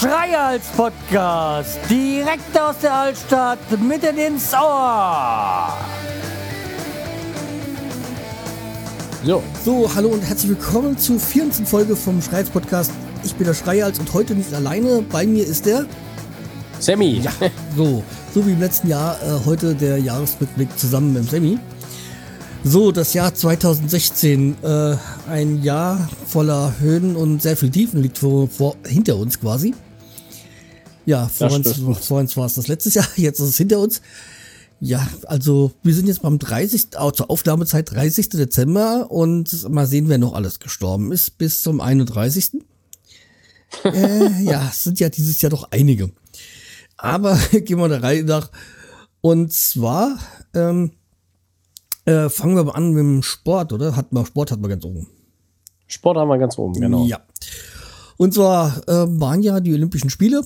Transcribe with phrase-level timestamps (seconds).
[0.00, 5.72] Schreihals Podcast, direkt aus der Altstadt, mitten ins Ohr.
[9.24, 9.42] So.
[9.64, 11.66] So, hallo und herzlich willkommen zur 14.
[11.66, 12.92] Folge vom Schreihals Podcast.
[13.24, 15.02] Ich bin der Schreihals und heute nicht alleine.
[15.02, 15.86] Bei mir ist der
[16.78, 17.20] Sammy.
[17.20, 17.32] Ja,
[17.76, 21.58] so, so wie im letzten Jahr, äh, heute der Jahresrückblick zusammen mit dem Sammy.
[22.64, 24.96] So, das Jahr 2016, äh,
[25.28, 29.74] ein Jahr voller Höhen und sehr viel Tiefen liegt vor, vor hinter uns quasi.
[31.06, 34.02] Ja, vor uns, vor uns war es das letzte Jahr, jetzt ist es hinter uns.
[34.80, 36.88] Ja, also wir sind jetzt beim 30.
[37.00, 38.30] Oh, zur Aufnahmezeit 30.
[38.30, 42.62] Dezember und mal sehen, wer noch alles gestorben ist bis zum 31.
[43.84, 46.10] äh, ja, es sind ja dieses Jahr doch einige.
[46.96, 48.50] Aber gehen wir der Reihe nach.
[49.20, 50.18] Und zwar
[50.54, 50.92] ähm,
[52.08, 53.96] äh, fangen wir mal an mit dem Sport, oder?
[53.96, 55.06] Hat man, Sport hat man ganz oben.
[55.86, 57.04] Sport haben wir ganz oben, genau.
[57.06, 57.20] Ja.
[58.16, 60.42] Und zwar äh, waren ja die Olympischen Spiele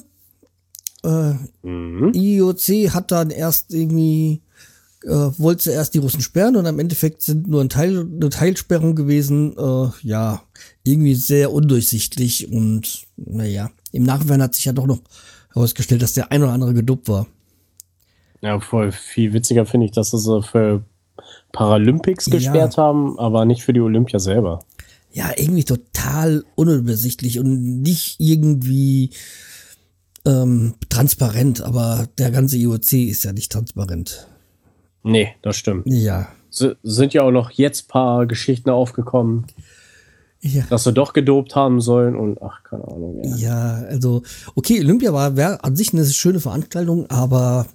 [1.05, 2.13] äh, mhm.
[2.15, 4.43] IOC hat dann erst irgendwie,
[5.05, 8.95] äh, wollte erst die Russen sperren und am Endeffekt sind nur ein Teil, eine Teilsperrung
[8.95, 9.57] gewesen.
[9.57, 10.43] Äh, ja,
[10.85, 15.01] irgendwie sehr undurchsichtig und naja, im Nachhinein hat sich ja doch noch
[15.53, 17.27] herausgestellt, dass der ein oder andere gedopt war.
[18.41, 20.83] Ja, voll viel witziger finde ich, dass sie für
[21.53, 22.83] Paralympics gesperrt ja.
[22.83, 24.65] haben, aber nicht für die Olympia selber.
[25.13, 29.11] Ja, irgendwie total unübersichtlich und nicht irgendwie
[30.25, 34.27] ähm, transparent, aber der ganze IOC ist ja nicht transparent.
[35.03, 35.87] Nee, das stimmt.
[35.87, 36.29] Ja.
[36.51, 39.47] S sind ja auch noch jetzt paar Geschichten aufgekommen,
[40.41, 40.65] ja.
[40.69, 43.21] dass sie doch gedopt haben sollen und ach, keine Ahnung.
[43.23, 44.23] Ja, ja also,
[44.55, 47.67] okay, Olympia war wär an sich eine schöne Veranstaltung, aber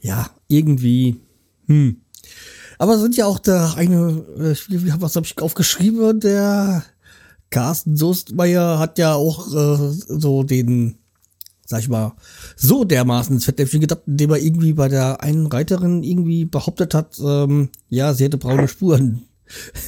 [0.00, 1.16] ja, irgendwie,
[1.66, 2.00] hm.
[2.78, 4.54] Aber sind ja auch der eine, äh,
[5.00, 6.84] was habe ich aufgeschrieben, der
[7.50, 10.98] Carsten Soestmeier hat ja auch äh, so den
[11.68, 12.14] sag ich mal,
[12.56, 17.18] so dermaßen ins Fettnäpfchen gedacht, indem er irgendwie bei der einen Reiterin irgendwie behauptet hat,
[17.22, 19.24] ähm, ja, sie hätte braune Spuren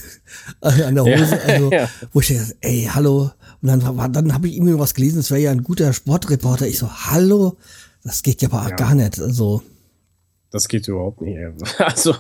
[0.61, 1.37] an der Hose.
[1.37, 1.89] Ja, also, ja.
[2.13, 3.31] wo ich dachte, ey, hallo.
[3.63, 6.67] Und dann, war, dann habe ich irgendwie was gelesen, es wäre ja ein guter Sportreporter.
[6.67, 7.57] Ich so, hallo,
[8.05, 8.77] das geht ja aber ja.
[8.77, 9.19] gar nicht.
[9.19, 9.63] Also.
[10.51, 11.39] Das geht überhaupt nicht.
[11.79, 12.15] Also,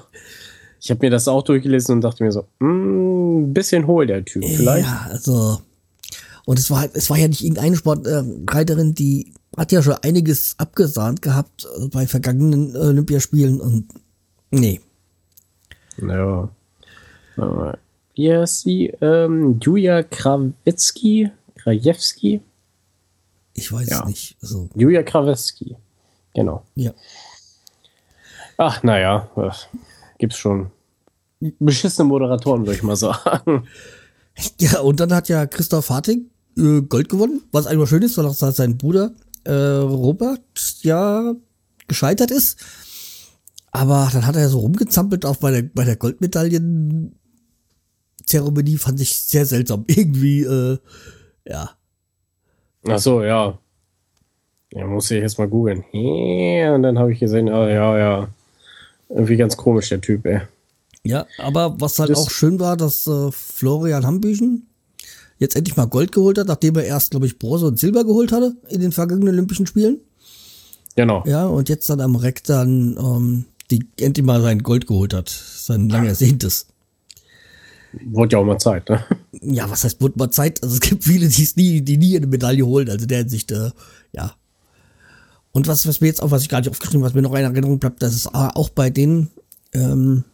[0.80, 4.24] ich habe mir das auch durchgelesen und dachte mir so, ein mm, bisschen hohl der
[4.24, 4.86] Typ, vielleicht.
[4.86, 5.60] Ja, also.
[6.46, 10.54] Und es war, es war ja nicht irgendeine Sportreiterin, äh, die hat ja schon einiges
[10.58, 13.88] abgesahnt gehabt äh, bei vergangenen Olympiaspielen und
[14.50, 14.80] nee.
[15.98, 16.48] Ja.
[18.14, 18.86] Wie heißt sie?
[19.00, 21.30] Ähm, Julia Krawitzki?
[21.56, 22.41] Krajewski?
[23.54, 24.00] Ich weiß ja.
[24.00, 24.36] es nicht.
[24.42, 24.68] Also.
[24.74, 25.76] Julia Krawitzki.
[26.34, 26.64] Genau.
[26.74, 26.92] Ja.
[28.56, 29.28] Ach, naja.
[30.20, 30.70] Gibt's schon
[31.58, 33.66] beschissene Moderatoren, würde ich mal sagen.
[34.58, 38.26] Ja, und dann hat ja Christoph Harting äh, Gold gewonnen, was einfach schön ist, weil
[38.26, 39.12] auch sein Bruder
[39.44, 40.41] äh, Robert
[40.82, 41.34] ja
[41.88, 42.60] gescheitert ist.
[43.72, 49.47] Aber dann hat er so rumgezampelt, auch bei der, bei der Goldmedaillen-Zeremonie, fand ich sehr
[49.47, 49.84] seltsam.
[49.88, 50.76] Irgendwie, äh,
[51.47, 51.70] ja.
[52.86, 53.59] Ach so, ja.
[54.72, 55.84] Ja, muss ich jetzt mal googeln.
[55.92, 58.28] Und dann habe ich gesehen, ah, ja, ja.
[59.10, 60.41] Irgendwie ganz komisch, der Typ, ey.
[61.04, 64.69] Ja, aber was halt das auch schön war, dass äh, Florian Hambüchen
[65.38, 68.31] jetzt endlich mal Gold geholt hat, nachdem er erst, glaube ich, Bronze und Silber geholt
[68.32, 69.98] hatte in den vergangenen Olympischen Spielen.
[70.97, 71.25] Genau.
[71.26, 75.28] Ja, und jetzt dann am Reck dann ähm, die endlich mal sein Gold geholt hat.
[75.28, 76.66] Sein lang ersehntes.
[78.04, 79.04] Wurde ja auch mal Zeit, ne?
[79.41, 80.62] Ja, was heißt, wurde mal Zeit?
[80.62, 82.88] Also es gibt viele, die es nie, die nie eine Medaille holen.
[82.88, 83.71] Also der Hinsicht, äh,
[84.12, 84.34] ja.
[85.52, 87.44] Und was, was mir jetzt auch, was ich gar nicht aufgeschrieben was mir noch in
[87.44, 89.30] Erinnerung bleibt, das ist auch bei den
[89.72, 90.24] ähm,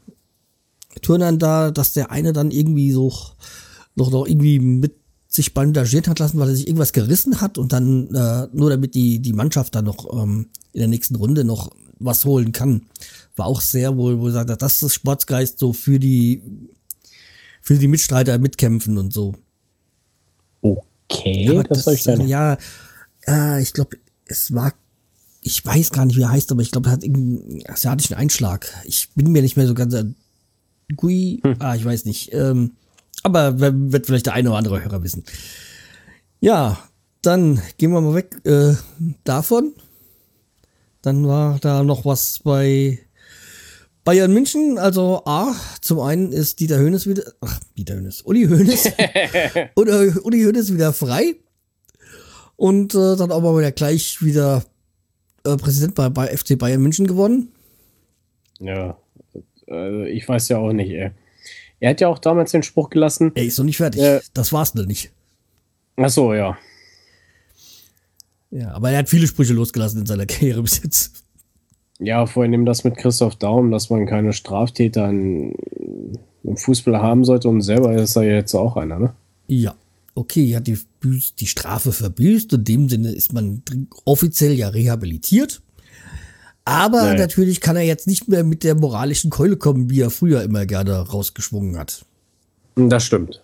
[1.03, 3.13] Turnern da, dass der eine dann irgendwie so
[3.95, 4.95] noch, noch irgendwie mit
[5.29, 8.95] sich bandagiert hat lassen, weil er sich irgendwas gerissen hat und dann äh, nur damit
[8.95, 12.83] die, die Mannschaft dann noch ähm, in der nächsten Runde noch was holen kann.
[13.37, 16.43] War auch sehr wohl, wo er sagt, das ist Sportsgeist so für die
[17.67, 19.35] für die Mitstreiter mitkämpfen und so.
[20.61, 22.57] Okay, ja, das, das soll ich Ja,
[23.27, 24.73] äh, ich glaube, es war,
[25.47, 28.69] ich weiß gar nicht, wie er heißt, aber ich glaube, er hat irgendeinen asiatischen Einschlag.
[28.85, 29.95] Ich bin mir nicht mehr so ganz,
[30.97, 31.55] Gui, hm.
[31.61, 32.33] ah, ich weiß nicht.
[32.33, 32.73] Ähm,
[33.23, 35.23] aber wird vielleicht der eine oder andere Hörer wissen.
[36.41, 36.79] Ja,
[37.23, 38.75] dann gehen wir mal weg äh,
[39.23, 39.73] davon.
[41.01, 42.99] Dann war da noch was bei
[44.03, 44.79] Bayern München.
[44.79, 48.91] Also A, zum einen ist Dieter Hönes wieder, ach, Dieter Hönes, Uli Hönes.
[49.77, 51.37] oder Uli Hönes wieder frei.
[52.57, 54.65] Und äh, dann aber wieder gleich wieder
[55.47, 57.49] äh, Präsident bei, bei FC Bayern München geworden.
[58.59, 58.97] Ja,
[59.69, 61.11] Also ich weiß ja auch nicht, ey.
[61.79, 63.33] Er hat ja auch damals den Spruch gelassen.
[63.35, 64.01] Er ist noch nicht fertig.
[64.01, 65.13] Äh, das war's noch nicht.
[65.97, 66.57] Ach so, ja.
[68.51, 71.25] Ja, aber er hat viele Sprüche losgelassen in seiner Karriere bis jetzt.
[71.99, 75.55] Ja, vor allem das mit Christoph Daum, dass man keine Straftäter in,
[76.43, 79.15] im Fußball haben sollte und selber ist er jetzt auch einer, ne?
[79.47, 79.75] Ja.
[80.17, 80.79] Okay, er hat die,
[81.39, 82.53] die Strafe verbüßt.
[82.55, 83.63] In dem Sinne ist man
[84.07, 85.61] offiziell ja rehabilitiert.
[86.65, 87.19] Aber Ja, ja.
[87.19, 90.65] natürlich kann er jetzt nicht mehr mit der moralischen Keule kommen, wie er früher immer
[90.65, 92.05] gerne rausgeschwungen hat.
[92.77, 93.43] Das stimmt.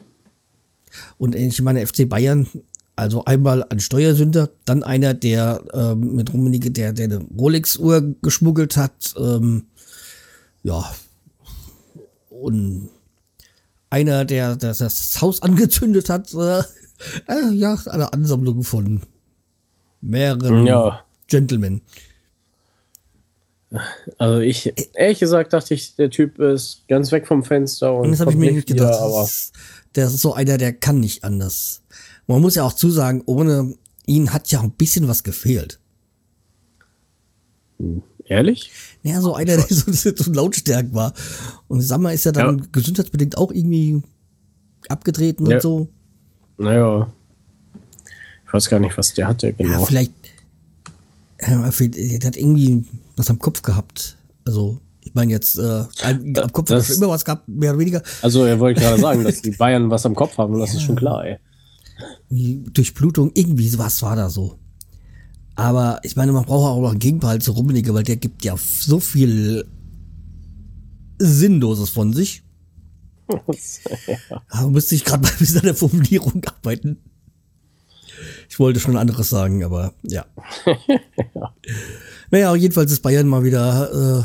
[1.18, 2.48] Und ich meine, FC Bayern,
[2.96, 8.76] also einmal ein Steuersünder, dann einer, der ähm, mit Rummenigge, der, der eine Rolex-Uhr geschmuggelt
[8.76, 9.66] hat, ähm,
[10.62, 10.90] ja,
[12.28, 12.88] und
[13.92, 16.60] einer, der, der das Haus angezündet hat, äh,
[17.28, 19.02] äh, ja, eine Ansammlung von
[20.00, 21.04] mehreren Ja.
[21.28, 21.82] Gentlemen.
[24.18, 28.10] Also ich, ehrlich gesagt, dachte ich, der Typ ist ganz weg vom Fenster und Und
[28.12, 28.88] das habe ich mir nicht gedacht.
[28.88, 29.52] wieder, aber das ist,
[29.94, 31.82] der ist so einer, der kann nicht anders.
[32.26, 33.74] Man muss ja auch zusagen, ohne
[34.06, 35.78] ihn hat ja ein bisschen was gefehlt.
[38.32, 38.70] Ehrlich?
[39.02, 41.12] Ja, so einer, der so, so lautstark war.
[41.68, 42.64] Und sag mal, ist ja dann Ja.
[42.72, 44.02] gesundheitsbedingt auch irgendwie
[44.88, 45.56] abgetreten Ja.
[45.56, 45.88] und so.
[46.58, 47.12] Naja.
[48.46, 49.84] Ich weiß gar nicht, was der hatte, genau.
[49.84, 50.12] vielleicht,
[51.40, 52.84] ja, vielleicht der hat irgendwie
[53.16, 54.16] was am Kopf gehabt.
[54.44, 55.62] Also, ich meine jetzt, äh,
[56.02, 58.02] am am Kopf hat er das- schon immer was gehabt, mehr oder weniger.
[58.20, 60.96] Also, er wollte gerade sagen, dass die Bayern was am Kopf haben, das ist schon
[60.96, 61.38] klar, ey.
[62.30, 64.58] Durchblutung, irgendwie was war da so.
[65.62, 68.56] Aber ich meine, man braucht auch noch einen Gegenpart zu Rummenigge, weil der gibt ja
[68.56, 69.64] so viel
[71.18, 72.42] Sinnloses von sich.
[74.52, 76.98] Da müsste ich gerade mal bisschen an der Formulierung arbeiten.
[78.50, 80.26] Ich wollte schon anderes sagen, aber ja.
[82.32, 84.24] Naja, jedenfalls ist Bayern mal wieder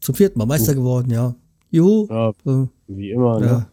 [0.00, 1.34] zum vierten Mal Meister geworden, ja.
[1.70, 2.06] Juhu.
[2.08, 3.46] Ja, Äh, wie immer, ne?
[3.46, 3.70] ja.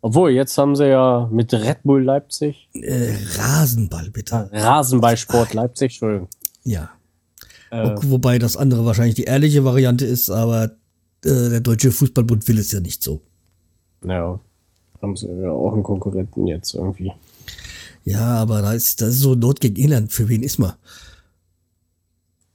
[0.00, 4.48] Obwohl, jetzt haben sie ja mit Red Bull Leipzig, Äh, Rasenball, bitte.
[4.52, 6.28] Rasenballsport Leipzig, Entschuldigung.
[6.64, 6.90] Ja.
[7.70, 10.64] Äh, Wo- Wobei das andere wahrscheinlich die ehrliche Variante ist, aber
[11.24, 13.20] äh, der Deutsche Fußballbund will es ja nicht so.
[14.04, 14.38] ja,
[15.02, 17.12] haben sie ja auch einen Konkurrenten jetzt irgendwie.
[18.04, 20.12] Ja, aber da ist, das ist so Not gegen Irland.
[20.12, 20.72] Für wen ist man?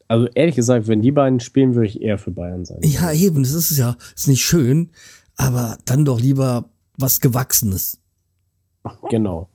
[0.07, 2.80] Also ehrlich gesagt, wenn die beiden spielen, würde ich eher für Bayern sein.
[2.84, 4.90] Ja, eben, das ist ja ist nicht schön,
[5.36, 7.98] aber dann doch lieber was Gewachsenes.
[9.10, 9.50] Genau.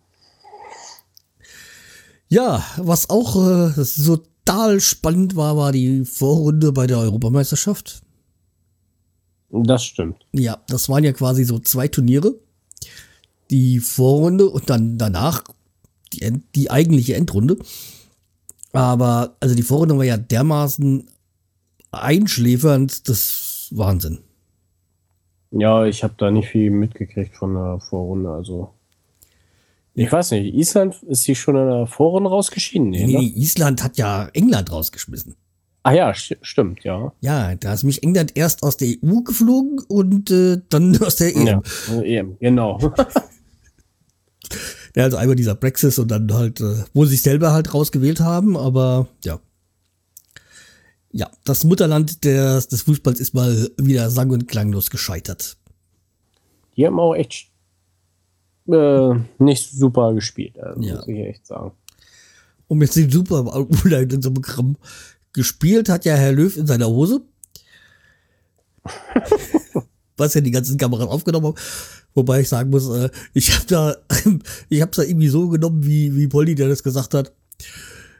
[2.28, 3.84] Ja, was auch äh,
[4.48, 8.02] total spannend war, war die Vorrunde bei der Europameisterschaft.
[9.50, 10.26] Das stimmt.
[10.32, 12.34] Ja, das waren ja quasi so zwei Turniere.
[13.50, 15.44] Die Vorrunde und dann danach
[16.12, 17.58] die, End, die eigentliche Endrunde.
[18.72, 21.08] Aber, also die Vorrunde war ja dermaßen
[21.90, 24.18] einschläfernd, das Wahnsinn.
[25.50, 28.30] Ja, ich habe da nicht viel mitgekriegt von der Vorrunde.
[28.30, 28.72] Also
[29.94, 32.90] ich weiß nicht, Island ist sie schon in der Vorrunde rausgeschieden?
[32.90, 33.22] Nee, Nee, ne?
[33.22, 35.34] Island hat ja England rausgeschmissen.
[35.82, 37.12] Ah ja, sti- stimmt, ja.
[37.20, 41.34] Ja, da ist mich England erst aus der EU geflogen und äh, dann aus der
[41.34, 41.46] EM.
[41.46, 41.62] Ja,
[41.92, 42.78] äh, EM, genau.
[44.96, 48.20] Ja, also einmal dieser Brexit und dann halt, äh, wo sie sich selber halt rausgewählt
[48.20, 49.38] haben, aber ja.
[51.10, 55.56] Ja, das Mutterland des, des Fußballs ist mal wieder sang- und klanglos gescheitert.
[56.76, 57.50] Die haben auch echt
[58.68, 60.96] äh, nicht super gespielt, also Ja.
[60.96, 61.72] muss ich echt sagen.
[62.68, 64.76] Um jetzt den super Überleitung zu bekommen,
[65.32, 67.22] gespielt hat ja Herr Löw in seiner Hose.
[70.16, 71.56] Was ja die ganzen Kameras aufgenommen haben.
[72.14, 73.96] Wobei ich sagen muss, äh, ich habe da,
[74.68, 77.32] ich habe da irgendwie so genommen, wie, wie Polly, der das gesagt hat.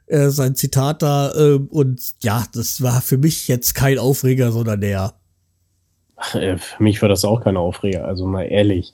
[0.08, 4.80] Äh, sein Zitat da, äh, und ja, das war für mich jetzt kein Aufreger, sondern
[4.80, 5.14] der,
[6.16, 8.92] Ach, äh, für mich war das auch kein Aufreger, also mal ehrlich.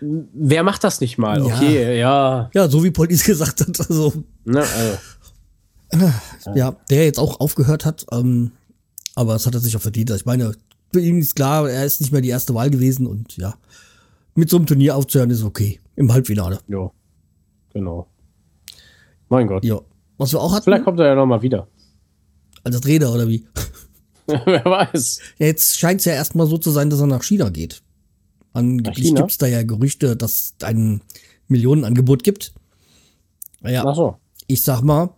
[0.00, 1.38] Wer macht das nicht mal?
[1.38, 1.44] Ja.
[1.44, 2.50] Okay, ja.
[2.52, 4.12] ja, so wie Polly es gesagt hat, also,
[4.44, 6.12] Ne,
[6.44, 8.52] also, ja, der jetzt auch aufgehört hat, ähm,
[9.14, 10.10] aber das hat er sich auch verdient.
[10.10, 10.52] Also Ich meine,
[10.92, 13.54] für ihn ist klar, er ist nicht mehr die erste Wahl gewesen und ja,
[14.34, 15.80] mit so einem Turnier aufzuhören ist okay.
[15.94, 16.58] Im Halbfinale.
[16.68, 16.90] ja.
[17.72, 18.06] Genau.
[19.28, 19.64] Mein Gott.
[19.64, 19.80] Ja.
[20.18, 21.68] Was wir auch hatten, Vielleicht kommt er ja noch mal wieder.
[22.64, 23.46] als Trainer oder wie?
[24.26, 25.20] Wer weiß.
[25.38, 27.82] Ja, jetzt scheint es ja erstmal so zu sein, dass er nach China geht.
[28.54, 31.02] Angeblich gibt es da ja Gerüchte, dass es ein
[31.48, 32.54] Millionenangebot gibt.
[33.60, 34.16] Naja, Ach so.
[34.46, 35.10] ich sag mal,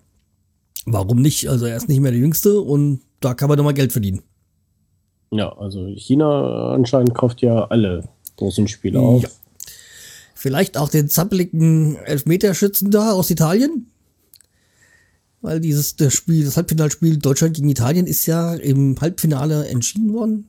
[0.84, 1.48] warum nicht?
[1.48, 4.22] Also er ist nicht mehr der Jüngste und da kann man doch mal Geld verdienen.
[5.30, 9.22] Ja, also China anscheinend kauft ja alle großen Spiele auf.
[9.22, 9.28] Ja.
[10.34, 13.90] Vielleicht auch den zappeligen Elfmeterschützen da aus Italien?
[15.40, 20.48] Weil dieses das Spiel, das Halbfinalspiel Deutschland gegen Italien ist ja im Halbfinale entschieden worden.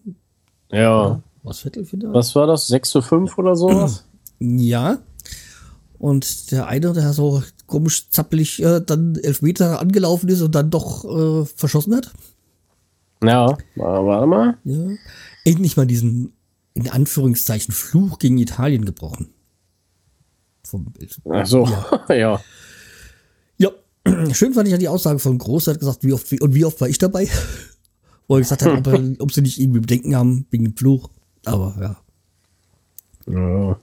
[0.72, 1.22] Ja.
[1.43, 2.13] Was Viertelfinale?
[2.13, 2.67] Was war das?
[2.67, 4.05] 6 zu 5 oder sowas?
[4.39, 5.00] Ja.
[5.98, 11.03] Und der eine, der so komisch zappelig äh, dann Elfmeter angelaufen ist und dann doch
[11.05, 12.12] äh, verschossen hat.
[13.24, 14.58] Ja, wa- warte mal.
[14.63, 14.88] Ja.
[15.43, 16.31] Endlich mal diesen,
[16.74, 19.29] in Anführungszeichen, Fluch gegen Italien gebrochen.
[20.63, 21.17] Vom Bild.
[21.29, 22.05] Ach so, ja.
[22.15, 22.41] Ja,
[24.33, 26.53] schön fand ich ja die Aussage von Groß, er hat gesagt, wie oft, wie, und
[26.53, 27.27] wie oft war ich dabei?
[28.27, 31.09] Wo er gesagt hat, ob, er, ob sie nicht irgendwie Bedenken haben wegen dem Fluch.
[31.45, 31.75] Aber
[33.27, 33.33] ja.
[33.33, 33.79] ja.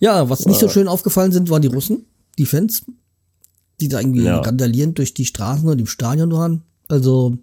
[0.00, 2.84] Ja, was nicht so schön aufgefallen sind, waren die Russen, die Fans,
[3.80, 4.40] die da irgendwie Ja.
[4.40, 6.62] randalierend durch die Straßen und im Stadion waren.
[6.88, 7.38] Also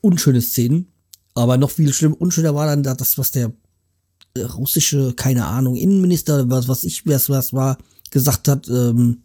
[0.00, 0.88] unschöne Szenen.
[1.34, 3.52] Aber noch viel schlimm, unschöner war dann da das, was der
[4.34, 7.78] äh, russische, keine Ahnung, Innenminister, was, was ich, was, was war,
[8.10, 9.18] gesagt hat, ähm,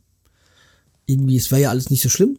[1.06, 2.38] irgendwie, es wäre ja alles nicht so schlimm.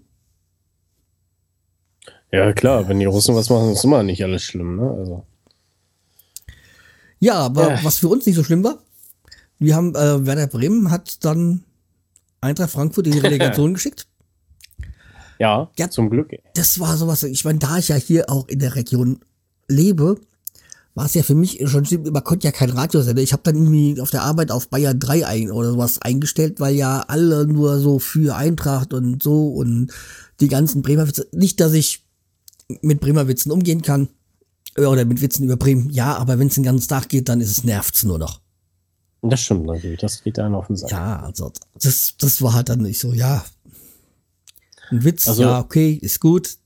[2.33, 4.90] Ja, klar, wenn die Russen was machen, ist immer nicht alles schlimm, ne?
[4.90, 5.25] Also.
[7.21, 7.85] Ja, aber Ja.
[7.85, 8.78] was für uns nicht so schlimm war,
[9.59, 11.64] wir haben, äh, Werder Bremen hat dann
[12.40, 14.06] Eintracht Frankfurt in die Relegation geschickt.
[15.38, 15.90] Ja, Ja.
[15.90, 16.33] zum Glück.
[16.54, 19.21] das war sowas, ich meine, da ich ja hier auch in der Region
[19.68, 20.16] lebe,
[20.94, 23.20] war es ja für mich schon schlimm, man konnte ja kein Radiosender.
[23.20, 26.74] Ich habe dann irgendwie auf der Arbeit auf Bayern 3 ein oder sowas eingestellt, weil
[26.76, 29.90] ja alle nur so für Eintracht und so und
[30.40, 31.26] die ganzen Bremer Witze.
[31.32, 32.04] Nicht, dass ich
[32.80, 34.08] mit Bremer Witzen umgehen kann
[34.76, 37.40] äh, oder mit Witzen über Bremen, ja, aber wenn es den ganzen Tag geht, dann
[37.40, 38.40] ist es nervt's nur noch.
[39.22, 40.90] Das stimmt natürlich, das geht einem auf den Sack.
[40.92, 43.44] Ja, also das, das war halt dann nicht so, ja.
[44.90, 46.56] Ein Witz, Also- ja, okay, ist gut.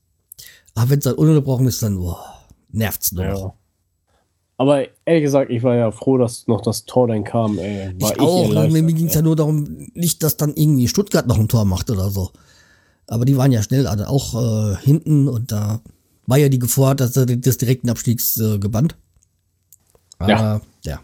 [0.75, 2.23] Aber wenn es dann ununterbrochen ist, dann boah,
[2.71, 3.53] nervt's nur noch.
[4.59, 7.93] Aber ehrlich gesagt, ich war ja froh, dass noch das Tor dann kam, ey.
[7.97, 11.25] War Ich auch, erleichtert, mir ging es ja nur darum, nicht, dass dann irgendwie Stuttgart
[11.27, 12.31] noch ein Tor macht oder so.
[13.07, 15.79] Aber die waren ja schnell also auch äh, hinten und da
[16.27, 18.97] war ja die Gefahr, dass des direkten Abstiegs äh, gebannt.
[20.17, 20.61] Aber, Ja.
[20.83, 20.99] ja.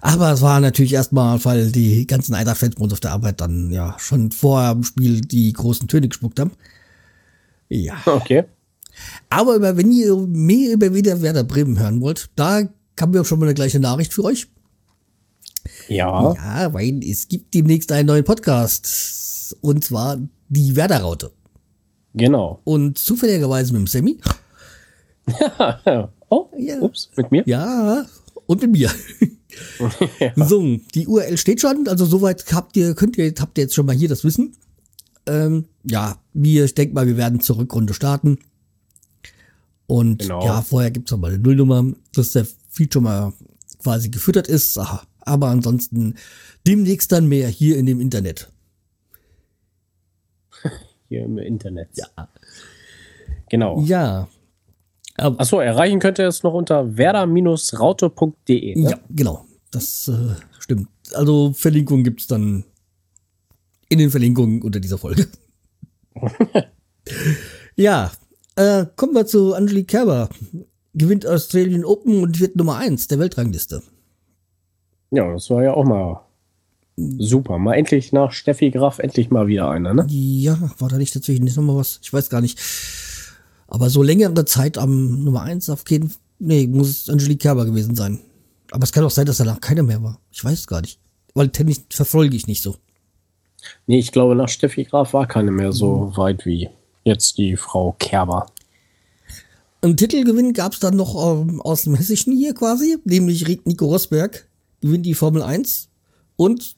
[0.00, 4.30] Aber es war natürlich erstmal, weil die ganzen Eintracht-Fans auf der Arbeit dann ja schon
[4.30, 6.52] vor dem Spiel die großen Töne gespuckt haben.
[7.68, 7.94] Ja.
[8.06, 8.44] Okay.
[9.30, 12.62] Aber über, wenn ihr mehr über wieder Werder Bremen hören wollt, da
[13.00, 14.48] haben wir auch schon mal eine gleiche Nachricht für euch.
[15.88, 16.34] Ja.
[16.34, 19.56] Ja, weil es gibt demnächst einen neuen Podcast.
[19.60, 21.30] Und zwar die Werder-Raute.
[22.14, 22.60] Genau.
[22.64, 24.18] Und zufälligerweise mit dem Sammy.
[26.30, 26.80] oh, Ja.
[26.80, 27.42] ups, mit mir?
[27.46, 28.06] Ja,
[28.46, 28.90] und mit mir.
[30.36, 31.88] So, die URL steht schon.
[31.88, 34.54] Also soweit habt ihr, könnt ihr, habt ihr jetzt schon mal hier das Wissen.
[35.26, 38.38] Ähm, ja, wir, ich denke mal, wir werden zur Rückrunde starten.
[39.88, 40.44] Und Genau.
[40.44, 43.32] ja, vorher gibt's noch mal eine Nullnummer, dass der Feed schon mal
[43.82, 44.78] quasi gefüttert ist.
[44.78, 45.02] Aha.
[45.20, 46.14] Aber ansonsten
[46.66, 48.52] demnächst dann mehr hier in dem Internet.
[51.08, 51.88] Hier im Internet.
[51.94, 52.28] Ja.
[53.48, 53.80] Genau.
[53.80, 54.28] Ja.
[55.16, 58.76] Achso, erreichen könnt ihr es noch unter werder-raute.de.
[58.76, 58.90] Ne?
[58.90, 59.46] ja, genau.
[59.70, 60.88] Das äh, stimmt.
[61.14, 62.64] Also Verlinkungen gibt's dann
[63.88, 65.28] in den Verlinkungen unter dieser Folge.
[67.76, 68.12] ja,
[68.58, 70.28] äh, kommen wir zu Angelique Kerber.
[70.94, 73.82] Gewinnt Australian Open und wird Nummer eins der Weltrangliste.
[75.10, 76.20] Ja, das war ja auch mal
[76.96, 77.58] super.
[77.58, 80.06] Mal endlich nach Steffi Graf endlich mal wieder einer, ne?
[80.08, 82.00] Ja, war da nicht dazwischen nicht nochmal was?
[82.02, 82.58] Ich weiß gar nicht.
[83.68, 86.20] Aber so längere Zeit am Nummer eins auf jeden Fall.
[86.40, 88.20] Nee, muss es Angelique Kerber gewesen sein.
[88.70, 90.20] Aber es kann auch sein, dass danach keiner mehr war.
[90.30, 91.00] Ich weiß gar nicht.
[91.34, 92.76] Weil Tennis verfolge ich nicht so.
[93.86, 96.70] Nee, ich glaube, nach Steffi Graf war keine mehr so weit wie
[97.08, 98.46] jetzt die Frau Kerber.
[99.80, 104.48] Einen Titelgewinn gab es dann noch ähm, aus dem Hessischen hier quasi, nämlich Nico Rosberg
[104.80, 105.88] gewinnt die Formel 1
[106.36, 106.76] und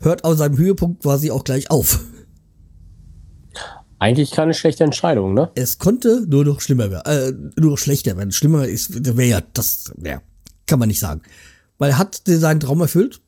[0.00, 2.00] hört aus seinem Höhepunkt quasi auch gleich auf.
[3.98, 5.50] Eigentlich keine schlechte Entscheidung, ne?
[5.54, 8.32] Es konnte nur noch schlimmer werden, äh, nur noch schlechter werden.
[8.32, 10.20] Schlimmer ist, wäre ja, das, ja,
[10.66, 11.22] kann man nicht sagen.
[11.78, 13.20] Weil er hat seinen Traum erfüllt,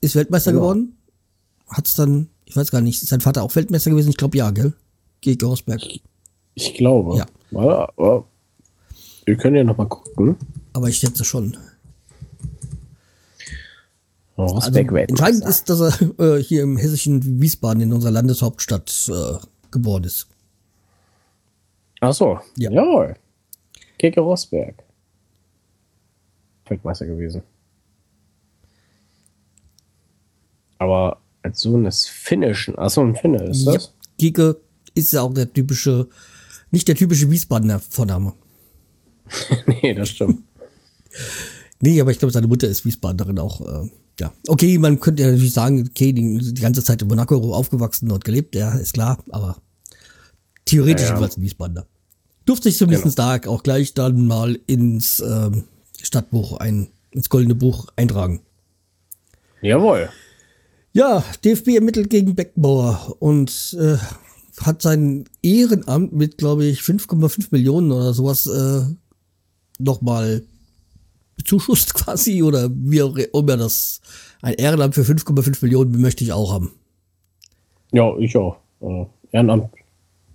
[0.00, 0.62] ist Weltmeister Genau.
[0.62, 0.96] geworden,
[1.68, 4.10] hat es dann, ich weiß gar nicht, ist sein Vater auch Weltmeister gewesen?
[4.10, 4.72] Ich glaube ja, gell?
[5.20, 5.80] Gegen Rosberg.
[6.54, 7.16] Ich glaube.
[7.18, 7.26] Ja.
[7.52, 8.24] Aber, aber
[9.24, 10.36] wir können ja noch mal gucken.
[10.72, 11.56] Aber ich schätze schon.
[14.36, 19.38] Also, Rosberg entscheidend ist, dass er äh, hier im hessischen Wiesbaden in unserer Landeshauptstadt äh,
[19.70, 20.28] geboren ist.
[22.00, 22.38] Ach so.
[22.56, 22.70] Ja.
[22.70, 23.16] Jawohl.
[23.98, 24.82] Keke Rosberg.
[26.68, 27.42] Weltmeister gewesen.
[30.78, 32.78] Aber als Sohn des Finnischen.
[32.78, 33.94] Achso, ein Finne ist Ja, das?
[34.18, 34.60] Gieke
[34.96, 36.08] ist ja auch der typische,
[36.70, 38.32] nicht der typische Wiesbadener Vorname.
[39.66, 40.42] nee, das stimmt.
[41.78, 43.60] Nee, aber ich glaube, seine Mutter ist Wiesbadenerin auch.
[43.60, 47.54] Äh, ja, okay, man könnte ja natürlich sagen, okay, die, die ganze Zeit in Monaco
[47.54, 49.60] aufgewachsen und gelebt, ja, ist klar, aber
[50.64, 51.14] theoretisch Ja, ja.
[51.14, 51.86] jedenfalls ein Wiesbadener.
[52.46, 55.64] Durfte ich zumindest da auch gleich dann mal ins ähm,
[56.00, 58.40] Stadtbuch ein, ins Goldene Buch eintragen.
[59.60, 60.08] Jawohl.
[60.92, 63.98] Ja, DFB ermittelt gegen Beckenbauer und äh,
[64.60, 68.82] hat sein Ehrenamt mit, glaube ich, 5,5 Millionen oder sowas äh,
[69.78, 70.42] nochmal
[71.36, 74.00] bezuschusst quasi oder wie auch immer das
[74.42, 76.72] ein Ehrenamt für 5,5 Millionen möchte ich auch haben.
[77.92, 78.56] Ja, ich auch.
[78.80, 79.68] Also, Ehrenamt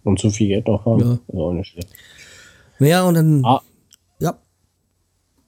[0.04, 1.00] und so viel Geld noch haben.
[1.02, 1.14] Ja.
[1.14, 1.90] Ist auch nicht schlecht.
[2.80, 3.62] Naja, und dann, Ah.
[4.20, 4.40] ja,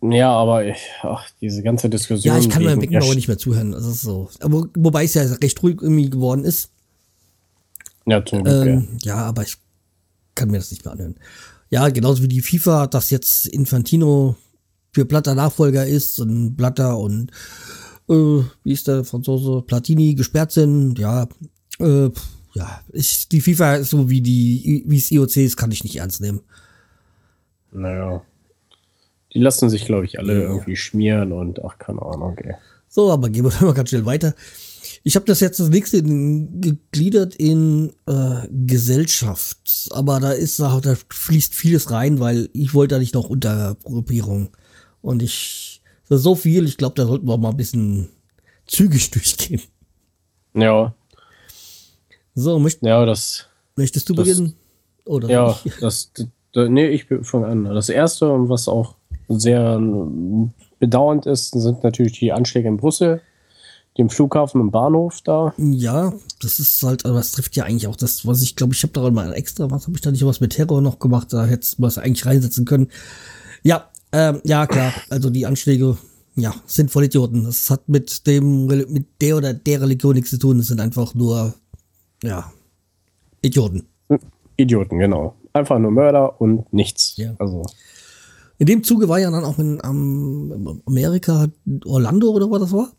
[0.02, 2.34] Ja, aber ich, ach, diese ganze Diskussion.
[2.36, 3.72] ja, ich kann wegen- Beckenbauer nicht mehr zuhören.
[3.72, 4.30] Das ist so.
[4.42, 6.72] Aber, wobei es ja recht ruhig irgendwie geworden ist.
[8.06, 8.66] Ja, zum Glück.
[8.66, 9.58] Ähm, ja, aber ich
[10.36, 11.16] kann mir das nicht mehr anhören.
[11.70, 14.36] Ja, genauso wie die FIFA, dass jetzt Infantino
[14.92, 17.32] für Blatter Nachfolger ist und Blatter und
[18.10, 18.14] äh,
[18.64, 21.00] wie ist der Franzose Platini gesperrt sind.
[21.00, 21.28] Ja,
[21.80, 22.10] äh,
[22.54, 26.22] ja, ich, die FIFA so wie die wie es IOC ist, kann ich nicht ernst
[26.22, 26.42] nehmen.
[27.72, 27.80] ja.
[27.80, 28.22] Naja.
[29.34, 32.54] Die lassen sich, glaube ich, alle irgendwie schmieren und ach, keine Ahnung, ey.
[32.88, 34.36] So, aber gehen wir mal ganz schnell weiter.
[35.06, 40.80] Ich habe das jetzt das nächste in, gegliedert in äh, Gesellschaft, aber da ist da,
[40.80, 44.50] da fließt vieles rein, weil ich wollte da nicht noch Untergruppierung
[45.02, 46.66] und ich das ist so viel.
[46.66, 48.10] Ich glaube, da sollten wir mal ein bisschen
[48.68, 49.62] zügig durchgehen.
[50.54, 50.94] Ja,
[52.36, 53.46] So, möcht, ja, das,
[53.76, 54.54] möchtest du Das- beginnen?
[55.06, 55.74] Oder ja, ich?
[55.82, 56.12] das,
[56.54, 57.66] da, nee, ich fange an.
[57.66, 58.96] Das erste, und was auch
[59.28, 59.82] sehr
[60.80, 63.22] bedauernd ist, sind natürlich die Anschläge in Brüssel,
[63.98, 65.54] dem Flughafen und Bahnhof da.
[65.58, 68.82] Ja, das ist halt, aber es trifft ja eigentlich auch das, was ich glaube, ich
[68.84, 71.46] habe da mal extra, was habe ich da nicht was mit Terror noch gemacht, da
[71.46, 72.88] hätte man es eigentlich reinsetzen können.
[73.62, 75.98] Ja, ähm, ja, klar, also die Anschläge,
[76.36, 77.44] ja, sind voll Idioten.
[77.44, 81.14] Das hat mit dem, mit der oder der Religion nichts zu tun, das sind einfach
[81.14, 81.54] nur,
[82.24, 82.52] ja,
[83.42, 83.88] Idioten.
[84.58, 85.36] Idioten, genau.
[85.54, 87.16] Einfach nur Mörder und nichts.
[87.18, 87.36] Ja.
[87.38, 87.64] Also,
[88.58, 91.48] In dem Zuge war ja dann auch in am Amerika,
[91.86, 92.92] Orlando oder was das war,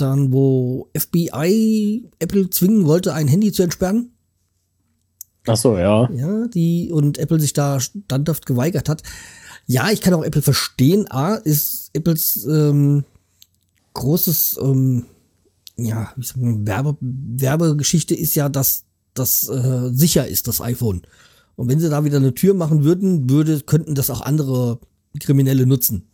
[0.00, 4.12] dann wo FBI Apple zwingen wollte, ein Handy zu entsperren.
[5.46, 6.10] ach so, ja.
[6.10, 9.02] Ja, die und Apple sich da standhaft geweigert hat.
[9.66, 11.10] Ja, ich kann auch Apple verstehen.
[11.10, 13.04] A, ist Apples ähm,
[13.94, 15.04] großes, ähm,
[15.76, 18.84] ja, wie sagt man, Werbe, Werbegeschichte ist ja, dass
[19.14, 21.02] das äh, sicher ist, das iPhone.
[21.56, 24.78] Und wenn sie da wieder eine Tür machen würden, würde, könnten das auch andere
[25.18, 26.09] Kriminelle nutzen.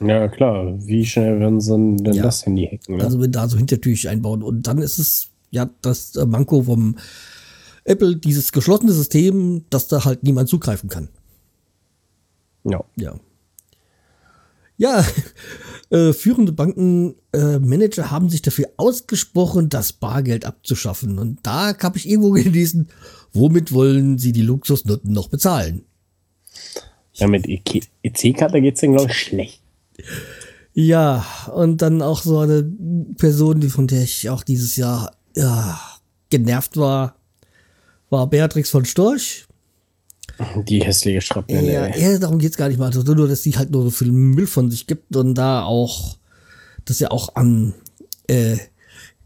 [0.00, 0.74] Ja, klar.
[0.86, 2.22] Wie schnell werden sie denn Ja.
[2.24, 2.96] das Handy hacken?
[2.96, 3.04] Ne?
[3.04, 4.42] Also wenn da so Hintertürchen einbauen.
[4.42, 6.96] Und dann ist es ja das äh, Manko vom
[7.84, 11.08] Apple, dieses geschlossene System, dass da halt niemand zugreifen kann.
[12.64, 12.82] ja.
[12.96, 13.14] Ja.
[14.76, 15.04] Ja,
[15.90, 21.20] äh, führende Bankenmanager äh, haben sich dafür ausgesprochen, das Bargeld abzuschaffen.
[21.20, 22.88] Und da habe ich irgendwo gelesen,
[23.32, 25.84] womit wollen sie die Luxusnoten noch bezahlen?
[27.12, 29.60] Ja, mit EC-Karte geht's denen, glaube ich, schlecht.
[30.74, 32.68] Ja, und dann auch so eine
[33.16, 35.78] Person, die von der ich auch dieses Jahr ja,
[36.30, 37.16] genervt war,
[38.10, 39.46] war Beatrix von Storch.
[40.66, 41.92] Die hässliche Schrapnelle.
[41.96, 42.86] Ja, darum geht's gar nicht mal.
[42.86, 46.16] Also nur, dass sie halt nur so viel Müll von sich gibt und da auch,
[46.84, 47.74] dass er auch an,
[48.26, 48.56] äh,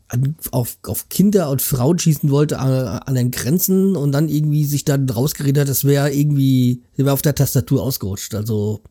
[0.08, 4.64] an auf, auf Kinder und Frauen schießen wollte an, an den Grenzen und dann irgendwie
[4.66, 8.34] sich dann rausgeredet hat, das wäre irgendwie, sie wäre auf der Tastatur ausgerutscht.
[8.34, 8.82] Also,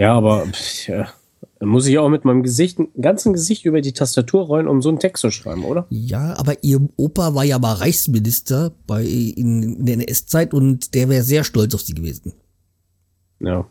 [0.00, 1.12] Ja, aber pff, ja,
[1.60, 4.98] muss ich auch mit meinem Gesicht, ganzen Gesicht über die Tastatur rollen, um so einen
[4.98, 5.86] Text zu schreiben, oder?
[5.90, 11.10] ja, aber ihr Opa war ja mal Reichsminister bei, in, in der NS-Zeit und der
[11.10, 12.32] wäre sehr stolz auf sie gewesen.
[13.40, 13.66] Ja.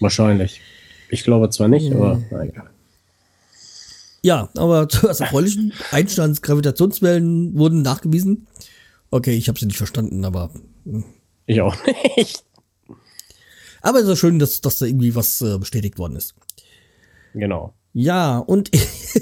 [0.00, 0.60] Wahrscheinlich.
[1.08, 2.64] Ich glaube zwar nicht, aber naja.
[4.22, 8.48] Ja, aber zu was Erfreulichen, Einsteins Gravitationswellen wurden nachgewiesen.
[9.12, 10.50] Okay, ich habe sie nicht verstanden, aber
[11.46, 11.76] Ich auch
[12.16, 12.42] nicht.
[13.82, 16.34] Aber es ist schön, dass, dass da irgendwie was äh, bestätigt worden ist.
[17.34, 17.74] Genau.
[17.92, 18.70] Ja, und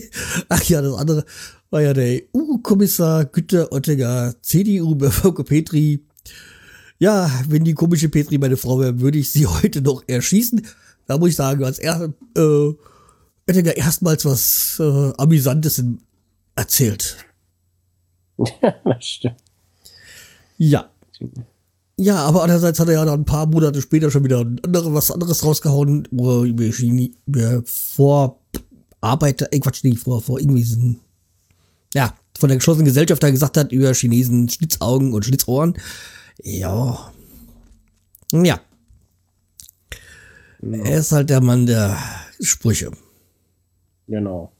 [0.48, 1.24] ach ja, das andere
[1.70, 6.04] war ja der EU-Kommissar Günther Oettinger, CDU bei Volker Petri.
[6.98, 10.66] Ja, wenn die komische Petri meine Frau wäre, würde ich sie heute noch erschießen.
[11.06, 12.72] Da muss ich sagen, als er äh,
[13.46, 15.82] Oettinger erstmals was äh, Amüsantes
[16.54, 17.16] erzählt.
[18.84, 19.36] das stimmt.
[20.58, 20.90] Ja.
[22.02, 25.10] Ja, aber andererseits hat er ja dann ein paar Monate später schon wieder andere, was
[25.10, 30.94] anderes rausgehauen, wo er über, Chini, über Vorarbeiter, äh Quatsch, nicht vor, vor irgendwie so
[31.92, 35.74] ja, von der geschlossenen Gesellschaft da gesagt hat, über Chinesen Schlitzaugen und Schlitzohren.
[36.42, 37.12] Ja.
[38.32, 38.60] Ja.
[40.62, 41.98] Er ist halt der Mann der
[42.40, 42.92] Sprüche.
[44.06, 44.50] Genau.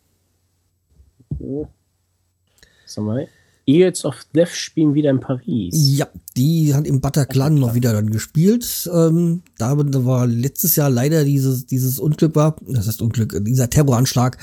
[2.85, 3.27] Sag mal,
[3.71, 5.75] Eagles of Death spielen wieder in Paris.
[5.75, 8.91] Ja, die hat im Bataclan noch wieder dann gespielt.
[8.93, 14.39] Ähm, da war letztes Jahr leider dieses, dieses Unglück war, das heißt Unglück, dieser Terroranschlag.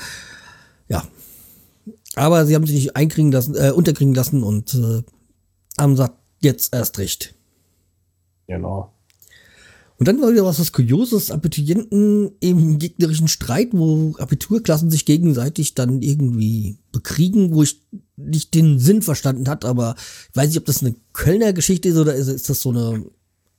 [0.88, 1.04] Ja.
[2.14, 5.02] Aber sie haben sich nicht einkriegen lassen, äh, unterkriegen lassen und äh,
[5.78, 7.34] haben gesagt, jetzt erst recht.
[8.46, 8.92] Genau.
[9.98, 15.74] Und dann war wieder was, was Kurioses, Abiturienten im gegnerischen Streit, wo Abiturklassen sich gegenseitig
[15.74, 17.80] dann irgendwie bekriegen, wo ich
[18.16, 19.96] nicht den Sinn verstanden hat, aber
[20.30, 23.06] ich weiß nicht, ob das eine Kölner Geschichte ist oder ist, ist das so eine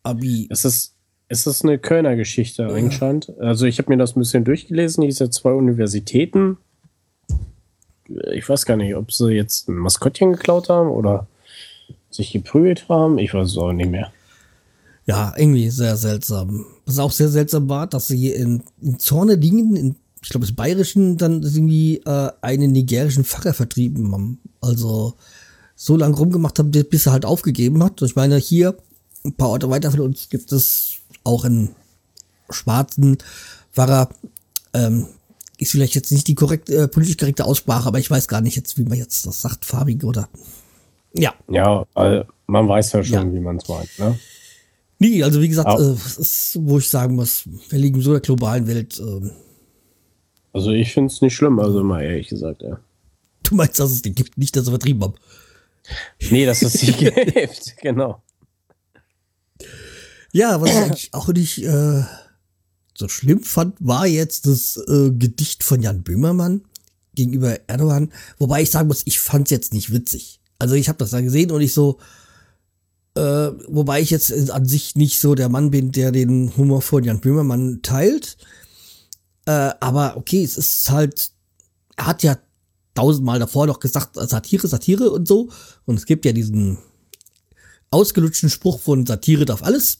[0.04, 0.48] Abi.
[0.50, 0.96] Es ist,
[1.28, 2.70] es ist eine Kölner Geschichte ja.
[2.70, 3.38] anscheinend.
[3.40, 6.58] Also ich habe mir das ein bisschen durchgelesen, diese zwei Universitäten.
[8.32, 11.28] Ich weiß gar nicht, ob sie jetzt ein Maskottchen geklaut haben oder
[12.10, 13.18] sich geprügelt haben.
[13.18, 14.14] Ich weiß es auch nicht mehr.
[15.10, 16.68] Ja, irgendwie sehr seltsam.
[16.86, 21.18] Was auch sehr seltsam war, dass sie in, in Zornedingen, in, ich glaube, das Bayerischen,
[21.18, 24.40] dann irgendwie äh, einen nigerischen Pfarrer vertrieben haben.
[24.62, 25.16] Also
[25.76, 28.00] so lange rumgemacht haben, bis er halt aufgegeben hat.
[28.04, 28.78] Ich meine, hier,
[29.26, 31.70] ein paar Orte weiter von uns, gibt es auch einen
[32.52, 33.18] schwarzen
[33.72, 34.10] Pfarrer.
[34.74, 35.08] Ähm,
[35.58, 38.56] ist vielleicht jetzt nicht die korrekte, äh, politisch korrekte Aussprache, aber ich weiß gar nicht
[38.56, 40.30] jetzt, wie man jetzt das sagt, farbig oder.
[41.14, 41.34] Ja.
[41.50, 41.84] Ja,
[42.46, 43.34] man weiß ja schon, ja.
[43.34, 44.20] wie man es meint, ne?
[45.00, 48.68] Nee, also wie gesagt, äh, ist, wo ich sagen muss, wir liegen so der globalen
[48.68, 49.00] Welt.
[49.00, 49.30] Äh,
[50.52, 52.80] also ich finde es nicht schlimm, also mal ehrlich gesagt, ja.
[53.44, 55.16] Du meinst, dass es den gibt, nicht, dass sie vertrieben haben?
[56.30, 58.22] Nee, dass es sie gibt, genau.
[60.32, 62.04] Ja, was ich auch nicht äh,
[62.94, 66.62] so schlimm fand, war jetzt das äh, Gedicht von Jan Böhmermann
[67.16, 68.12] gegenüber Erdogan.
[68.38, 70.40] Wobei ich sagen muss, ich fand es jetzt nicht witzig.
[70.60, 72.00] Also ich habe das da gesehen und ich so,
[73.16, 77.04] äh, wobei ich jetzt an sich nicht so der Mann bin, der den Humor von
[77.04, 78.38] Jan Böhmermann teilt.
[79.46, 81.32] Äh, aber okay, es ist halt,
[81.96, 82.38] er hat ja
[82.94, 85.50] tausendmal davor noch gesagt, Satire, Satire und so.
[85.86, 86.78] Und es gibt ja diesen
[87.92, 90.00] ausgelutschten Spruch von Satire darf alles.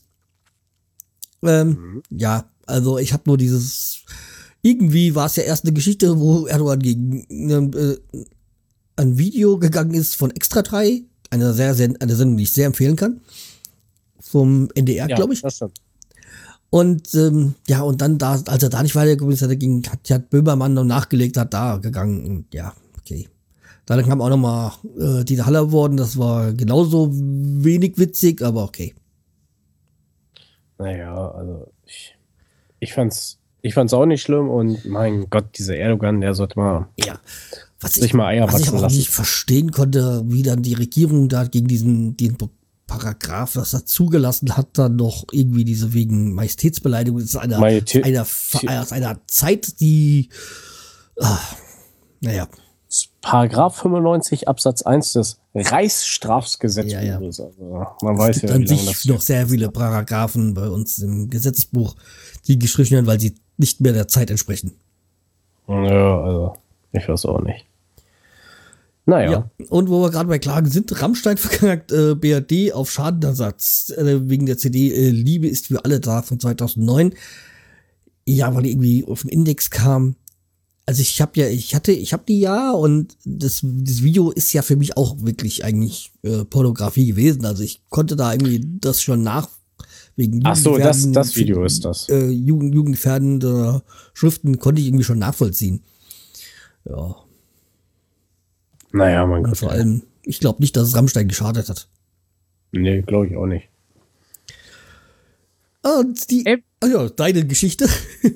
[1.42, 2.02] Ähm, mhm.
[2.10, 4.02] Ja, also ich habe nur dieses,
[4.62, 7.24] irgendwie war es ja erst eine Geschichte, wo Erdogan gegen
[7.74, 7.96] äh,
[8.96, 12.66] ein Video gegangen ist von Extra 3 eine sehr, sehr, eine Sendung, die ich sehr
[12.66, 13.20] empfehlen kann.
[14.20, 15.42] Vom NDR, ja, glaube ich.
[15.42, 15.80] Das stimmt.
[16.70, 20.08] Und ähm, ja, und dann, da, als er da nicht weitergekommen ist, hat, ging, hat,
[20.08, 22.24] hat Böhmermann noch nachgelegt, hat da gegangen.
[22.24, 23.28] Und ja, okay.
[23.86, 25.96] Dann kam auch noch mal äh, Dieter Haller worden.
[25.96, 28.94] Das war genauso wenig witzig, aber okay.
[30.78, 32.16] Naja, also ich,
[32.78, 36.88] ich fand's, ich fand's auch nicht schlimm und mein Gott, dieser Erdogan, der sollte mal
[36.96, 37.18] ja.
[37.80, 41.44] Was ich, mal Eier was ich auch nicht verstehen konnte, wie dann die Regierung da
[41.44, 42.36] gegen diesen den
[42.86, 47.20] Paragraph, das er zugelassen hat, dann noch irgendwie diese wegen Majestätsbeleidigung.
[47.20, 50.28] Das ist einer, Majestät einer, aus einer Zeit, die,
[51.20, 51.38] ah,
[52.20, 52.48] naja.
[53.22, 56.92] Paragraph 95 Absatz 1 des Reichsstrafgesetzbuches.
[56.92, 57.18] Ja, ja.
[57.18, 57.52] Also,
[58.02, 61.94] man weiß es gibt ja, an sich noch sehr viele Paragraphen bei uns im Gesetzesbuch,
[62.48, 64.72] die gestrichen werden, weil sie nicht mehr der Zeit entsprechen.
[65.68, 66.56] Ja, also
[66.90, 67.69] ich weiß auch nicht.
[69.06, 69.30] Naja.
[69.30, 74.28] Ja, und wo wir gerade bei Klagen sind, Rammstein verklagt äh, BRD auf Schadenersatz äh,
[74.28, 77.14] wegen der CD äh, Liebe ist für alle da von 2009.
[78.26, 80.16] Ja, weil die irgendwie auf den Index kam.
[80.86, 84.52] Also ich habe ja, ich hatte, ich habe die ja und das, das Video ist
[84.52, 87.44] ja für mich auch wirklich eigentlich äh, Pornografie gewesen.
[87.44, 89.48] Also ich konnte da irgendwie das schon nach
[90.16, 92.08] wegen Ach so, das, das Video ist das.
[92.08, 93.82] Äh, Jugend, jugendgefährdende
[94.14, 95.82] Schriften konnte ich irgendwie schon nachvollziehen.
[96.88, 97.16] Ja.
[98.92, 99.54] Naja, man kann.
[99.54, 101.88] Vor allem, ich glaube nicht, dass es Rammstein geschadet hat.
[102.72, 103.68] Nee, glaube ich auch nicht.
[105.82, 106.46] Und die.
[106.46, 107.88] App oh ja, deine Geschichte.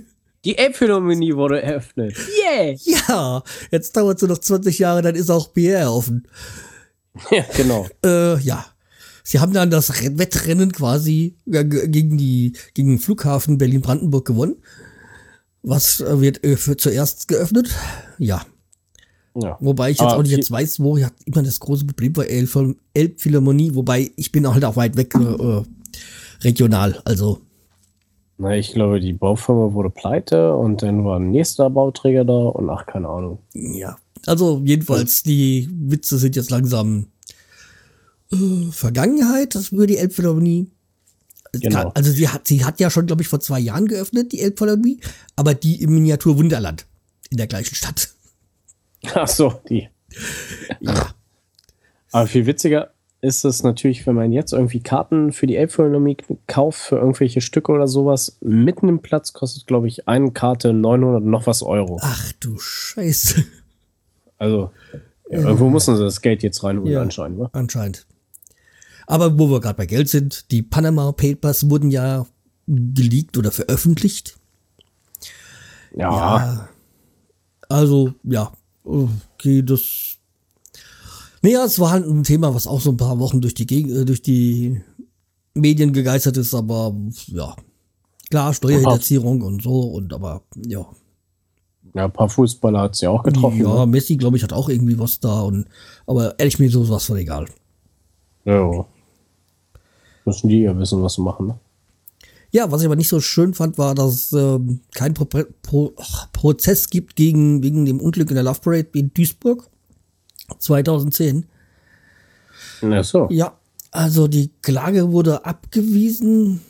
[0.45, 2.14] Die App-Phänomenie wurde eröffnet.
[2.53, 2.77] Yeah!
[2.85, 6.29] Ja, jetzt dauert es noch 20 Jahre, dann ist auch BR offen.
[7.31, 7.88] Ja, genau.
[8.05, 8.67] Äh, ja.
[9.23, 14.57] Sie haben dann das Wettrennen quasi gegen die gegen den Flughafen Berlin-Brandenburg gewonnen.
[15.62, 17.71] Was wird äh, für zuerst geöffnet?
[18.19, 18.45] Ja.
[19.35, 19.57] Ja.
[19.61, 22.27] Wobei ich jetzt Aber auch nicht jetzt weiß, wo ja immer das große Problem war,
[22.29, 25.62] Elbphilharmonie, wobei ich bin halt auch weit weg äh, äh,
[26.42, 27.40] regional, also.
[28.38, 32.68] Na, ich glaube, die Baufirma wurde pleite und dann war ein nächster Bauträger da und
[32.70, 33.38] ach, keine Ahnung.
[33.53, 33.97] Ja.
[34.27, 37.07] Also jedenfalls, die Witze sind jetzt langsam
[38.33, 40.70] äh, Vergangenheit, das würde die Elbphilharmonie.
[41.53, 41.90] Genau.
[41.94, 45.01] Also sie hat, sie hat ja schon, glaube ich, vor zwei Jahren geöffnet, die Elbphilharmonie,
[45.37, 46.87] aber die im Miniatur Wunderland
[47.31, 48.14] in der gleichen Stadt.
[49.14, 49.88] Ach so, die.
[50.81, 51.14] ja.
[52.12, 52.90] Aber viel witziger,
[53.21, 57.73] ist es natürlich, wenn man jetzt irgendwie Karten für die Elbphilharmonie kauft, für irgendwelche Stücke
[57.73, 61.99] oder sowas, mitten im Platz kostet, glaube ich, eine Karte 900 und noch was Euro.
[62.03, 63.45] Ach du Scheiße.
[64.38, 64.71] Also,
[65.31, 67.01] ja, irgendwo müssen sie das Geld jetzt reinholen Ja.
[67.01, 67.49] anscheinend, wa?
[67.53, 68.07] Anscheinend.
[69.07, 72.27] Aber wo wir gerade bei Geld sind, die Panama Papers wurden ja
[72.67, 74.37] geleakt oder veröffentlicht.
[75.97, 76.69] Ja,
[77.69, 78.53] Also, ja,
[78.85, 80.16] okay, das.
[81.42, 83.88] Naja, es war halt ein Thema, was auch so ein paar Wochen durch die, Geg
[83.88, 84.81] äh, durch die
[85.55, 86.94] Medien gegeistert ist, aber
[87.27, 87.55] ja.
[88.31, 90.87] Klar, Steuerhinterziehung und so, und aber ja.
[91.94, 93.61] ja, ein paar Fußballer hat es ja auch getroffen.
[93.61, 93.87] Ja, ne?
[93.87, 95.66] Messi, glaube ich, hat auch irgendwie was da und
[96.07, 97.47] aber ehrlich mir so was von egal.
[98.44, 98.87] ja.
[100.25, 101.59] Müssen die ja wissen, was sie machen, ne?
[102.55, 105.93] Ja, was ich aber nicht so schön fand, war, dass es ähm, kein Pro Pro
[106.33, 109.69] Prozess gibt gegen, wegen dem Unglück in der Love Parade in Duisburg
[110.61, 111.47] 2010.
[112.81, 113.27] Ach so.
[113.33, 113.59] Ja,
[113.90, 116.61] also die Klage wurde abgewiesen,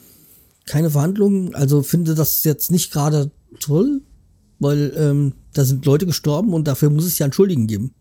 [0.65, 1.55] keine Verhandlungen.
[1.55, 4.01] Also finde das jetzt nicht gerade toll,
[4.61, 7.93] weil ähm, da sind Leute gestorben und dafür muss es ja einen Schuldigen geben.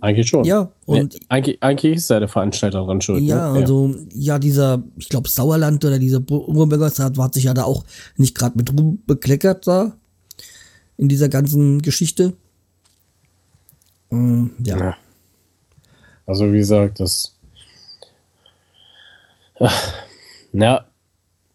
[0.00, 0.44] Eigentlich schon.
[0.44, 3.22] Ja, und Nee, eigentlich, eigentlich ist ja der Veranstalter dran schuld.
[3.22, 3.60] Ja, ne?
[3.60, 7.84] also, ja, dieser, ich glaube, Sauerland oder dieser Bürgermeister hat sich ja da auch
[8.16, 9.92] nicht gerade mit Ruhm bekleckert da.
[10.96, 12.34] In dieser ganzen Geschichte.
[14.12, 14.78] Ähm, ja.
[14.78, 14.96] Ja.
[16.26, 17.34] Also wie gesagt, das.
[19.58, 19.92] Ach,
[20.52, 20.84] na,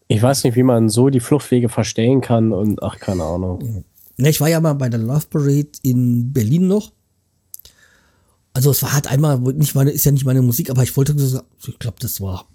[0.08, 3.86] ich weiß nicht, wie man so die Fluchtwege verstehen kann und ach, keine Ahnung.
[4.18, 6.92] Ne, ich war ja mal bei der Love Parade in Berlin noch.
[8.58, 11.18] Also es war halt einmal, nicht meine, ist ja nicht meine Musik, aber ich wollte,
[11.20, 12.48] so- ich glaube, das war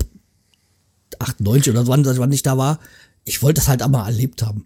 [1.21, 2.81] 98 oder so, wann, wann ich da war.
[3.25, 4.65] Ich wollte das halt einmal erlebt haben.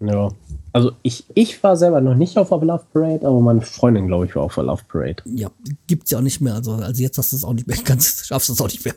[0.00, 0.30] Ja.
[0.72, 4.24] Also ich, ich war selber noch nicht auf der Love Parade, aber meine Freundin, glaube
[4.24, 5.22] ich, war auf der Love Parade.
[5.26, 5.50] Ja,
[5.86, 6.54] gibt's ja auch nicht mehr.
[6.54, 8.82] Also, also jetzt hast du es auch nicht mehr, kannst, schaffst du es auch nicht
[8.82, 8.94] mehr.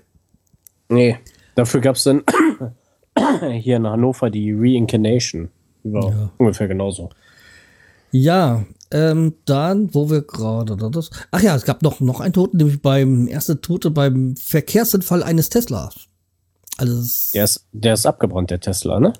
[0.88, 1.18] Nee.
[1.56, 2.24] Dafür gab es dann
[3.60, 5.50] hier in Hannover die Reincarnation.
[5.84, 6.30] Die war Ja.
[6.38, 7.10] ungefähr genauso.
[8.12, 11.10] Ja, ähm, dann, wo wir gerade da das.
[11.32, 15.50] Ach ja, es gab noch, noch einen Toten, nämlich beim erste Tote beim Verkehrsunfall eines
[15.50, 15.96] Teslas.
[16.78, 17.02] Also
[17.34, 19.14] Der ist, der ist abgebrannt, der Tesla, ne?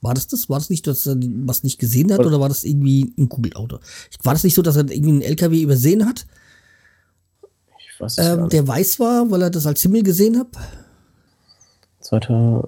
[0.00, 0.48] war das das?
[0.48, 3.78] War das nicht, dass er was nicht gesehen hat oder war das irgendwie ein Kugelauto?
[4.22, 6.26] War das nicht so, dass er irgendwie einen LKW übersehen hat,
[7.78, 8.52] Ich weiß es ähm, nicht.
[8.54, 10.48] der weiß war, weil er das als Himmel gesehen hat?
[12.00, 12.64] Zweiter,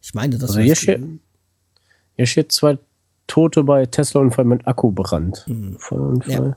[0.00, 1.02] Ich meine, das Also war hier steht,
[2.16, 2.78] hier steht zwei
[3.26, 5.46] Tote bei Tesla-Unfall mit Akkubrand.
[5.78, 6.56] Vollunfall.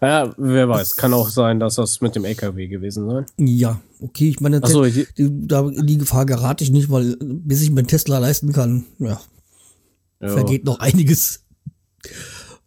[0.00, 0.34] Ja.
[0.36, 0.96] wer weiß.
[0.96, 3.26] Kann auch sein, dass das mit dem LKW gewesen sein.
[3.38, 7.16] Ja, okay, ich meine, so, die, die, da in die Gefahr gerate ich nicht, weil
[7.20, 9.20] bis ich mir einen Tesla leisten kann, ja,
[10.20, 10.28] Ja.
[10.28, 11.44] vergeht noch einiges.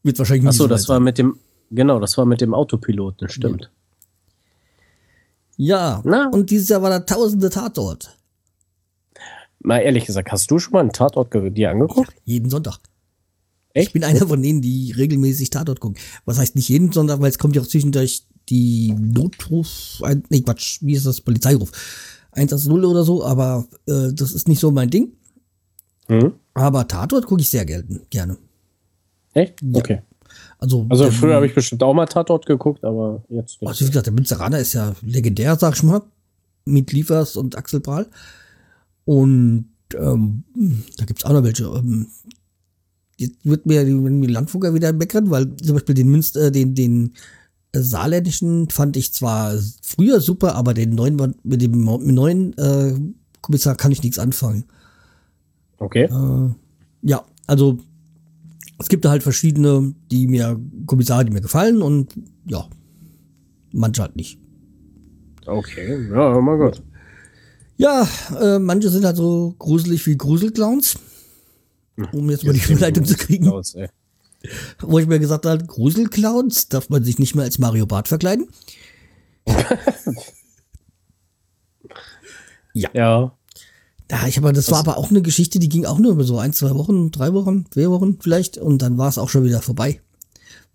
[0.04, 1.38] Wird wahrscheinlich nie Achso, so das war mit dem,
[1.72, 3.70] genau, das war mit dem Autopiloten, stimmt.
[5.58, 6.30] Ja, Na?
[6.30, 8.16] und dieses Jahr war der tausende Tatort.
[9.62, 12.14] Mal ehrlich gesagt, hast du schon mal einen Tatort dir angeguckt?
[12.24, 12.80] Jeden Sonntag.
[13.74, 13.88] Echt?
[13.90, 15.98] Ich bin einer von denen, die regelmäßig Tatort gucken.
[16.26, 20.80] Was heißt nicht jeden Sonntag, weil es kommt ja auch zwischendurch die Notruf, nee, Quatsch,
[20.82, 21.72] wie ist das, Polizeiruf.
[22.32, 25.14] 110 oder so, aber äh, das ist nicht so mein Ding.
[26.08, 26.34] Mhm.
[26.56, 28.38] Aber Tatort gucke ich sehr gelten, gerne.
[29.34, 29.56] Echt?
[29.74, 30.02] Okay.
[30.58, 33.70] Also, Also der- früher habe ich bestimmt auch mal Tatort geguckt, aber jetzt nicht.
[33.70, 36.02] Also wie gesagt, der Münsteraner ist ja legendär, sag ich mal.
[36.66, 38.08] Mit Liefers und Axel Prahl.
[39.06, 40.44] Und ähm,
[40.98, 41.66] da gibt's auch noch welche.
[41.66, 42.08] Ähm,
[43.20, 47.14] jetzt wird mir die, die Landfugger wieder meckern, weil zum Beispiel den Münster, den, den
[47.74, 52.94] äh, saarländischen fand ich zwar früher super, aber den neuen mit dem neuen äh,
[53.42, 54.66] Kommissar kann ich nichts anfangen.
[55.78, 56.04] Okay.
[56.06, 56.50] Äh,
[57.02, 57.80] ja, also
[58.80, 62.14] es gibt da halt verschiedene, die mir, Kommissare, die mir gefallen und
[62.46, 62.68] ja,
[63.74, 64.40] manche halt nicht.
[65.46, 66.08] Okay.
[66.12, 66.82] Ja, mal gut.
[67.78, 68.08] Ja,
[68.40, 70.98] äh, manche sind halt so gruselig wie Gruselclowns.
[72.12, 73.48] Um jetzt mal die Überleitung zu kriegen.
[73.50, 73.76] Aus.
[74.80, 78.48] Wo ich mir gesagt habe, Gruselclowns darf man sich nicht mehr als Mario Bart verkleiden.
[82.74, 83.34] Ja.
[84.12, 86.40] Ja, ich habe, das war aber auch eine Geschichte, die ging auch nur über so
[86.40, 89.62] ein, zwei Wochen, drei Wochen, vier Wochen vielleicht und dann war es auch schon wieder
[89.62, 90.02] vorbei.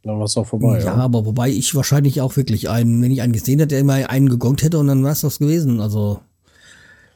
[0.03, 0.79] Dann war es auch vorbei.
[0.79, 0.95] ja, Ja.
[0.95, 4.29] aber wobei ich wahrscheinlich auch wirklich einen, wenn ich einen gesehen hätte, der immer einen
[4.29, 5.81] gegongt hätte und dann war es das gewesen.
[5.81, 6.21] Also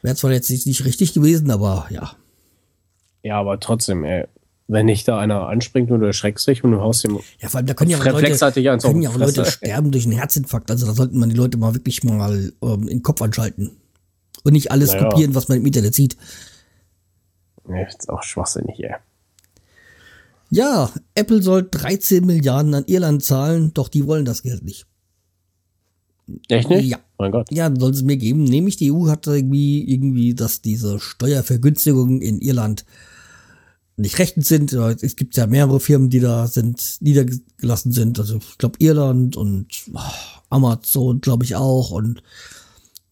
[0.02, 2.12] wäre zwar jetzt nicht, nicht richtig gewesen, aber ja.
[3.22, 4.26] Ja, aber trotzdem, ey.
[4.70, 7.18] Wenn nicht da einer anspringt und du erschreckst dich und du haust ihm.
[7.40, 10.12] Ja, vor allem, da können ja auch Leute, können ja auch Leute sterben durch einen
[10.18, 10.70] Herzinfarkt.
[10.70, 13.78] Also da sollten man die Leute mal wirklich mal ähm, in den Kopf anschalten.
[14.44, 15.08] Und nicht alles Naja.
[15.08, 16.18] kopieren, was man im Internet sieht.
[17.66, 18.94] Nee, ist auch schwachsinnig, ey.
[20.50, 24.86] Ja, Apple soll 13 Milliarden an Irland zahlen, doch die wollen das Geld nicht.
[26.48, 26.88] Echt nicht?
[26.88, 26.98] Ja.
[27.18, 27.48] Mein Gott.
[27.50, 28.44] Ja, soll es mir geben.
[28.44, 32.84] Nämlich die EU hat irgendwie, irgendwie, dass diese Steuervergünstigungen in Irland
[33.96, 34.72] nicht rechtens sind.
[34.72, 38.20] Es gibt ja mehrere Firmen, die da sind, niedergelassen sind.
[38.20, 39.98] Also ich glaube Irland und oh,
[40.48, 41.90] Amazon, glaube ich auch.
[41.90, 42.22] Und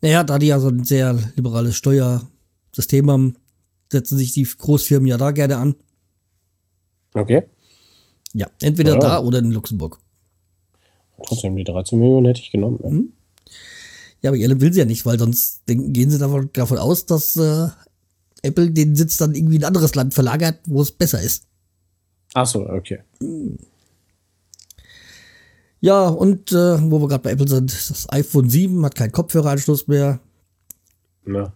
[0.00, 3.36] naja, da die ja so ein sehr liberales Steuersystem haben,
[3.90, 5.74] setzen sich die Großfirmen ja da gerne an.
[7.14, 7.42] Okay.
[8.32, 8.98] Ja, entweder Ja.
[9.00, 9.98] da oder in Luxemburg.
[11.24, 12.78] Trotzdem, die 13 Millionen hätte ich genommen.
[12.84, 12.90] Ja.
[12.90, 13.12] Mhm.
[14.22, 17.06] Ja, aber Irland will sie ja nicht, weil sonst denken, gehen sie davon, davon aus,
[17.06, 17.68] dass äh,
[18.42, 21.44] Apple den Sitz dann irgendwie in ein anderes Land verlagert, wo es besser ist.
[22.34, 23.02] Ach so, okay.
[25.80, 29.86] Ja, und äh, wo wir gerade bei Apple sind, das iPhone 7 hat keinen Kopfhöreranschluss
[29.86, 30.20] mehr.
[31.26, 31.52] Ja.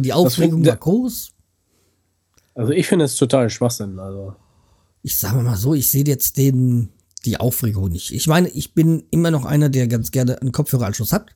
[0.00, 1.32] Die Aufregung war groß.
[2.54, 3.98] Also ich finde es total Schwachsinn.
[3.98, 4.34] Also
[5.02, 6.90] Ich sage mal so, ich sehe jetzt den,
[7.24, 8.12] die Aufregung nicht.
[8.12, 11.34] Ich meine, ich bin immer noch einer, der ganz gerne einen Kopfhöreranschluss hat.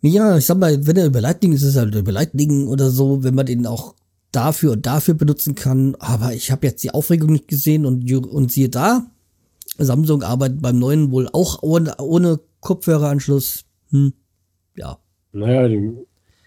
[0.00, 2.90] Ja, ich sag mal, wenn er über Lightning ist, ist er halt über Lightning oder
[2.90, 3.94] so, wenn man den auch
[4.30, 5.96] dafür und dafür benutzen kann.
[5.98, 9.06] Aber ich habe jetzt die Aufregung nicht gesehen und, und siehe da,
[9.76, 13.64] Samsung arbeitet beim neuen wohl auch ohne, ohne Kopfhöreranschluss.
[13.90, 14.12] Hm,
[14.76, 14.98] ja.
[15.32, 15.92] Naja, die,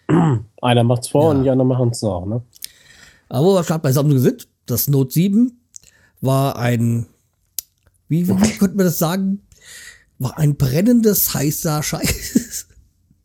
[0.62, 1.38] einer macht's vor Ja.
[1.38, 2.42] und die anderen machen es nach, ne?
[3.30, 5.62] Aber wo wir gerade bei Samsung sind, das Note 7
[6.20, 7.08] war ein,
[8.08, 9.42] wie, wie könnte man das sagen?
[10.20, 12.68] War ein brennendes, heißer Scheiß.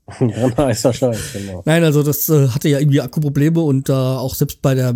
[0.20, 1.62] Ja, nicer Scheiß, genau.
[1.64, 4.94] Nein, also das äh, hatte ja irgendwie Akkuprobleme und äh, auch selbst bei der,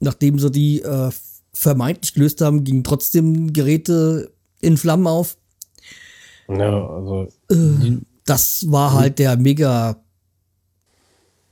[0.00, 1.10] nachdem sie die äh,
[1.54, 5.36] vermeintlich gelöst haben, gingen trotzdem Geräte in Flammen auf.
[6.48, 7.28] Ja, also
[8.24, 10.02] Das war halt der mega,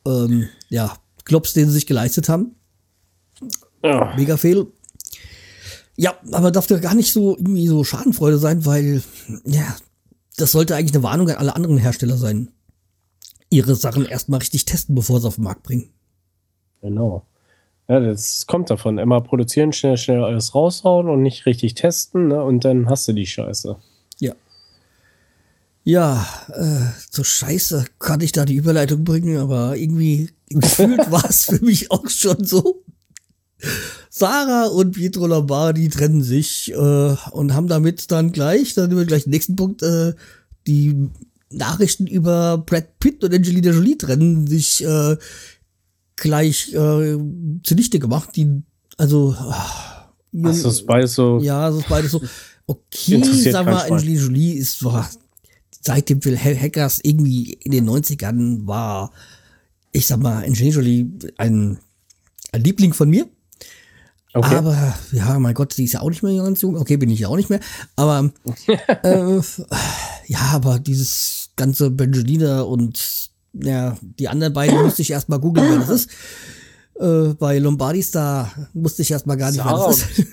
[0.07, 2.55] ähm, ja, Klops, den sie sich geleistet haben.
[3.83, 4.67] ja, Mega Fehl.
[5.97, 9.03] Ja, aber darf doch gar nicht so irgendwie so Schadenfreude sein, weil,
[9.45, 9.77] ja,
[10.37, 12.51] das sollte eigentlich eine Warnung an alle anderen Hersteller sein.
[13.51, 15.91] Ihre Sachen erstmal richtig testen, bevor sie auf den Markt bringen.
[16.81, 17.25] genau.
[17.89, 18.99] Ja, das kommt davon.
[18.99, 22.41] Immer produzieren, schnell, schnell alles raushauen und nicht richtig testen, ne?
[22.41, 23.77] Und dann hast du die Scheiße.
[24.21, 24.33] Ja.
[25.83, 31.47] Ja, äh, so scheiße kann ich da die Überleitung bringen, aber irgendwie gefühlt war es
[31.47, 32.85] für mich auch schon so.
[34.09, 39.07] Sarah und Pietro Lombardi trennen sich äh, und haben damit dann gleich, dann nehmen wir
[39.07, 40.15] gleich den nächsten Punkt, äh,
[40.69, 41.11] die
[41.51, 45.17] Nachrichten über Brad Pitt und Angelina Jolie trennen sich äh,
[46.17, 47.19] gleich äh,
[47.63, 48.31] zunichte gemacht.
[48.37, 48.63] Die,
[48.97, 51.41] also, ah, Das ist beides so.
[51.41, 52.23] ja, das ist beides so.
[52.67, 53.91] Okay, sag mal.
[53.91, 55.11] Angelina Jolie ist war,
[55.83, 59.11] seit dem Phil Hackers irgendwie in den 90ern war,
[59.93, 61.79] ich sag mal, Angelina Jolie ein,
[62.53, 63.29] ein Liebling von mir.
[64.33, 64.55] Okay.
[64.55, 66.77] Aber, ja, mein Gott, die ist ja auch nicht mehr ganz jung.
[66.77, 67.59] Okay, bin ich ja auch nicht mehr.
[67.97, 68.31] Aber,
[69.03, 69.41] äh,
[70.27, 75.79] ja, aber dieses ganze Benjalina und, ja, die anderen beiden musste ich erstmal googeln, wer
[75.79, 76.11] das ist.
[76.99, 80.27] Äh, bei Lombardis, da musste ich erstmal gar nicht, wer Sarah das ist.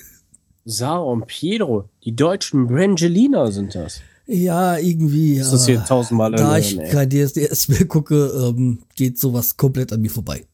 [0.66, 4.02] Sarah und Pietro, die deutschen Brangelina sind das.
[4.26, 5.40] Ja, irgendwie.
[5.40, 6.90] Das ist hier tausendmal Da ich ey.
[6.90, 10.46] kein DSDS mehr gucke, ähm, geht sowas komplett an mir vorbei.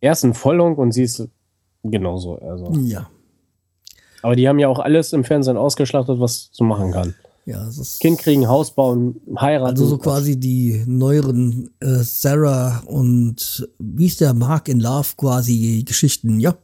[0.00, 1.28] Er ist ein Vollhonk und sie ist
[1.84, 2.38] genauso.
[2.38, 2.72] Also.
[2.80, 3.08] Ja.
[4.22, 7.14] Aber die haben ja auch alles im Fernsehen ausgeschlachtet, was du machen kann.
[7.50, 9.70] Ja, Kind kriegen, Haus bauen, heiraten.
[9.70, 15.82] also so quasi die neueren äh, Sarah und wie ist der Mark in Love quasi
[15.84, 16.56] Geschichten, ja.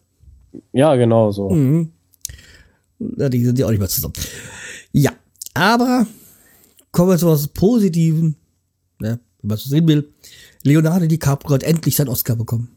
[0.72, 1.50] Ja, genau so.
[1.50, 1.90] Mhm.
[3.00, 4.14] Ja, die sind ja auch nicht mehr zusammen.
[4.92, 5.10] Ja,
[5.54, 6.06] aber
[6.92, 8.36] kommen wir zu was Positiven,
[9.00, 10.12] ne, wenn man so sehen will.
[10.62, 12.68] Leonardo DiCaprio hat endlich seinen Oscar bekommen.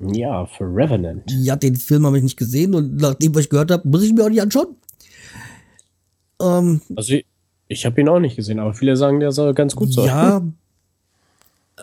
[0.00, 1.30] Ja, für Revenant.
[1.30, 4.14] Ja, den Film habe ich nicht gesehen und nachdem, was ich gehört habe, muss ich
[4.14, 4.76] mir auch nicht anschauen.
[6.40, 7.26] Ähm, Also ich,
[7.68, 10.06] ich habe ihn auch nicht gesehen, aber viele sagen, der soll ganz gut sein.
[10.06, 10.42] ja.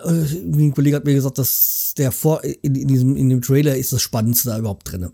[0.04, 3.78] Äh, ein Kollege hat mir gesagt, dass der vor in, in diesem in dem Trailer
[3.78, 5.10] ist das Spannendste da überhaupt drin.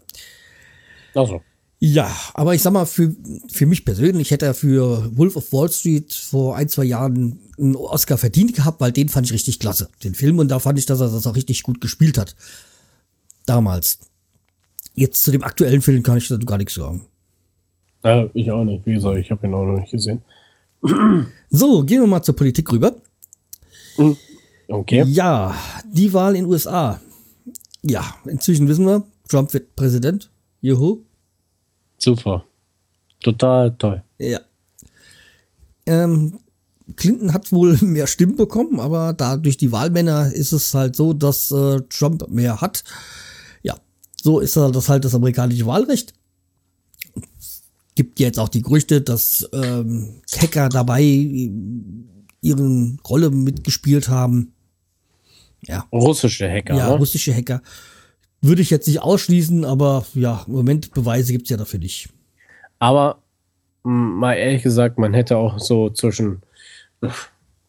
[1.14, 1.42] Also,
[1.80, 3.16] Ja, aber ich sag mal, für,
[3.52, 7.76] für mich persönlich hätte er für Wolf of Wall Street vor ein, zwei Jahren einen
[7.76, 10.40] Oscar verdient gehabt, weil den fand ich richtig klasse, den Film.
[10.40, 12.36] Und da fand ich, dass er das auch richtig gut gespielt hat.
[13.46, 14.00] Damals.
[14.96, 17.06] Jetzt zu dem aktuellen Film kann ich dazu gar nichts sagen.
[18.04, 18.86] Äh, ich auch nicht.
[18.86, 20.22] Wie gesagt, ich habe ihn auch noch nicht gesehen.
[21.50, 22.96] So, gehen wir mal zur Politik rüber.
[24.68, 25.04] Okay.
[25.08, 25.54] Ja,
[25.86, 27.00] die Wahl in den USA.
[27.84, 30.30] Ja, inzwischen wissen wir, Trump wird Präsident.
[30.62, 31.04] Juhu.
[31.98, 32.46] Super.
[33.22, 34.04] Total toll.
[34.18, 34.40] Ja.
[35.86, 36.40] Ähm,
[36.96, 41.14] Clinton hat wohl mehr Stimmen bekommen, aber da durch die Wahlmänner ist es halt so,
[41.14, 42.84] dass äh, Trump mehr hat.
[43.62, 43.78] Ja,
[44.22, 46.14] so ist halt das halt das amerikanische Wahlrecht.
[48.02, 51.04] Gibt jetzt auch die Gerüchte, dass ähm, Hacker dabei
[52.42, 54.54] ihren Rolle mitgespielt haben.
[55.68, 55.86] Ja.
[55.92, 56.98] Russische Hacker, Ja, ne?
[56.98, 57.62] russische Hacker.
[58.42, 62.10] Würde ich jetzt nicht ausschließen, aber ja, im Moment Beweise gibt's ja dafür nicht.
[62.80, 63.22] Aber
[63.84, 66.42] mal ehrlich gesagt, man hätte auch so zwischen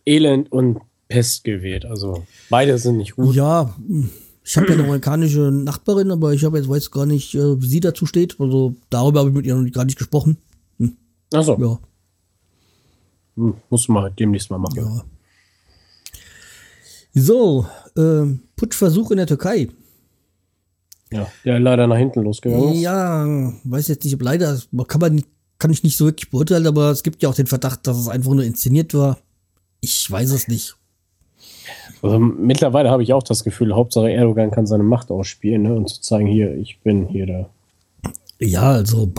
[0.06, 1.84] Elend und Pest gewählt.
[1.84, 3.34] Also beide sind nicht gut.
[3.34, 3.76] Ja,
[4.44, 7.66] ich habe ja eine amerikanische Nachbarin, aber ich habe jetzt weiß gar nicht, äh, wie
[7.66, 8.38] sie dazu steht.
[8.40, 10.36] Also darüber habe ich mit ihr noch gar nicht gesprochen.
[11.32, 11.78] Achso, Ja,
[13.36, 14.76] hm, muss man demnächst mal machen.
[14.76, 15.04] ja.
[17.14, 17.66] So,
[17.96, 19.68] ähm, Putschversuch in der Türkei.
[21.12, 22.80] Ja, der leider nach hinten losgegangen ist.
[22.80, 25.28] Ja, weiß jetzt nicht, ob leider, kann man nicht,
[25.58, 28.08] kann ich nicht so wirklich beurteilen, aber es gibt ja auch den Verdacht, dass es
[28.08, 29.18] einfach nur inszeniert war.
[29.82, 30.74] Ich weiß es nicht.
[32.02, 35.74] Also mittlerweile habe ich auch das Gefühl, Hauptsache Erdogan kann seine Macht ausspielen ne?
[35.74, 37.50] und zu zeigen, hier, ich bin hier der
[38.40, 39.10] Ja, also,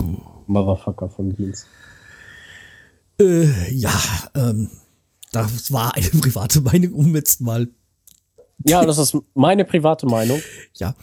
[0.46, 1.66] Motherfucker vom Dienst.
[3.20, 3.90] äh, ja,
[4.36, 4.70] ähm,
[5.32, 7.68] das war eine private Meinung, um jetzt mal
[8.66, 10.40] Ja, das ist meine private Meinung.
[10.74, 10.94] ja.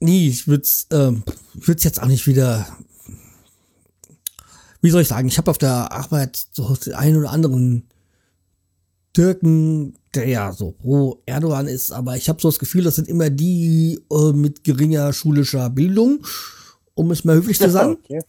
[0.00, 1.22] Nee, ich würde es ähm,
[1.54, 2.66] würd's jetzt auch nicht wieder.
[4.82, 5.28] Wie soll ich sagen?
[5.28, 7.88] Ich habe auf der Arbeit so den einen oder anderen
[9.14, 13.08] Türken, der ja so pro Erdogan ist, aber ich habe so das Gefühl, das sind
[13.08, 16.26] immer die äh, mit geringer schulischer Bildung,
[16.94, 17.96] um es mal höflich zu sagen.
[18.04, 18.20] Okay.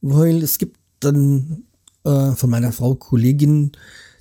[0.00, 1.64] Weil es gibt dann
[2.04, 3.72] äh, von meiner Frau Kollegin,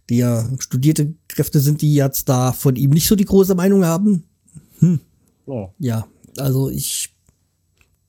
[0.09, 3.85] die ja studierte Kräfte sind, die jetzt da von ihm nicht so die große Meinung
[3.85, 4.23] haben.
[5.47, 5.69] Ja.
[5.79, 6.07] Ja,
[6.37, 7.13] also ich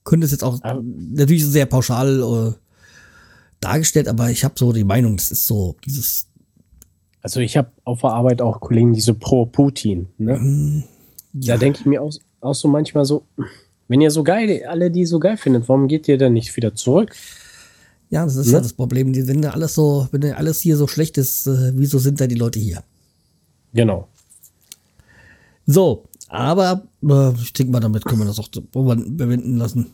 [0.03, 2.53] könnte es jetzt auch Aber- natürlich sehr pauschal äh,
[3.61, 6.27] dargestellt, aber ich habe so die Meinung, das ist so dieses,
[7.21, 10.07] Also ich habe auf der Arbeit auch Kollegen, die so pro Putin.
[10.17, 10.83] Ne?
[11.33, 12.11] ja, Da denke ich mir auch,
[12.41, 13.23] auch so manchmal so,
[13.87, 16.73] wenn ihr so geil, alle die so geil findet, warum geht ihr dann nicht wieder
[16.75, 17.15] zurück?
[18.09, 18.53] ja, das ist Ne?
[18.53, 19.13] ja das Problem.
[19.13, 22.27] Die- Wenn da alles so, wenn alles hier so schlecht ist, äh, wieso sind da
[22.27, 22.83] die Leute hier?
[23.73, 24.07] Genau.
[25.65, 29.91] So, aber äh, ich denke mal, damit können wir das auch bewenden lassen.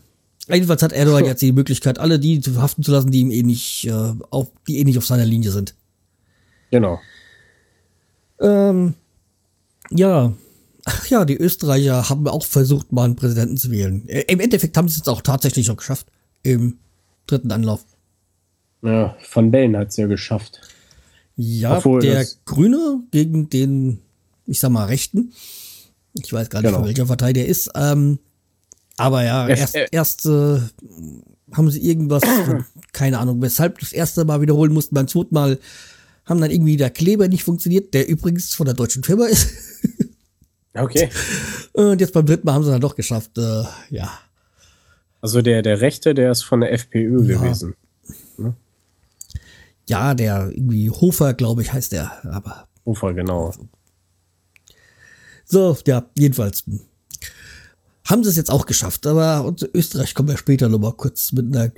[0.48, 3.42] Jedenfalls hat Erdogan jetzt die Möglichkeit, alle die zu verhaften zu lassen, die ihm eh
[3.42, 5.74] nicht, äh, auf, die eh nicht auf seiner Linie sind.
[6.70, 6.98] Genau.
[8.40, 8.94] Ähm,
[9.90, 10.32] ja.
[10.84, 14.08] Ach ja, die Österreicher haben auch versucht, mal einen Präsidenten zu wählen.
[14.08, 16.06] Äh, Im Endeffekt haben sie es auch tatsächlich noch geschafft.
[16.42, 16.78] Im
[17.26, 17.84] dritten Anlauf.
[18.82, 20.60] Ja, Van Bellen hat es ja geschafft.
[21.36, 24.00] Ja, Obwohl der Grüne gegen den,
[24.46, 25.32] ich sag mal, Rechten.
[26.14, 26.78] Ich weiß gar nicht, Genau.
[26.78, 27.70] von welcher Partei der ist.
[27.74, 28.18] Ähm,
[28.96, 30.58] aber ja, erst, erst äh,
[31.52, 32.22] haben sie irgendwas,
[32.92, 34.94] keine Ahnung, weshalb das erste Mal wiederholen mussten.
[34.94, 35.58] Beim zweiten Mal
[36.28, 39.50] haben dann irgendwie der Kleber nicht funktioniert, der übrigens von der deutschen Firma ist.
[40.74, 41.08] Okay.
[41.72, 43.36] Und jetzt beim dritten Mal haben sie dann doch geschafft.
[43.36, 44.16] Äh, ja.
[45.20, 47.38] Also der, der Rechte, der ist von der FPÖ Ja.
[47.40, 47.74] gewesen.
[49.88, 52.12] Ja, der irgendwie Hofer, glaube ich, heißt der.
[52.32, 53.52] Aber Ufer, genau.
[55.46, 56.64] so, ja, jedenfalls.
[58.04, 61.72] Haben sie es jetzt auch geschafft, aber Österreich kommen wir später nochmal kurz mit einer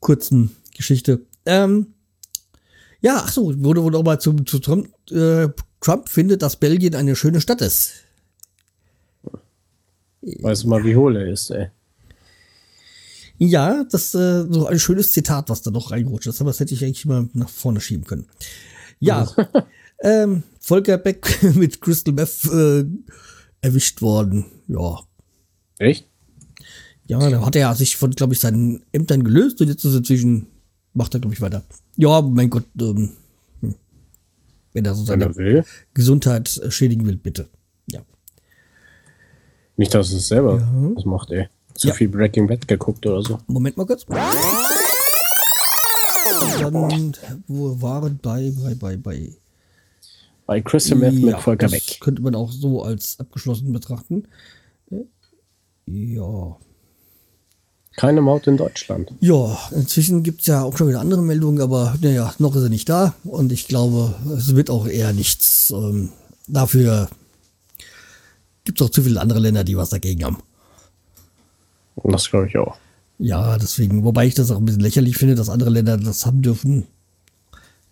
[0.00, 1.22] kurzen Geschichte.
[1.44, 1.94] Ähm,
[3.00, 5.48] ja, ach so, wurde wohl nochmal zu, zu Trump, äh,
[5.80, 7.92] Trump findet, dass Belgien eine schöne Stadt ist.
[10.22, 11.70] Weißt du mal, wie hohl er ist, ey.
[13.38, 16.74] Ja, das äh, so ein schönes Zitat, was da noch reingerutscht ist, aber das hätte
[16.74, 18.26] ich eigentlich mal nach vorne schieben können.
[18.98, 19.30] Ja,
[20.02, 22.84] ähm, Volker Beck mit Crystal Meth äh,
[23.60, 24.46] erwischt worden.
[24.68, 25.00] Ja,
[25.78, 26.08] Echt?
[27.06, 29.98] ja, da hat er sich von, glaube ich, seinen Ämtern gelöst und jetzt ist er
[29.98, 30.46] inzwischen,
[30.94, 31.62] macht er, glaube ich, weiter.
[31.96, 33.10] Ja, mein Gott, ähm,
[33.60, 33.74] hm.
[34.72, 35.64] wenn er so seine will.
[35.94, 37.48] Gesundheit schädigen will, bitte.
[37.90, 38.00] Ja.
[39.76, 40.60] Nicht, dass es selber
[40.94, 41.48] was macht, ey.
[41.74, 41.94] Zu Ja.
[41.94, 43.38] viel Breaking Bad geguckt oder so.
[43.46, 44.06] Moment mal kurz.
[46.58, 47.12] Dann,
[47.46, 49.30] wo waren bei, bei, bei, bei.
[50.46, 52.00] Bei Crystal Meth mit Volker das Beck.
[52.00, 54.24] könnte man auch so als abgeschlossen betrachten.
[55.86, 56.56] Ja.
[57.96, 59.10] Keine Maut in Deutschland.
[59.20, 62.68] Ja, inzwischen gibt es ja auch schon wieder andere Meldungen, aber naja, noch ist er
[62.68, 65.70] nicht da und ich glaube, es wird auch eher nichts.
[65.70, 66.10] Ähm,
[66.46, 67.08] dafür
[68.64, 70.42] gibt es auch zu viele andere Länder, die was dagegen haben.
[72.04, 72.76] Das glaube ich auch.
[73.18, 76.42] Ja, deswegen, wobei ich das auch ein bisschen lächerlich finde, dass andere Länder das haben
[76.42, 76.86] dürfen.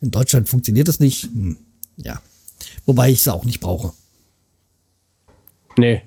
[0.02, 1.24] In Deutschland funktioniert das nicht.
[1.24, 1.56] Hm,
[1.96, 2.20] ja.
[2.84, 3.94] Wobei ich es auch nicht brauche.
[5.78, 6.02] Nee.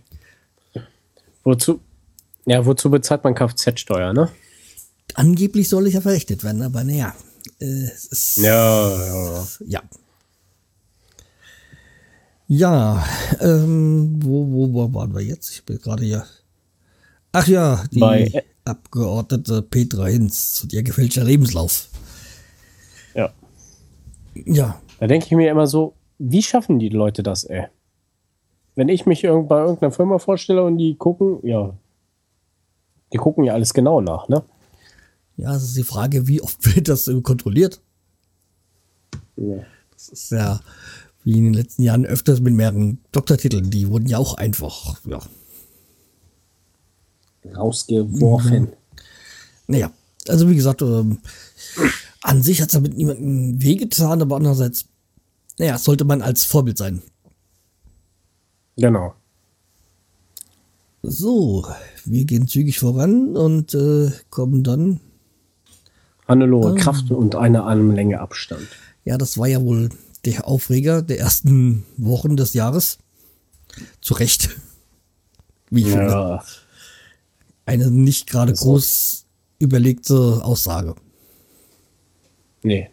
[1.43, 1.79] Wozu?
[2.47, 4.29] Ja, wozu bezahlt man Kfz-Steuer, ne?
[5.13, 7.13] Angeblich soll ich ja verrechnet werden, aber naja.
[7.59, 7.89] Äh,
[8.37, 9.47] Ja, ja.
[9.67, 9.81] Ja.
[12.49, 13.05] Ja,
[13.41, 15.51] ähm, wo, wo, wo waren wir jetzt?
[15.51, 16.25] Ich bin gerade hier.
[17.33, 21.87] Ach ja, die Bei- Abgeordnete Petra Hinz und ihr gefälschter Lebenslauf.
[23.15, 23.31] Ja.
[24.45, 27.67] Ja, Da denke ich mir immer so, wie schaffen die Leute das, ey?
[28.75, 31.73] Wenn ich mich bei irgendeiner Firma vorstelle und die gucken, ja,
[33.13, 34.43] die gucken ja alles genau nach, ne?
[35.37, 37.81] Ja, es ist die Frage, wie oft wird das kontrolliert?
[39.35, 39.63] Ja.
[39.91, 40.59] Das ist ja
[41.23, 43.69] wie in den letzten Jahren öfters mit mehreren Doktortiteln.
[43.69, 45.19] Die wurden ja auch einfach, ja,
[47.55, 48.69] Rausgeworfen.
[49.67, 49.91] Naja,
[50.27, 51.19] also wie gesagt, ähm,
[52.21, 54.85] an sich hat es damit niemandem wehgetan, aber andererseits,
[55.57, 57.01] naja, sollte man als Vorbild sein.
[58.77, 59.13] Genau.
[61.09, 61.65] So,
[62.03, 64.99] wir gehen zügig voran und äh, kommen dann.
[66.27, 66.75] Hannelore Ah.
[66.75, 68.67] Kraft und eine Armlänge Abstand.
[69.05, 69.89] Ja, das war ja wohl
[70.25, 72.97] der Aufreger der ersten Wochen des Jahres.
[74.01, 74.49] Zu Recht.
[75.69, 76.07] Wie ich finde.
[76.07, 76.43] Ja,
[77.65, 79.25] Eine nicht gerade groß
[79.59, 80.95] überlegte Aussage.
[82.63, 82.89] nee.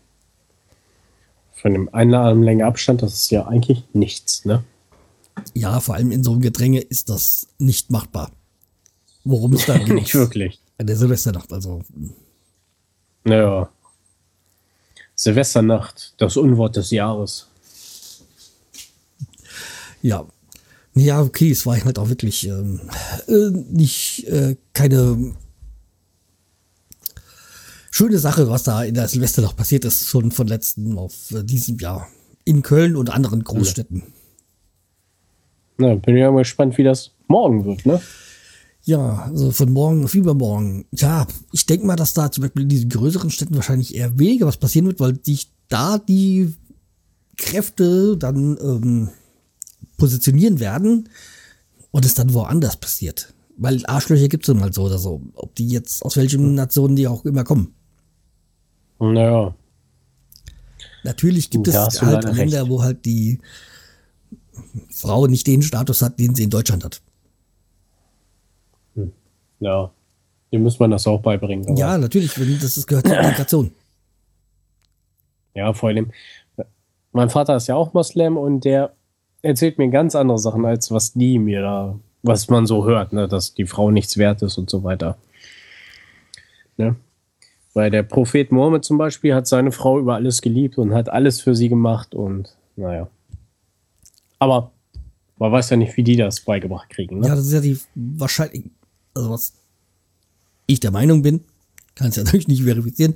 [1.60, 4.62] Von dem einen Armlänge Abstand, das ist ja eigentlich nichts, ne?
[5.54, 8.30] Ja, vor allem in so einem Gedränge ist das nicht machbar.
[9.24, 9.94] Worum es da geht.
[9.94, 10.60] Nicht wirklich.
[10.78, 11.82] In der Silvesternacht, also.
[13.24, 13.68] Naja.
[15.14, 17.46] Silvesternacht, das Unwort des Jahres.
[20.02, 20.26] Ja.
[20.96, 22.80] Ja, okay, es war halt auch wirklich ähm,
[23.26, 25.34] äh, nicht äh, keine
[27.90, 31.78] schöne Sache, was da in der Silvesternacht passiert ist, schon von letzten auf äh, diesem
[31.78, 32.08] Jahr.
[32.44, 34.02] In Köln und anderen Großstädten.
[35.76, 38.00] Na, bin ja mal gespannt, wie das morgen wird, ne?
[38.84, 40.84] Ja, also von morgen auf übermorgen.
[40.92, 44.46] Ja, ich denke mal, dass da zum Beispiel in diesen größeren Städten wahrscheinlich eher weniger
[44.46, 46.54] was passieren wird, weil sich da die
[47.38, 49.08] Kräfte dann ähm,
[49.96, 51.08] positionieren werden
[51.92, 53.32] und es dann woanders passiert.
[53.56, 55.22] Weil Arschlöcher gibt es mal so oder so.
[55.34, 57.74] Ob die jetzt aus welchen Nationen die auch immer kommen.
[59.00, 59.54] Naja.
[61.04, 62.70] Natürlich gibt Da es halt Länder, recht.
[62.70, 63.40] wo halt die
[64.90, 67.00] Frau nicht den Status hat, den sie in Deutschland hat.
[69.60, 69.90] Ja.
[70.52, 71.66] Dem muss man das auch beibringen.
[71.68, 73.72] aber- Ja, natürlich, wenn das ist, gehört zur Integration.
[75.54, 76.12] Ja, vor allem.
[77.12, 78.92] Mein Vater ist ja auch Moslem und der
[79.42, 83.28] erzählt mir ganz andere Sachen, als was die mir da, was man so hört, ne,
[83.28, 85.16] dass die Frau nichts wert ist und so weiter.
[86.76, 86.96] Ne?
[87.72, 91.40] Weil der Prophet Mohammed zum Beispiel hat seine Frau über alles geliebt und hat alles
[91.40, 93.08] für sie gemacht und naja.
[94.44, 94.72] Aber
[95.38, 97.20] man weiß ja nicht, wie die das beigebracht kriegen.
[97.20, 97.28] Ne?
[97.28, 98.64] Ja, das ist ja die wahrscheinlich,
[99.14, 99.54] also was
[100.66, 101.40] ich der Meinung bin,
[101.94, 103.14] kann es ja natürlich nicht verifizieren,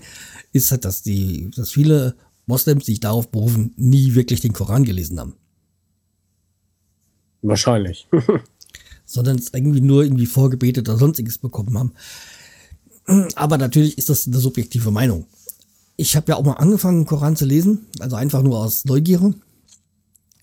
[0.52, 2.14] ist halt, dass die, dass viele
[2.46, 5.34] Moslems, die sich darauf berufen, nie wirklich den Koran gelesen haben.
[7.42, 8.08] Wahrscheinlich.
[9.04, 11.92] sondern es irgendwie nur irgendwie vorgebetet oder sonstiges bekommen haben.
[13.36, 15.26] Aber natürlich ist das eine subjektive Meinung.
[15.96, 19.34] Ich habe ja auch mal angefangen, Koran zu lesen, also einfach nur aus Neugier.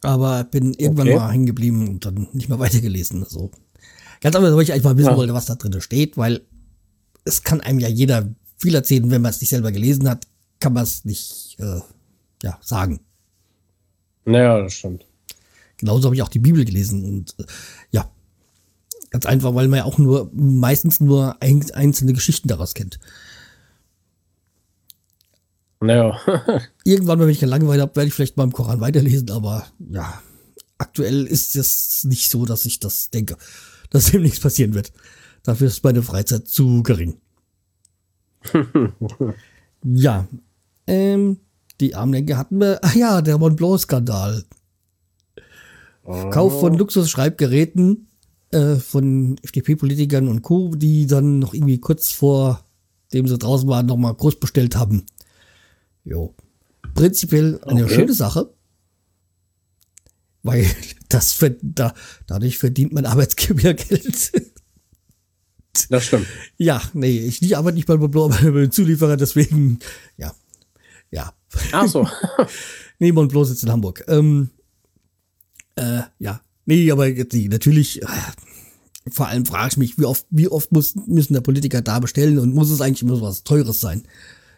[0.08, 1.18] Aber bin irgendwann Okay.
[1.18, 3.24] mal hängen geblieben und dann nicht mehr weitergelesen.
[3.24, 3.52] Also
[4.22, 5.18] ganz einfach, weil ich einfach wissen Ja.
[5.18, 6.42] wollte, was da drin steht, weil
[7.24, 10.26] es kann einem ja jeder viel erzählen, wenn man es nicht selber gelesen hat,
[10.60, 11.80] kann man es nicht äh,
[12.44, 13.00] ja, sagen.
[14.26, 15.06] naja, das stimmt.
[15.78, 17.44] Genauso habe ich auch die Bibel gelesen und äh,
[17.92, 18.10] ja,
[19.10, 23.00] ganz einfach, weil man ja auch nur meistens nur ein, einzelne Geschichten daraus kennt.
[25.86, 26.20] Naja,
[26.84, 30.22] Irgendwann, wenn ich keine Langeweile habe, werde ich vielleicht mal im Koran weiterlesen, aber ja,
[30.78, 33.38] aktuell ist es nicht so, dass ich das denke,
[33.90, 34.92] dass dem nichts passieren wird.
[35.44, 37.18] Dafür ist meine Freizeit zu gering.
[39.84, 40.28] ja,
[40.88, 41.38] ähm,
[41.80, 44.44] die Armlenke hatten wir, ach ja, der Mont Blanc-Skandal.
[46.04, 48.08] Kauf von Luxus-Schreibgeräten
[48.52, 52.66] äh, von FDP-Politikern und Co., die dann noch irgendwie kurz vor
[53.14, 55.06] dem sie draußen waren, nochmal groß bestellt haben.
[56.06, 56.34] Jo.
[56.94, 57.96] Prinzipiell eine Okay.
[57.96, 58.54] schöne Sache.
[60.44, 60.66] Weil
[61.10, 61.94] das ver- da,
[62.28, 64.32] dadurch verdient mein Arbeitsgeber Geld.
[65.90, 66.28] das stimmt.
[66.58, 69.80] ja, nee, ich ich arbeite nicht bei Montblanc, aber beim Zulieferer, deswegen,
[70.18, 70.34] ja.
[71.12, 71.34] Ja.
[71.72, 72.08] Ach so.
[72.98, 74.06] Nee, Montblanc sitzt in Hamburg.
[74.08, 74.52] Ähm,
[75.76, 76.40] äh, ja.
[76.66, 77.52] Nee, aber jetzt nicht.
[77.52, 78.08] Natürlich, äh,
[79.12, 82.40] vor allem frage ich mich, wie oft, wie oft muss, müssen der Politiker da bestellen
[82.40, 84.04] und muss es eigentlich immer so was Teures sein?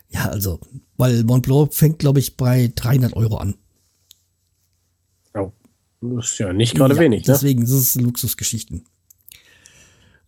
[0.10, 0.60] Ja, also,
[0.96, 3.56] weil Montblanc fängt, glaube ich, bei 300 Euro an.
[5.34, 5.52] Oh,
[6.02, 7.34] das ist ja nicht gerade ja, wenig, ne?
[7.34, 8.86] Deswegen, das ist Luxusgeschichten.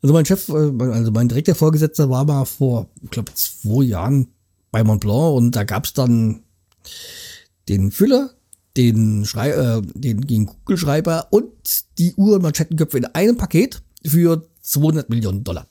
[0.02, 4.28] Also mein Chef, äh, also mein direkter Vorgesetzter war mal vor, ich glaube, zwei Jahren
[4.72, 6.44] bei Montblanc und da gab's dann
[7.68, 8.32] den Füller,
[8.78, 11.52] den, Schrei äh, den, den Kugelschreiber und
[11.98, 15.68] die Uhr- und Manschettenköpfe in einem Paket für 200 Millionen Dollar.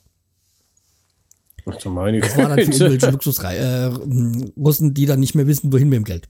[1.77, 3.11] Du meine Das war dann für irgendwelche.
[3.11, 3.85] Luxusrussen, äh,
[4.57, 6.27] Russen, die dann nicht mehr wissen, wohin mit dem Geld.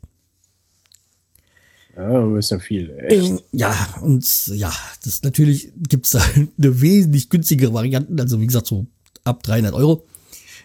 [1.95, 2.91] Ja, ein bisschen viel.
[2.97, 3.29] Echt.
[3.29, 4.73] Ähm, Ja, und ja,
[5.03, 8.87] das natürlich gibt's da eine wesentlich günstigere Varianten, also wie gesagt, so
[9.23, 10.05] ab 300 Euro.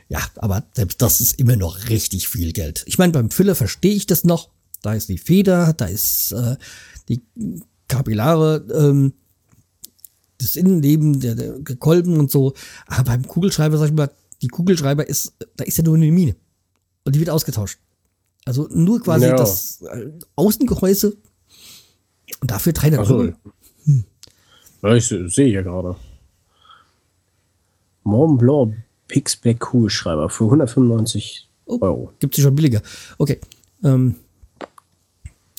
[0.08, 2.84] Ja, aber selbst das ist immer noch richtig viel Geld.
[2.86, 4.50] Ich meine, beim Füller verstehe ich das noch.
[4.82, 6.56] Da ist die Feder, da ist äh,
[7.08, 7.22] die
[7.88, 9.14] Kapillare, ähm,
[10.38, 12.54] das Innenleben, der, der Kolben und so.
[12.86, 14.10] Aber beim Kugelschreiber, sag ich mal,
[14.44, 16.36] die Kugelschreiber ist, da ist ja nur eine Mine.
[17.04, 17.78] Und die wird ausgetauscht.
[18.44, 19.36] Also nur quasi Ja.
[19.36, 21.16] das äh, Außengehäuse
[22.40, 23.16] und dafür 300 Ach so.
[23.16, 23.32] Euro.
[24.82, 25.96] Ja, ich se- sehe hier gerade.
[28.02, 28.74] Mont Blanc
[29.08, 31.78] Pixback Kugelschreiber für 195 Oh.
[31.80, 32.12] Euro.
[32.18, 32.82] Gibt es schon billiger.
[33.16, 33.40] Okay.
[33.82, 34.16] Ähm,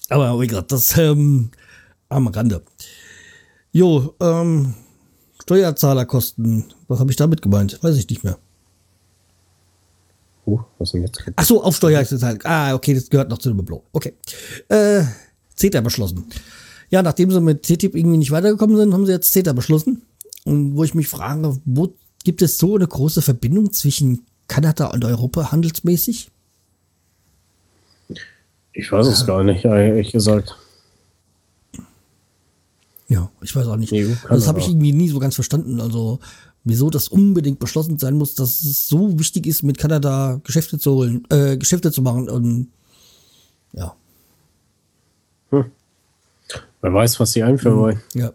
[0.10, 1.50] aber wie gesagt, das ähm,
[2.10, 2.62] am Rande.
[3.72, 4.76] Jo, ähm,
[5.42, 6.66] Steuerzahlerkosten.
[6.88, 7.80] Was habe ich damit gemeint?
[7.82, 8.38] Weiß ich nicht mehr.
[10.46, 11.24] Oh, was denn jetzt?
[11.36, 12.46] Ach so, auf Steuer ist es halt.
[12.46, 13.84] Ah, okay, das gehört noch zu dem Blo.
[13.92, 14.14] Okay.
[14.70, 15.04] Äh,
[15.56, 16.26] CETA beschlossen.
[16.90, 20.04] Ja, nachdem sie mit TTIP irgendwie nicht weitergekommen sind, haben sie jetzt CETA beschlossen.
[20.44, 21.94] Und wo ich mich frage, wo
[22.24, 26.30] gibt es so eine große Verbindung zwischen Kanada und Europa handelsmäßig?
[28.74, 30.56] Ich weiß es gar nicht, ehrlich gesagt.
[33.08, 33.94] Ja, ich weiß auch nicht.
[33.94, 35.80] Also das habe ich irgendwie nie so ganz verstanden.
[35.80, 36.20] Also,
[36.66, 40.92] wieso das unbedingt beschlossen sein muss, dass es so wichtig ist, mit Kanada Geschäfte zu
[40.96, 42.30] holen, äh, Geschäfte zu machen.
[42.30, 42.68] Und
[43.74, 43.96] ja,
[46.82, 48.02] Wer weiß, was sie einführen wollen.
[48.14, 48.32] ja.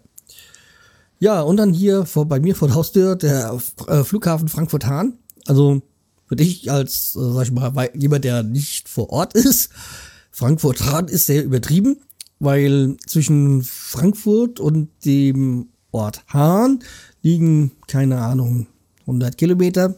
[1.22, 3.56] Ja, und dann hier vor, bei mir vor der Haustür der
[3.88, 5.18] äh, Flughafen Frankfurt-Hahn.
[5.46, 5.82] Also
[6.26, 9.68] für dich als, äh, sag ich mal, jemand, der nicht vor Ort ist,
[10.30, 11.98] Frankfurt-Hahn ist sehr übertrieben,
[12.38, 16.82] weil zwischen Frankfurt und dem Ort Hahn
[17.22, 18.66] liegen, keine Ahnung,
[19.02, 19.94] 100 Kilometer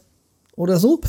[0.57, 1.01] oder so.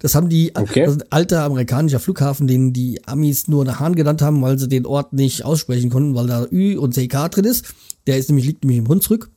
[0.00, 0.84] Das haben die, Okay.
[0.86, 4.58] das ist ein alter amerikanischer Flughafen, den die Amis nur nach Hahn genannt haben, weil
[4.58, 7.74] sie den Ort nicht aussprechen konnten, weil da Ü und CK drin ist.
[8.06, 9.30] Der ist nämlich, liegt nämlich im Hunsrück.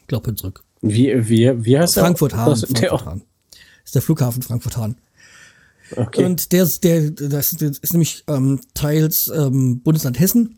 [0.00, 0.64] Ich glaube Hunsrück.
[0.82, 2.04] Wie, wie, wie heißt der?
[2.04, 2.48] Frankfurt-Hahn.
[2.50, 3.20] Das- der-.
[3.84, 4.96] Ist der Flughafen Frankfurt-Hahn.
[5.94, 6.24] Okay.
[6.24, 10.56] Und der, ist- der, das ist, das ist nämlich ähm, teils ähm, Bundesland Hessen,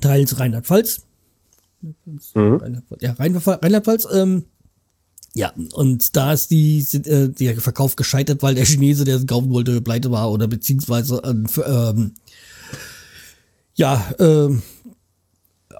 [0.00, 1.02] teils Rheinland-Pfalz.
[2.34, 2.82] Mhm.
[3.00, 4.08] Ja, Rheinland- Rheinland-Pfalz.
[4.12, 4.44] Ähm,
[5.34, 9.50] ja, und da ist die, äh, der Verkauf gescheitert, weil der Chinese, der es kaufen
[9.50, 12.14] wollte, pleite war oder beziehungsweise ähm, ähm,
[13.74, 14.62] ja, ähm,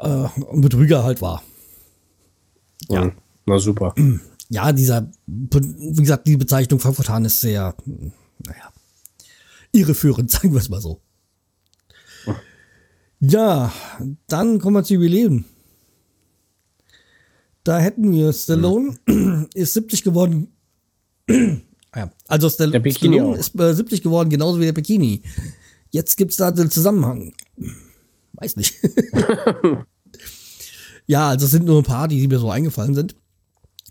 [0.00, 1.42] äh, ein Betrüger halt war.
[2.88, 3.12] ja.
[3.46, 3.94] Na super.
[4.48, 7.74] ja, dieser, wie gesagt, die Bezeichnung Frankfurt-Hahn ist sehr,
[8.38, 8.72] naja,
[9.70, 11.00] irreführend, sagen wir es mal so.
[13.20, 13.70] Ja,
[14.26, 15.44] dann kommen wir zu Jubiläen.
[17.64, 18.98] Da hätten wir Stallone,
[19.54, 20.48] ist 70 geworden.
[21.28, 23.36] ja, also Stall Stallone auch.
[23.36, 25.22] ist äh, 70 geworden, genauso wie der Bikini.
[25.90, 27.32] Jetzt gibt's da den Zusammenhang.
[28.34, 28.74] Weiß nicht.
[31.06, 33.16] ja, also es sind nur ein paar, die mir so eingefallen sind.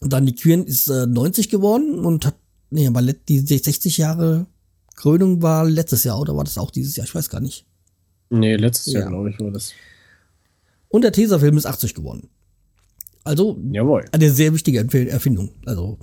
[0.01, 2.35] Und dann die Queen ist äh, 90 geworden und hat,
[2.69, 4.47] nee, aber die 60 Jahre
[4.95, 7.07] Krönung war letztes Jahr oder war das auch dieses Jahr?
[7.07, 7.65] Ich weiß gar nicht.
[8.29, 9.01] Nee, letztes Ja.
[9.01, 9.71] Jahr, glaube ich, war das.
[10.89, 12.29] Und der Tesafilm ist 80 geworden.
[13.23, 14.05] Also Jawohl.
[14.11, 15.51] eine sehr wichtige Erfindung.
[15.65, 15.97] Also,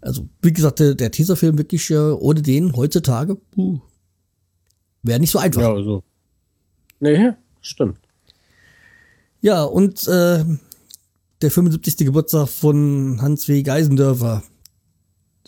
[0.00, 3.80] also wie gesagt, der, der Tesafilm wirklich äh, ohne den heutzutage puh,
[5.02, 5.60] wäre nicht so einfach.
[5.60, 6.02] Ja, also.
[7.00, 7.98] Nee, stimmt.
[9.40, 10.44] Ja, und äh,
[11.42, 11.98] der 75.
[11.98, 13.62] Geburtstag von Hans W.
[13.62, 14.42] Geisendörfer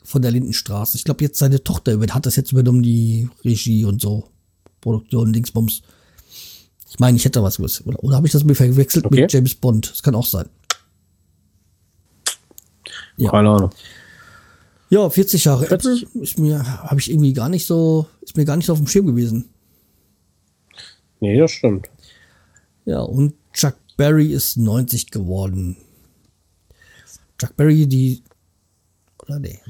[0.04, 0.96] von der Lindenstraße.
[0.96, 4.28] Ich glaube, jetzt seine Tochter hat das jetzt übernommen, die Regie und so.
[4.80, 5.82] Produktion, Dingsbums.
[6.90, 7.86] Ich meine, ich hätte was gewusst.
[7.86, 9.22] Oder, oder habe ich das mir verwechselt Okay.
[9.22, 9.90] mit James Bond?
[9.90, 10.48] Das kann auch sein.
[13.16, 13.30] Ja.
[13.30, 13.70] Keine Ahnung.
[14.88, 16.02] Ja, 40 Jahre 40?
[16.02, 18.80] Apple ist mir, habe ich irgendwie gar nicht so, ist mir gar nicht so auf
[18.80, 19.48] dem Schirm gewesen.
[21.20, 21.88] Nee, das stimmt.
[22.86, 25.76] Ja, und Chuck Berry ist 90 geworden.
[27.38, 28.24] Chuck Berry, die.
[29.22, 29.60] Oder nee.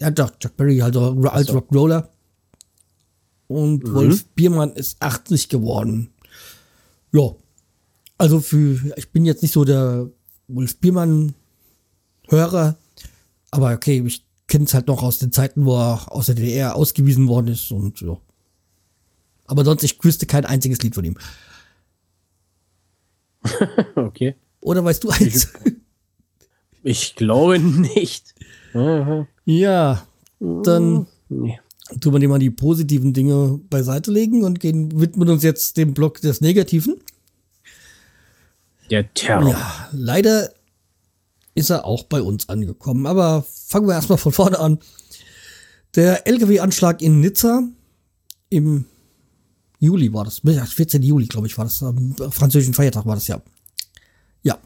[0.00, 2.08] Ja, doch, Chuck Berry, halt so als Rockroller.
[3.48, 6.08] Und Wolf Biermann ist 80 geworden.
[7.12, 7.34] Ja.
[8.18, 8.92] Also für.
[8.96, 10.08] Ich bin jetzt nicht so der
[10.48, 12.76] Wolf Biermann-Hörer.
[13.50, 16.76] Aber okay, ich kenne es halt noch aus den Zeiten, wo er aus der DDR
[16.76, 17.70] ausgewiesen worden ist.
[17.70, 18.16] Und ja.
[19.46, 21.16] Aber sonst, ich wüsste kein einziges Lied von ihm.
[23.94, 24.36] Okay.
[24.60, 25.52] Oder weißt du eins?
[26.84, 28.34] Ich glaube nicht.
[29.44, 30.06] Ja,
[30.40, 31.60] dann Nee.
[32.00, 35.94] Tun wir dir mal die positiven Dinge beiseite legen und gehen, widmen uns jetzt dem
[35.94, 37.00] Block des Negativen.
[38.90, 39.50] Der Terror.
[39.50, 40.52] Ja, leider
[41.54, 43.06] ist er auch bei uns angekommen.
[43.06, 44.78] Aber fangen wir erstmal von vorne an.
[45.94, 47.62] Der LKW-Anschlag in Nizza
[48.48, 48.86] im
[49.78, 50.40] Juli war das.
[50.40, 51.02] 14.
[51.02, 51.82] Juli, glaube ich, war das.
[51.82, 53.42] Am französischen Feiertag war das ja.
[54.42, 54.58] Ja.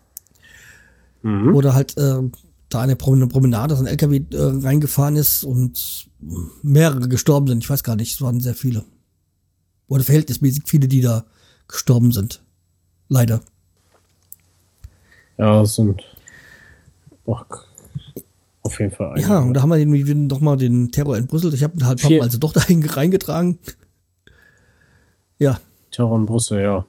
[1.22, 1.54] Mhm.
[1.54, 2.22] Oder halt äh,
[2.68, 6.05] da eine Promenade, dass ein LKW äh, reingefahren ist und
[6.62, 7.64] mehrere gestorben sind.
[7.64, 8.84] Ich weiß gar nicht, es waren sehr viele.
[9.88, 11.24] Oder verhältnismäßig viele, die da
[11.68, 12.42] gestorben sind.
[13.08, 13.40] Leider.
[15.38, 16.02] Ja, es sind
[17.24, 17.38] oh,
[18.62, 19.20] auf jeden Fall.
[19.20, 21.54] Ja, und da haben wir irgendwie noch mal den Terror in Brüssel.
[21.54, 22.22] Ich habe halt Vier.
[22.22, 23.58] also doch dahin reingetragen.
[25.38, 25.60] Ja.
[25.90, 26.86] Terror in Brüssel, ja.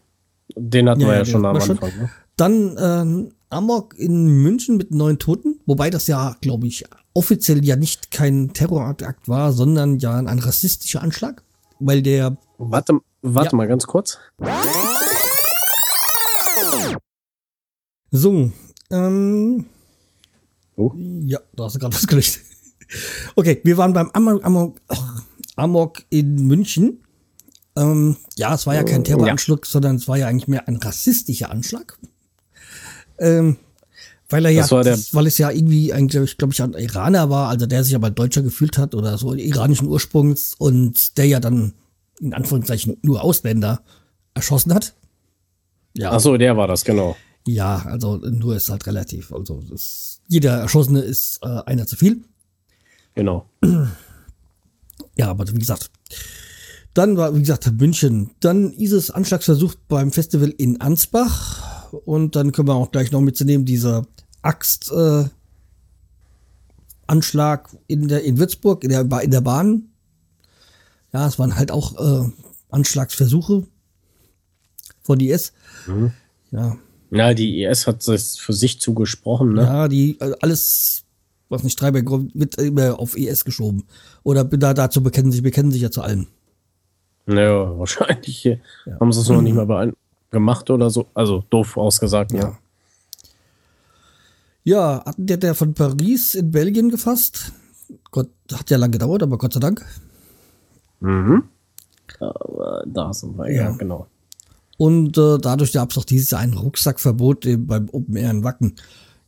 [0.56, 1.78] Den hatten ja, wir ja, ja schon am Anfang.
[1.78, 2.00] Schon.
[2.00, 2.10] Ne?
[2.36, 6.86] Dann ähm, Amok in München mit neun Toten, wobei das ja, glaube ich,
[7.18, 11.44] offiziell ja nicht kein Terrorakt war, sondern ja ein rassistischer Anschlag,
[11.80, 12.38] weil der.
[12.60, 13.58] Warte, warte ja.
[13.58, 14.20] mal ganz kurz.
[18.12, 18.52] So,
[18.92, 19.66] ähm.
[20.76, 20.92] Oh.
[20.96, 22.40] Ja, da hast du gerade was gelöscht.
[23.36, 24.80] Okay, wir waren beim Amok, Amok,
[25.56, 27.04] Amok in München.
[27.76, 29.72] Ähm, ja, es war ja kein Terroranschlag, ja.
[29.72, 31.98] sondern es war ja eigentlich mehr ein rassistischer Anschlag.
[33.18, 33.58] Ähm,
[34.30, 37.84] weil er ja, weil es ja irgendwie eigentlich, glaube ich, ein Iraner war, also der
[37.84, 41.74] sich aber Deutscher gefühlt hat oder so iranischen Ursprungs und der ja dann
[42.20, 43.82] in Anführungszeichen nur Ausländer
[44.34, 44.96] erschossen hat.
[45.94, 46.12] Ja.
[46.12, 47.16] Ach so, der war das, genau.
[47.48, 49.32] Ja, also nur ist halt relativ.
[49.32, 52.22] Also das, jeder Erschossene ist äh, einer zu viel.
[53.16, 53.50] Genau.
[55.16, 55.90] Ja, aber wie gesagt,
[56.94, 58.32] dann war, wie gesagt, München.
[58.40, 61.92] Dann ISIS Anschlagsversuch beim Festival in Ansbach.
[62.06, 64.06] Und dann können wir auch gleich noch mitzunehmen, dieser
[64.48, 65.26] Axt, äh,
[67.06, 69.90] Anschlag in der, in Würzburg, in der, in der Bahn.
[71.14, 72.30] Ja, es waren halt auch, äh,
[72.70, 73.66] Anschlagsversuche
[75.02, 75.54] von IS.
[75.86, 76.12] Mhm.
[76.52, 76.78] Ja,
[77.10, 79.64] ja, die IS hat es für sich zugesprochen, ne?
[79.64, 81.06] Ja, die, also alles,
[81.50, 82.02] was nicht Streiber
[82.34, 83.84] wird immer auf IS geschoben.
[84.24, 86.28] Oder da, dazu bekennen sich, bekennen sich ja zu allem.
[87.26, 88.58] Naja, wahrscheinlich ja.
[89.00, 89.94] haben sie es noch nicht mal
[90.32, 91.08] gemacht oder so.
[91.14, 92.50] Also doof ausgesagt, ja.
[92.50, 92.58] Ne?
[94.68, 97.54] Ja, hat der, der von Paris in Belgien gefasst.
[98.12, 99.86] Gott, hat ja lang gedauert, aber Gott sei Dank.
[101.00, 101.44] Mhm.
[102.20, 104.08] Aber da sind wir, ja, ja genau.
[104.76, 108.44] Und äh, dadurch gab es auch dieses Jahr ein Rucksackverbot äh, beim Open Air in
[108.44, 108.76] Wacken.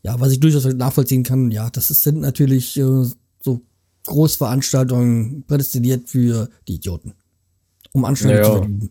[0.03, 3.05] Ja, was ich durchaus nachvollziehen kann, ja, das ist, sind natürlich äh,
[3.39, 3.61] so
[4.07, 7.13] Großveranstaltungen prädestiniert für die Idioten.
[7.93, 8.89] Um Anstände ja, zu verdienen.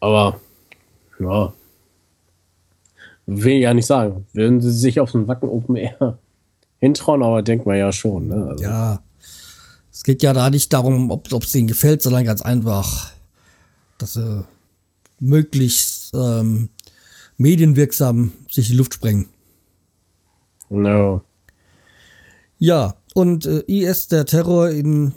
[0.00, 0.40] Aber,
[1.20, 1.52] ja.
[3.26, 4.26] Will ja nicht sagen.
[4.32, 6.18] Würden sie sich auf den Wacken Open Air
[6.80, 8.28] hintrauen, aber denkt man ja schon.
[8.28, 8.46] Ne?
[8.50, 8.64] Also.
[8.64, 9.02] Ja.
[9.92, 13.12] Es geht ja da nicht darum, ob es denen gefällt, sondern ganz einfach,
[13.98, 14.44] dass sie
[15.20, 16.68] möglichst ähm,
[17.36, 19.28] medienwirksam sich die Luft sprengen.
[20.68, 21.22] No.
[22.58, 25.12] Ja, und äh, IS, der Terror in,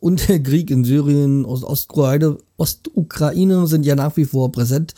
[0.00, 4.94] und der Krieg in Syrien, Ost Ostukraine, Ostukraine sind ja nach wie vor präsent.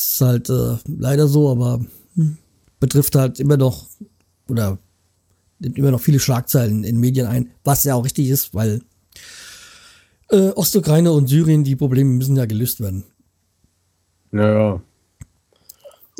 [0.00, 1.84] Ist halt äh, leider so, aber
[2.14, 2.38] hm,
[2.80, 3.86] betrifft halt immer noch
[4.48, 4.78] oder
[5.58, 8.80] nimmt immer noch viele Schlagzeilen in Medien ein, was ja auch richtig ist, weil
[10.30, 13.04] äh, Ostukraine und Syrien, die Probleme müssen ja gelöst werden.
[14.30, 14.80] Naja.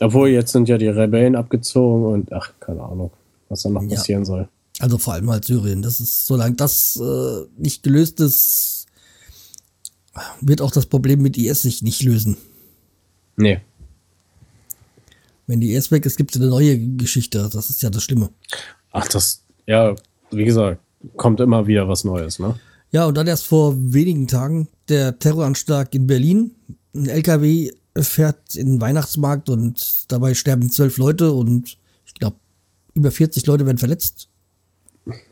[0.01, 3.11] Obwohl, jetzt sind ja die Rebellen abgezogen und ach, keine Ahnung,
[3.49, 4.27] was da noch passieren ja.
[4.27, 4.49] soll.
[4.79, 5.83] Also vor allem halt Syrien.
[5.83, 8.87] Das ist, solange das äh, nicht gelöst ist,
[10.41, 12.37] wird auch das Problem mit IS sich nicht lösen.
[13.37, 13.61] Nee.
[15.51, 17.51] Wenn die IS weg ist, gibt es eine neue Geschichte.
[17.53, 18.31] Das ist ja das Schlimme.
[18.93, 19.97] Ach, das, ja,
[20.31, 20.81] wie gesagt,
[21.17, 22.55] kommt immer wieder was Neues, ne?
[22.93, 26.53] Ja, und dann erst vor wenigen Tagen der Terroranschlag in Berlin.
[26.95, 31.77] Ein LKW fährt in den Weihnachtsmarkt und dabei sterben zwölf Leute und
[32.07, 32.37] ich glaube,
[32.95, 34.29] über 40 Leute werden verletzt.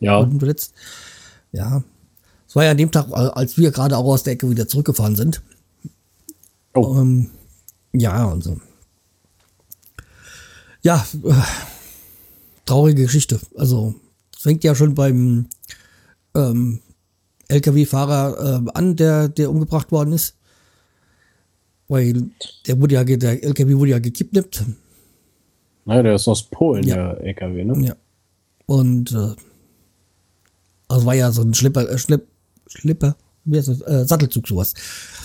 [0.00, 0.28] Ja.
[0.38, 0.74] verletzt.
[1.52, 1.84] Ja.
[2.48, 5.14] Es war ja an dem Tag, als wir gerade auch aus der Ecke wieder zurückgefahren
[5.14, 5.42] sind.
[6.74, 6.96] Oh.
[6.98, 7.30] Ähm,
[7.92, 8.60] ja, und so.
[10.82, 11.32] Ja, äh,
[12.64, 13.40] traurige Geschichte.
[13.56, 13.94] Also,
[14.36, 15.46] es fängt ja schon beim
[16.34, 16.80] ähm,
[17.48, 20.36] LKW-Fahrer äh, an, der, der umgebracht worden ist.
[21.88, 22.30] Weil
[22.66, 24.64] der wurde ja, der LKW wurde ja gekidnappt.
[25.86, 27.14] Naja, der ist aus Polen, ja.
[27.14, 27.86] der LKW, ne?
[27.86, 27.96] Ja.
[28.66, 29.34] Und äh,
[30.88, 32.26] also war ja so ein Schlipper, äh, Schlipp,
[32.66, 33.80] Schlipper, wie heißt das?
[33.80, 34.74] Äh, Sattelzug sowas.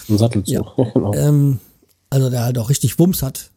[0.07, 0.85] Ein Sattelzug, ja.
[0.93, 1.13] genau.
[1.13, 1.59] Ähm,
[2.09, 3.51] also der halt auch richtig Wumms hat.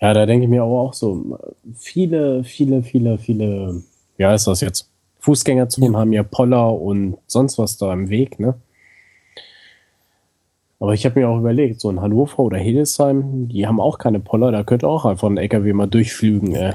[0.00, 1.38] Ja, da denke ich mir aber auch so,
[1.74, 3.82] viele, viele, viele, viele,
[4.16, 4.88] wie heißt das jetzt?
[5.20, 5.98] Fußgängerzonen ja.
[5.98, 8.54] haben ja Poller und sonst was da im Weg, ne?
[10.78, 14.18] Aber ich habe mir auch überlegt, so in Hannover oder Hildesheim, die haben auch keine
[14.18, 16.54] Poller, da könnte auch einfach ein LKW mal durchflügen.
[16.54, 16.72] Ey.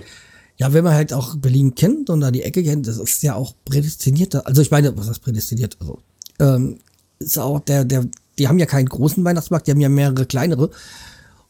[0.58, 3.34] Ja, wenn man halt auch Berlin kennt und da die Ecke kennt, das ist ja
[3.34, 4.46] auch prädestiniert.
[4.46, 5.76] Also ich meine, was heißt prädestiniert?
[5.82, 5.98] Also,
[6.40, 6.78] ähm,
[7.18, 8.06] ist auch der, der,
[8.38, 10.70] die haben ja keinen großen Weihnachtsmarkt, die haben ja mehrere kleinere.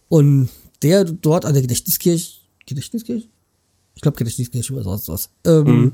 [0.07, 0.49] Und
[0.83, 3.27] der dort an der Gedächtniskirche, Gedächtniskirche?
[3.95, 5.29] Ich glaube Gedächtniskirche oder sonst was.
[5.45, 5.91] Ähm, Mhm.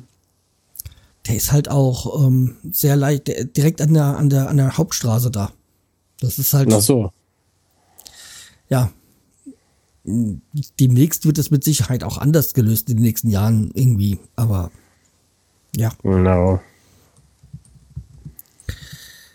[1.28, 4.76] Der ist halt auch ähm, sehr leicht, der, direkt an der, an der, an der
[4.78, 5.52] Hauptstraße da.
[6.20, 7.12] Das ist halt, Ach so.
[8.70, 8.92] ja.
[10.80, 14.18] Demnächst wird es mit Sicherheit auch anders gelöst in den nächsten Jahren irgendwie.
[14.36, 14.72] Aber
[15.76, 15.92] ja.
[16.02, 16.60] Genau.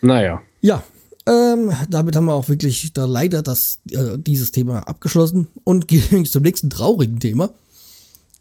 [0.01, 0.41] Naja.
[0.61, 0.83] Ja,
[1.27, 6.25] ähm, damit haben wir auch wirklich da leider das, äh, dieses Thema abgeschlossen und gehen
[6.25, 7.51] zum nächsten traurigen Thema.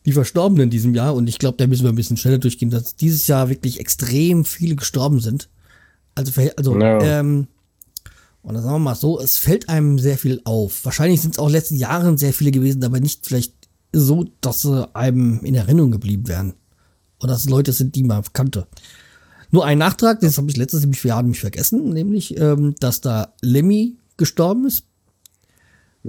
[0.05, 1.15] Die Verstorbenen in diesem Jahr.
[1.15, 4.45] Und ich glaube, da müssen wir ein bisschen schneller durchgehen, dass dieses Jahr wirklich extrem
[4.45, 5.49] viele gestorben sind.
[6.15, 7.03] Also, also Ja.
[7.03, 7.49] ähm,
[8.43, 10.85] und dann sagen wir mal so, es fällt einem sehr viel auf.
[10.85, 13.53] Wahrscheinlich sind es auch in den letzten Jahren sehr viele gewesen, aber nicht vielleicht
[13.93, 16.55] so, dass sie einem in Erinnerung geblieben wären.
[17.19, 18.69] Oder dass es Leute sind, die man kannte.
[19.57, 23.01] Nur ein Nachtrag, das habe ich letztes nämlich für Jahre nämlich vergessen, nämlich, ähm, dass
[23.01, 24.85] da Lemmy gestorben ist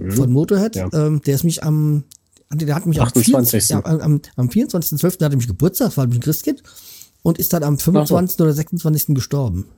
[0.09, 0.75] von Motorhead.
[0.75, 0.89] Ja.
[0.91, 2.03] Ähm, der ist mich am,
[2.51, 3.25] der hat mich am 28..
[3.25, 3.69] 24.
[3.69, 5.23] Ja, am, am, am 24.12.
[5.23, 6.61] hat er mich Geburtstag, war nämlich ein Christkind,
[7.21, 8.37] und ist dann am 25.
[8.41, 9.15] oder 26.
[9.15, 9.69] gestorben.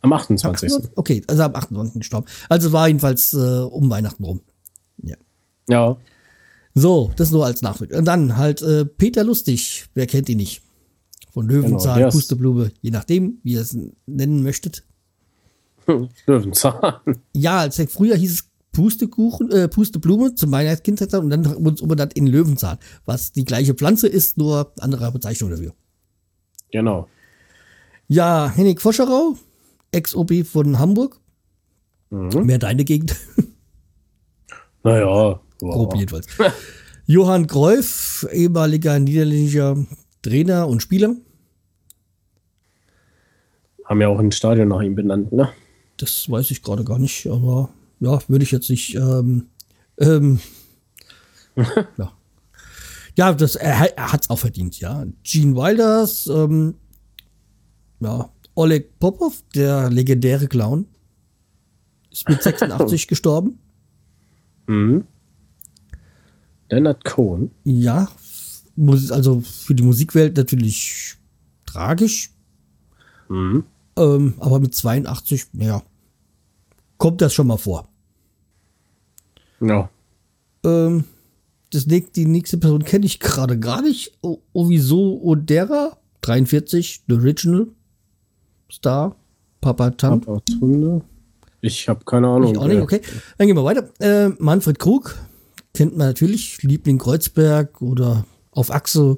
[0.00, 0.72] Am 28.
[0.94, 1.98] Okay, also am 28.
[1.98, 2.26] gestorben.
[2.48, 4.40] Also war jedenfalls äh, um Weihnachten rum.
[5.02, 5.16] Ja.
[5.68, 5.98] Ja.
[6.74, 7.92] So, das nur als Nachricht.
[7.92, 10.62] Und dann halt äh, Peter Lustig, wer kennt ihn nicht?
[11.36, 13.76] Von Löwenzahn, Genau, Pusteblume, je nachdem, wie ihr es
[14.06, 14.86] nennen möchtet.
[16.26, 16.94] Löwenzahn.
[17.34, 21.70] Ja, als früher hieß es Pustekuchen, äh, Pusteblume zu meiner Kindheit und dann haben wir
[21.72, 25.74] uns umbenannt in Löwenzahn, was die gleiche Pflanze ist, nur andere Bezeichnung dafür.
[26.72, 27.06] Genau.
[28.08, 29.36] Ja, Henning Foscherau,
[29.92, 31.20] Ex-OB von Hamburg.
[32.08, 33.14] Mehr deine Gegend,
[34.84, 35.38] Naja.
[35.58, 35.98] grob Ja.
[36.00, 36.28] jedenfalls.
[37.06, 39.76] Johann Greuf, ehemaliger niederländischer
[40.22, 41.14] Trainer und Spieler.
[43.86, 45.48] Haben ja auch ein Stadion nach ihm benannt, ne?
[45.96, 47.70] Das weiß ich gerade gar nicht, aber
[48.00, 48.94] ja, würde ich jetzt nicht.
[48.96, 49.46] Ähm,
[49.98, 50.40] ähm,
[51.96, 52.12] ja.
[53.16, 55.06] ja, das, er, er hat es auch verdient, ja.
[55.22, 56.74] Gene Wilders, ähm,
[58.00, 60.86] ja, Oleg Popov, der legendäre Clown,
[62.10, 63.58] ist mit 86 gestorben.
[64.66, 65.04] Mhm.
[66.68, 67.52] Leonard Cohen.
[67.62, 68.08] Ja,
[69.10, 71.14] also für die Musikwelt natürlich
[71.64, 72.32] tragisch,
[73.28, 73.64] Mhm.
[73.96, 75.82] Ähm, aber mit 82, ja,
[76.98, 77.88] kommt das schon mal vor.
[79.60, 79.88] Ja.
[80.64, 81.04] Ähm,
[81.70, 84.12] das nächste, die nächste Person kenne ich gerade gar nicht.
[84.22, 87.66] O Oviso Odera, 43, The Original
[88.70, 89.16] Star,
[89.60, 90.22] Papa Tam.
[91.60, 92.52] Ich habe keine Ahnung.
[92.52, 93.00] Ich auch nicht, okay.
[93.38, 93.88] Dann gehen wir weiter.
[93.98, 95.16] Äh, Manfred Krug,
[95.74, 99.16] kennt man natürlich, Liebling Kreuzberg oder auf Achse,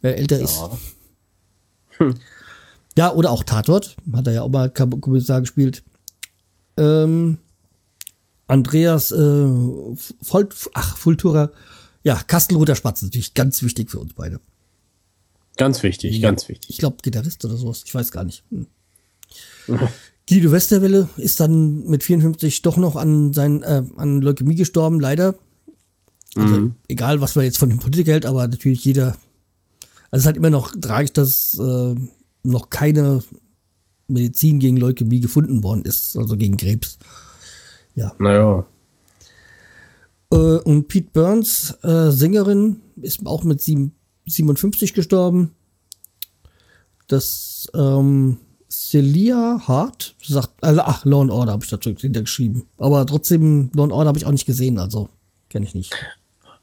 [0.00, 0.60] wer älter ist.
[2.96, 5.82] Ja, oder auch Tatort, hat er ja auch mal Kommissar gespielt.
[6.76, 7.38] Ähm,
[8.46, 11.50] Andreas äh, Volt, ach, Fultura,
[12.02, 14.40] ja, Kastelruther Spatz, natürlich ganz wichtig für uns beide.
[15.56, 16.70] Ganz wichtig, ganz wichtig.
[16.70, 18.44] Ich glaube, Gitarrist oder sowas, ich weiß gar nicht.
[18.50, 18.66] Hm.
[20.28, 25.34] Guido Westerwelle ist dann mit 54 doch noch an, sein, äh, an Leukämie gestorben, leider.
[26.36, 29.16] Also, egal, was man jetzt von dem Politiker hält, aber natürlich jeder.
[30.12, 31.94] Also es ist halt immer noch tragisch, dass äh,
[32.42, 33.22] noch keine
[34.08, 36.98] Medizin gegen Leukämie gefunden worden ist, also gegen Krebs.
[37.94, 38.12] Ja.
[38.18, 38.66] Naja.
[40.32, 43.92] Äh, und Pete Burns, äh, Sängerin, ist auch mit sieben,
[44.26, 45.52] 57 gestorben.
[47.08, 48.38] Das ähm,
[48.70, 52.64] Celia Hart sagt, also, ach, Law and Order habe ich dazu hintergeschrieben.
[52.78, 55.08] Aber trotzdem, Law and Order habe ich auch nicht gesehen, also
[55.48, 55.92] kenne ich nicht.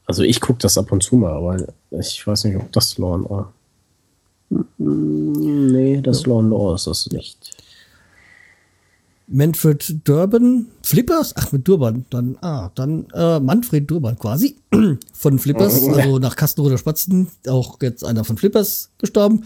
[0.06, 3.14] Also ich gucke das ab und zu mal, aber ich weiß nicht, ob das Law
[3.14, 3.52] and Order.
[4.50, 5.28] Mm,
[5.72, 7.56] Nee, das Law and Order ist das nicht.
[9.30, 14.56] Manfred Durban, Flippers, ach mit Durban, dann, ah, dann äh, Manfred Durban quasi
[15.12, 19.44] von Flippers, also nach Kastenroder Spatzen, auch jetzt einer von Flippers gestorben.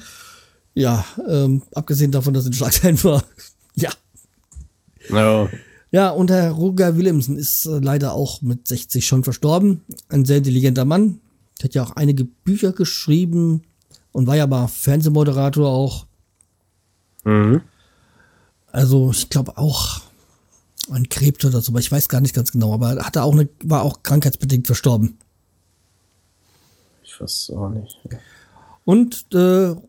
[0.75, 3.25] Ja, ähm, abgesehen davon, dass er ein Schlagzeilen war.
[3.75, 3.91] ja.
[5.11, 5.49] Naja.
[5.91, 9.83] Ja, und Herr Roger Willemsen ist äh, leider auch mit 60 schon verstorben.
[10.09, 11.19] Ein sehr intelligenter Mann.
[11.63, 13.63] Hat ja auch einige Bücher geschrieben
[14.13, 16.07] und war ja mal Fernsehmoderator auch.
[17.25, 17.61] Mhm.
[18.71, 20.01] Also ich glaube auch
[20.91, 22.75] an Krebs oder so, aber ich weiß gar nicht ganz genau.
[22.75, 25.17] Aber hat er auch eine, war auch krankheitsbedingt verstorben.
[27.05, 27.99] Ich weiß auch nicht.
[28.85, 29.39] Und äh,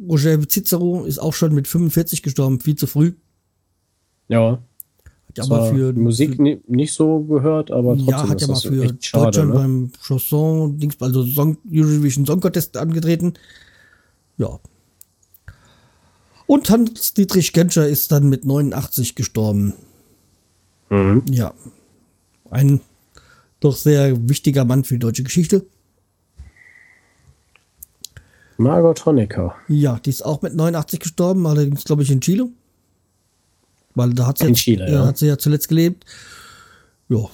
[0.07, 3.13] Roger Cicero ist auch schon mit 45 gestorben, viel zu früh.
[4.27, 4.59] Ja.
[5.29, 8.55] Hat ja aber für Musik ni- nicht so gehört, aber trotzdem ja, hat ja mal
[8.55, 9.25] für schade.
[9.25, 9.55] Deutschland Ne?
[9.55, 13.33] beim Chanson, Dings, also Song, Eurovision Song Contest angetreten.
[14.37, 14.59] Ja.
[16.45, 19.73] Und Hans-Dietrich Genscher ist dann mit 89 gestorben.
[20.89, 21.23] Mhm.
[21.29, 21.53] Ja.
[22.49, 22.81] Ein
[23.59, 25.65] doch sehr wichtiger Mann für die deutsche Geschichte.
[28.57, 29.55] Margot Honecker.
[29.67, 32.49] Ja, die ist auch mit 89 gestorben, allerdings glaube ich in Chile.
[33.95, 34.93] Weil da hat sie, In Chile, ja.
[34.93, 35.05] ja.
[35.05, 36.05] hat sie ja zuletzt gelebt.
[37.09, 37.29] Ja.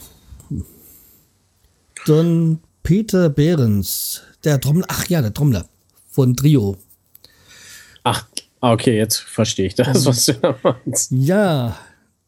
[2.05, 5.65] Dann Peter Behrens, der Trommler, ach ja, der Trommler
[6.09, 6.77] von Trio.
[8.61, 11.11] Ah, okay, jetzt verstehe ich das, was du da meinst.
[11.11, 11.77] Ja,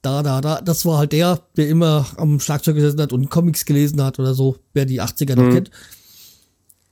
[0.01, 3.65] da, da, da, das war halt der, der immer am Schlagzeug gesessen hat und Comics
[3.65, 5.69] gelesen hat oder so, wer die 80er noch kennt.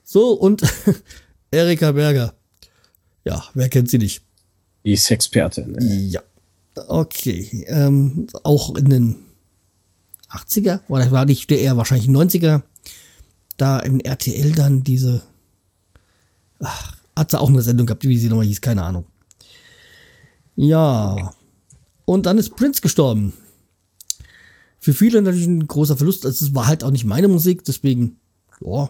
[0.04, 0.62] So, und
[1.52, 2.34] Erika Berger.
[3.24, 4.24] Ja, wer kennt sie nicht?
[4.84, 5.72] Die Sexpertin.
[5.72, 5.86] Ne?
[5.86, 6.22] Ja.
[6.88, 7.66] Okay.
[7.68, 9.16] Ähm, auch in den
[10.30, 12.62] 80er, oder war nicht eher wahrscheinlich 90er,
[13.58, 15.22] da im RTL dann diese.
[16.60, 19.06] Ach, hat sie auch eine Sendung gehabt, wie sie nochmal hieß, keine Ahnung.
[20.62, 21.34] Ja.
[22.04, 23.32] Und dann ist Prince gestorben.
[24.80, 26.26] Für viele natürlich ein großer Verlust.
[26.26, 28.18] Also Es war halt auch nicht meine Musik, deswegen,
[28.60, 28.90] ja,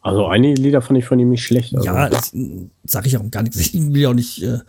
[0.00, 1.74] Also einige Lieder fand ich von ihm nicht schlecht.
[1.74, 1.86] Also.
[1.86, 2.32] ja, das
[2.84, 3.58] sage ich auch gar nichts.
[3.60, 4.60] Ich will ja auch nicht äh,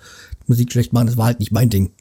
[0.47, 1.91] Musik schlecht machen, das war halt nicht mein Ding.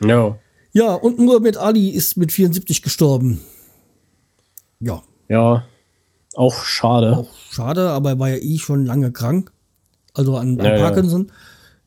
[0.00, 0.36] Ja.
[0.72, 3.40] Ja, und Muhammad Ali ist mit 74 gestorben.
[4.80, 5.64] Ja, Ja.
[6.34, 7.16] Auch schade.
[7.16, 9.52] auch schade, aber er war ja eh schon lange krank.
[10.14, 10.90] Also an, an Ja, ja.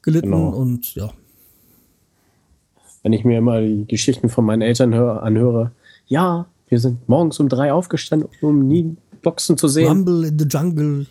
[0.02, 0.50] Gelitten Genau.
[0.50, 1.12] und ja.
[3.04, 5.72] Wenn ich mir immer die Geschichten von meinen Eltern hör, anhöre.
[6.08, 9.88] Ja, wir sind morgens um drei aufgestanden, um nie Boxen zu sehen.
[9.88, 11.06] Rumble in the Jungle.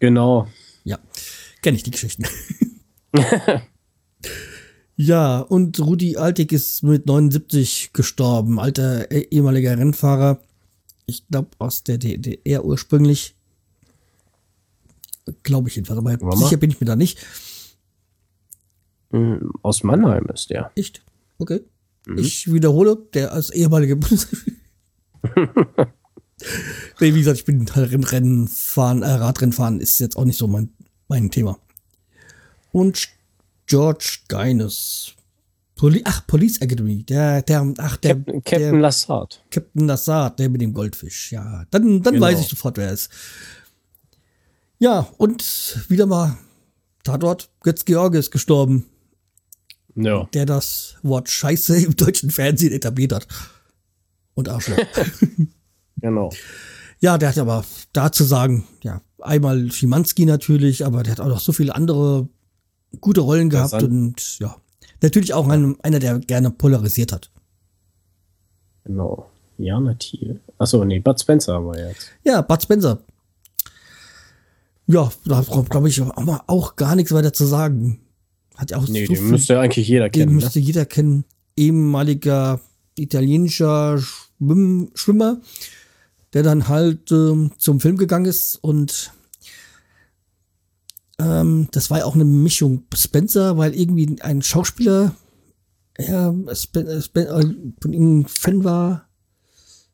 [0.00, 0.46] Genau.
[0.84, 0.98] Ja,
[1.62, 2.24] kenne ich die Geschichten.
[4.96, 8.58] ja, und Rudi Altig ist mit 79 gestorben.
[8.60, 10.40] Alter eh- ehemaliger Rennfahrer.
[11.06, 13.34] Ich glaube aus der DDR ursprünglich.
[15.42, 16.36] Glaube ich jedenfalls, aber mal.
[16.36, 17.18] sicher bin ich mir da nicht.
[19.14, 20.70] Hm, Aus Mannheim ist der.
[20.74, 21.02] Echt?
[21.38, 21.60] Okay.
[22.06, 22.18] Mhm.
[22.18, 23.96] Ich wiederhole, der als ehemalige
[27.00, 30.24] nee, wie gesagt, ich bin halt Renn- Rennen fahren, äh, Radrennen fahren ist jetzt auch
[30.24, 30.70] nicht so mein,
[31.08, 31.58] mein Thema.
[32.72, 33.08] Und
[33.66, 35.12] George Geines.
[35.76, 37.02] Poli ach, Police Academy.
[37.04, 39.42] Der, der, ach, der, Captain, Captain Lassard.
[39.50, 41.32] Captain Lassard, der mit dem Goldfisch.
[41.32, 42.26] Ja, dann, dann Genau.
[42.26, 43.10] weiß ich sofort, wer er ist.
[44.78, 46.36] Ja, und wieder mal
[47.04, 47.48] Tatort.
[47.62, 48.86] Götz George ist gestorben
[49.96, 50.28] Ja.
[50.32, 53.26] der das Wort Scheiße im deutschen Fernsehen etabliert hat.
[54.34, 54.78] Und Arschloch.
[56.00, 56.30] Genau.
[57.00, 57.64] ja, der hat aber
[57.94, 62.28] da zu sagen, ja, einmal Schimanski natürlich, aber der hat auch noch so viele andere
[63.00, 64.54] gute Rollen gehabt und ja,
[65.00, 67.30] natürlich auch ein, einer, der gerne polarisiert hat.
[68.84, 69.30] Genau.
[69.56, 70.40] Jana Thiel.
[70.58, 72.10] Achso, nee, Bud Spencer haben wir jetzt.
[72.24, 72.98] Ja, Bud Spencer.
[74.86, 78.03] Ja, da glaube ich auch gar nichts weiter zu sagen.
[78.54, 80.36] Hat auch Nee, so den müsste eigentlich jeder den kennen.
[80.36, 80.42] Ne?
[80.42, 81.24] müsste jeder kennen.
[81.56, 82.60] Ehemaliger
[82.96, 85.40] italienischer Schwimm Schwimmer,
[86.32, 89.12] der dann halt ähm, zum Film gegangen ist und
[91.18, 95.14] ähm, das war ja auch eine Mischung Spencer, weil irgendwie ein Schauspieler
[95.98, 99.08] ja, Spen äh, Spen äh, von ihm Fan war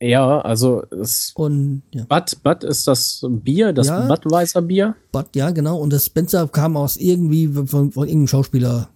[0.03, 4.07] Ja, also das und ja, Bud, Bud ist das Bier, das Ja.
[4.07, 4.95] Budweiser Bier.
[5.13, 8.89] Bud, ja genau und das Spencer kam aus irgendwie von, von irgendeinem Schauspieler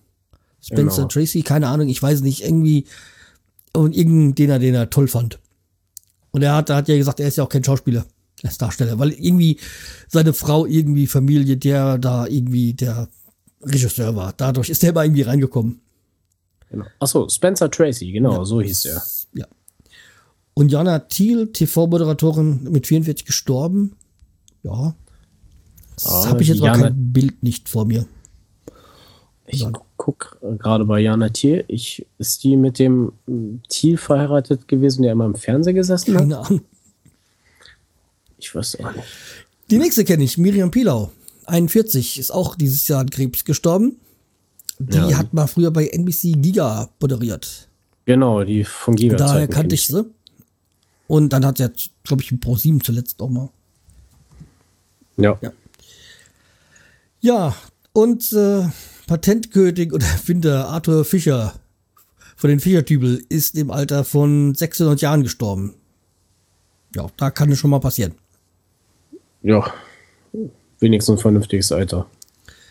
[0.63, 1.09] Spencer Genau.
[1.09, 2.87] Tracy, keine Ahnung, ich weiß nicht, irgendwie
[3.75, 5.39] und irgendeinen, den er, den er toll fand.
[6.31, 8.07] Und er hat, er hat ja gesagt, er ist ja auch kein Schauspieler,
[8.43, 9.59] er ist Darsteller, weil irgendwie
[10.09, 13.09] seine Frau irgendwie Familie, der da irgendwie der
[13.63, 14.33] Regisseur war.
[14.37, 15.81] Dadurch ist er immer irgendwie reingekommen.
[16.71, 16.87] Genau.
[16.99, 19.03] Achso, Spencer Tracy, genau, so hieß der.
[20.55, 23.97] Und Jana Thiel, TV-Moderatorin, mit 44 gestorben.
[24.63, 24.95] Ja.
[25.97, 28.07] Das Ah, habe ich jetzt die auch Jana- kein Bild nicht vor mir.
[29.47, 31.65] Ich guck äh, gerade bei Jana Thiel.
[31.69, 33.13] Ich, ist die mit dem
[33.69, 36.21] Thiel verheiratet gewesen, der immer im Fernsehen gesessen hat?
[36.21, 36.61] Keine Ahnung.
[38.39, 39.05] Ich weiß auch nicht.
[39.71, 41.11] Die nächste kenne ich, Miriam Pilau.
[41.47, 43.97] 41, ist auch dieses Jahr an Krebs gestorben.
[44.79, 45.19] Die Ja.
[45.19, 47.69] hat mal früher bei NBC Giga moderiert.
[48.07, 49.17] Genau, die von Giga.
[49.17, 50.05] Daher kannte ich sie.
[51.07, 53.51] Und dann hat jetzt, glaube ich, Pro 7 zuletzt auch mal.
[55.17, 55.39] Ja.
[55.41, 55.53] Ja.
[57.21, 57.55] Ja,
[57.93, 58.65] und äh,
[59.07, 61.55] Patentkönig und Erfinder Arthur Fischer
[62.37, 65.75] von den Fischertübel ist im Alter von 600 Jahren gestorben.
[66.95, 68.15] Ja, da kann es schon mal passieren.
[69.43, 69.73] Ja.
[70.81, 72.07] Wenigstens ein vernünftiges Alter.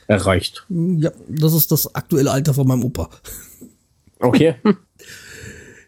[0.08, 0.66] Erreicht.
[0.70, 3.10] Ja, das ist das aktuelle Alter von meinem Opa.
[4.20, 4.56] Okay.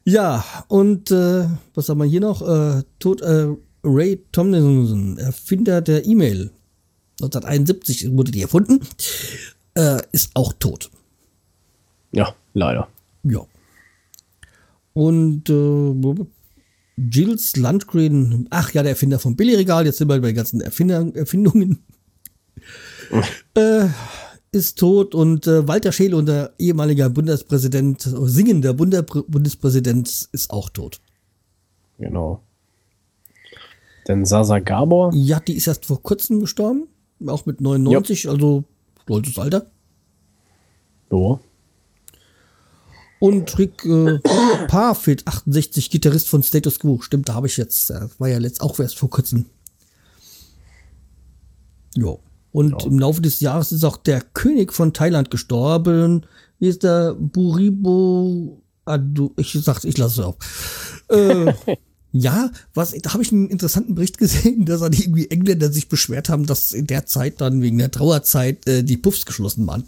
[0.05, 2.41] Ja, und äh, was haben wir hier noch?
[2.41, 3.47] Äh, Tod, äh,
[3.83, 6.51] Ray Tomlinson, Erfinder der E-Mail.
[7.21, 8.81] 1971 wurde die erfunden.
[9.73, 10.91] Äh, ist auch tot.
[12.11, 12.87] Ja, leider.
[13.23, 13.45] Ja.
[14.93, 16.25] Und äh,
[16.97, 21.05] Gilles Landgren, ach ja, der Erfinder vom Billigregal, jetzt sind wir bei den ganzen Erfinder,
[21.15, 21.83] Erfindungen,
[23.55, 23.87] äh,
[24.55, 31.01] ist tot und äh, Walter Scheel, unser ehemaliger Bundespräsident, singender Bundes Bundespräsident, ist auch tot.
[31.99, 32.41] Genau.
[34.07, 36.87] Denn Sasa Gabor, Ja, die ist erst vor kurzem gestorben,
[37.27, 38.63] auch mit 99, also
[39.03, 39.69] stolzes Alter.
[41.09, 41.39] so,
[43.19, 44.19] Und Rick äh,
[44.67, 47.01] Parfit, 68, Gitarrist von Status Quo.
[47.01, 49.45] Stimmt, da habe ich jetzt, äh, war ja letzt auch erst vor kurzem.
[51.95, 52.19] Jo.
[52.55, 52.87] Und Ja.
[52.87, 56.25] im Laufe des Jahres ist auch der König von Thailand gestorben.
[56.57, 59.33] Wie ist der Buribo Adu?
[59.35, 60.35] Ich sag's, ich lasse es auf.
[61.09, 61.53] Äh,
[62.13, 66.29] ja, was, da habe ich einen interessanten Bericht gesehen, dass die irgendwie Engländer sich beschwert
[66.29, 69.83] haben, dass in der Zeit dann wegen der Trauerzeit äh, die Puffs geschlossen waren.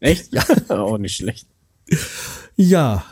[0.00, 0.34] echt?
[0.34, 0.44] Ja.
[0.68, 1.46] auch nicht schlecht.
[2.56, 3.02] Ja.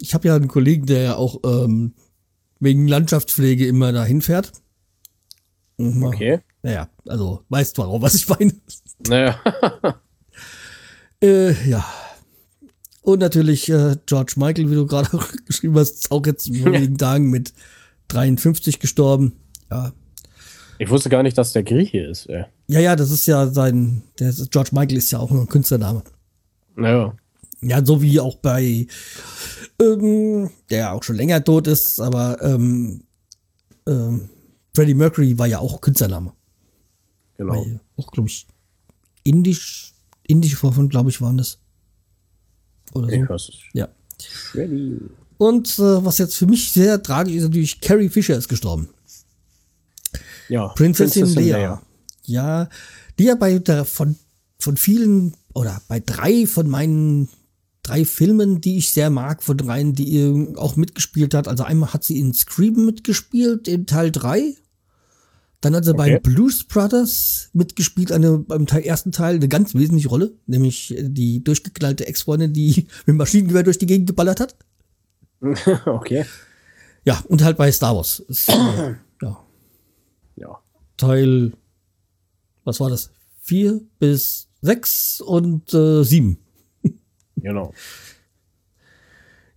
[0.00, 1.92] Ich habe ja einen Kollegen, der ja auch ähm,
[2.60, 4.52] wegen Landschaftspflege immer dahin fährt.
[5.76, 6.02] Mhm.
[6.02, 6.40] Okay.
[6.66, 8.52] Naja, also weißt warum, was ich meine.
[9.06, 9.38] Naja.
[11.22, 11.82] Äh, ja.
[13.00, 15.08] Und natürlich äh, George Michael, wie du gerade
[15.46, 17.54] geschrieben hast, ist auch jetzt vor wenigen Tagen mit
[18.08, 19.32] 53 gestorben.
[19.70, 19.92] Ja.
[20.78, 22.44] Ich wusste gar nicht, dass der Grieche ist, ey.
[22.68, 26.02] Ja, ja, das ist ja sein, der ist- George Michael ist ja auch ein Künstlername.
[26.74, 27.14] Naja.
[27.62, 28.86] Ja, so wie auch bei,
[29.80, 33.04] ähm, der ja auch schon länger tot ist, aber ähm,
[33.88, 34.28] ähm,
[34.74, 36.34] Freddie Mercury war ja auch Künstlername.
[37.38, 37.54] Genau.
[37.54, 38.46] Weil auch, glaube ich,
[39.22, 39.92] indisch,
[40.26, 41.58] indische Vorfahren, glaube ich, waren das.
[42.92, 43.28] Oder Ich so.
[43.28, 43.54] weiß es.
[43.72, 43.88] Ja.
[44.54, 44.98] Ready.
[45.38, 48.88] Und äh, was jetzt für mich sehr tragisch ist, natürlich Carrie Fisher ist gestorben.
[50.48, 50.68] Ja.
[50.68, 51.82] Prinzessin, Leia.
[52.24, 52.68] Ja,
[53.18, 54.16] die ja bei der, von,
[54.58, 57.28] von vielen oder bei drei von meinen
[57.82, 61.46] drei Filmen, die ich sehr mag, von dreien, die ihr auch mitgespielt hat.
[61.46, 64.56] Also einmal hat sie in Scream mitgespielt, in Teil 3.
[65.66, 66.20] Dann hat sie bei Okay.
[66.22, 71.42] Blues Brothers mitgespielt, eine, beim Teil, ersten Teil eine ganz wesentliche Rolle, nämlich äh, die
[71.42, 74.54] durchgeknallte Ex-Freundin, die mit Maschinengewehr durch die Gegend geballert hat.
[75.86, 76.24] okay.
[77.04, 78.20] Ja, und halt bei Star Wars.
[78.20, 78.52] Ist, äh,
[79.22, 79.44] ja,
[80.36, 80.60] Ja.
[80.96, 81.52] Teil,
[82.62, 83.10] was war das?
[83.40, 86.38] Vier bis sechs und äh, sieben.
[87.34, 87.74] Genau.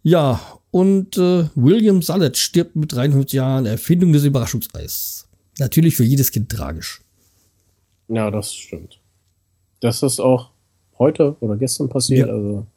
[0.01, 0.41] Ja,
[0.71, 5.28] und äh, William Sallet stirbt mit 53 Jahren, Erfindung des Überraschungseis.
[5.59, 7.01] Natürlich für jedes Kind tragisch.
[8.07, 8.99] Ja, das stimmt.
[9.81, 10.49] Das ist auch
[10.97, 12.27] heute oder gestern passiert.
[12.27, 12.33] Ja.
[12.33, 12.67] Also.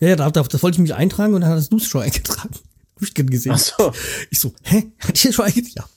[0.00, 2.02] Ja, ja, da, da, das wollte ich mich eintragen und dann hast du es schon
[2.02, 2.54] eingetragen.
[2.94, 3.52] Hab ich gesehen.
[3.52, 3.92] Ach so.
[4.30, 4.90] Ich so, hä?
[4.98, 5.74] Hat ihr schon eingetragen?
[5.76, 5.88] Ja.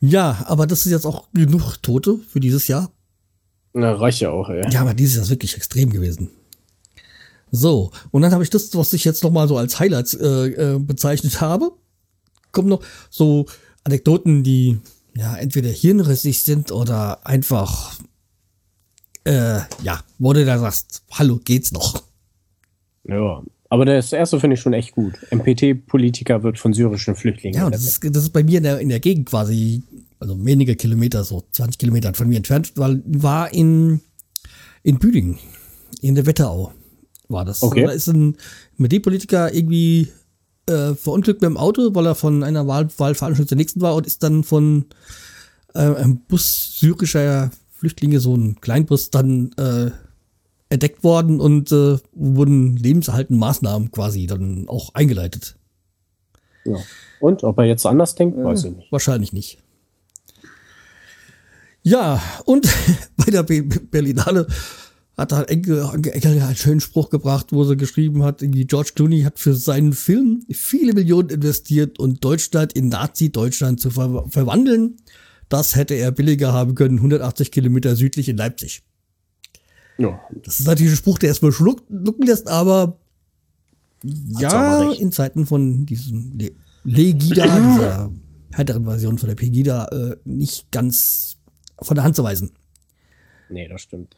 [0.00, 2.90] Ja, aber das ist jetzt auch genug Tote für dieses Jahr.
[3.72, 4.62] Na, reicht ja auch, ey.
[4.70, 6.30] Ja, aber dieses Jahr ist wirklich extrem gewesen.
[7.50, 10.74] So, und dann habe ich das, was ich jetzt noch mal so als Highlights äh,
[10.74, 11.72] äh, bezeichnet habe.
[12.52, 13.46] Kommen noch so
[13.86, 14.78] Anekdoten, die
[15.16, 17.98] ja entweder hirnrissig sind oder einfach
[19.26, 22.02] äh, ja, wo du da sagst, hallo, geht's noch?
[23.04, 23.42] Ja.
[23.68, 25.14] Aber das erste finde ich schon echt gut.
[25.32, 27.58] MPT-Politiker wird von syrischen Flüchtlingen.
[27.58, 29.82] Ja, das ist, das ist bei mir in der, in der Gegend quasi,
[30.20, 34.00] also wenige Kilometer, so 20 Kilometer von mir entfernt, weil war in,
[34.84, 35.38] in Büdingen,
[36.00, 36.72] in der Wetterau
[37.26, 37.64] war das.
[37.64, 37.82] Okay.
[37.82, 38.36] Da ist ein
[38.78, 40.12] MD-Politiker irgendwie
[40.68, 44.06] äh, verunglückt mit dem Auto, weil er von einer Wahl, Wahlveranstaltung zur nächsten war und
[44.06, 44.86] ist dann von
[45.74, 49.90] äh, einem Bus syrischer Flüchtlinge, so ein Kleinbus, dann äh,
[50.68, 55.56] entdeckt worden und äh, wurden lebenserhaltende Maßnahmen quasi dann auch eingeleitet.
[56.64, 56.76] Ja.
[57.20, 58.92] Und ob er jetzt anders denkt, weiß ich nicht.
[58.92, 59.58] Wahrscheinlich nicht.
[61.82, 62.68] Ja, und
[63.16, 64.46] bei der Be- Be- Berlinale
[65.16, 69.22] hat da Enkel, Enkel einen schönen Spruch gebracht, wo sie geschrieben hat, irgendwie George Clooney
[69.22, 74.96] hat für seinen Film viele Millionen investiert und Deutschland in Nazi-Deutschland zu ver verwandeln.
[75.48, 78.82] Das hätte er billiger haben können, 180 Kilometer südlich in Leipzig.
[79.96, 80.20] Ja.
[80.44, 82.98] Das ist natürlich ein Spruch, der erstmal schlucken lässt, aber
[84.02, 86.52] aber ja, in Zeiten von diesem Le
[86.84, 88.12] Legida, dieser
[88.52, 91.38] härteren Version von der Pegida, äh, nicht ganz
[91.80, 92.52] von der Hand zu weisen.
[93.48, 94.16] Nee, das stimmt.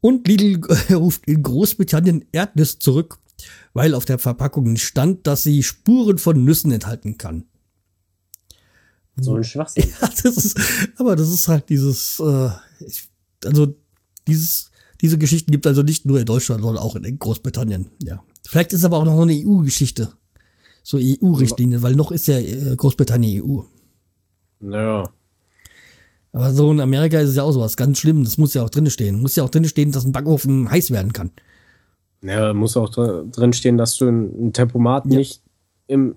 [0.00, 3.18] Und Lidl äh, ruft in Großbritannien Erdnüsse zurück,
[3.74, 7.44] weil auf der Verpackung stand, dass sie Spuren von Nüssen enthalten kann.
[9.16, 9.84] So ein Schwachsinn.
[10.00, 10.58] Ja, das ist,
[10.96, 12.50] aber das ist halt dieses, äh,
[12.80, 13.08] ich,
[13.44, 13.74] also
[14.26, 14.70] dieses,
[15.00, 17.90] diese Geschichten gibt also nicht nur in Deutschland, sondern auch in Großbritannien.
[18.02, 20.12] Ja, vielleicht ist aber auch noch so eine EU-Geschichte,
[20.82, 23.62] so EU-Richtlinie, weil noch ist ja äh, Großbritannien EU.
[24.60, 25.10] Naja.
[26.32, 28.22] Aber so in Amerika ist es ja auch sowas ganz schlimm.
[28.24, 29.20] Das muss ja auch drin stehen.
[29.20, 31.30] Muss ja auch drin stehen, dass ein Backofen heiß werden kann.
[32.22, 35.42] Ja, muss auch dr- drin stehen, dass du ein Tempomat nicht
[35.86, 36.14] im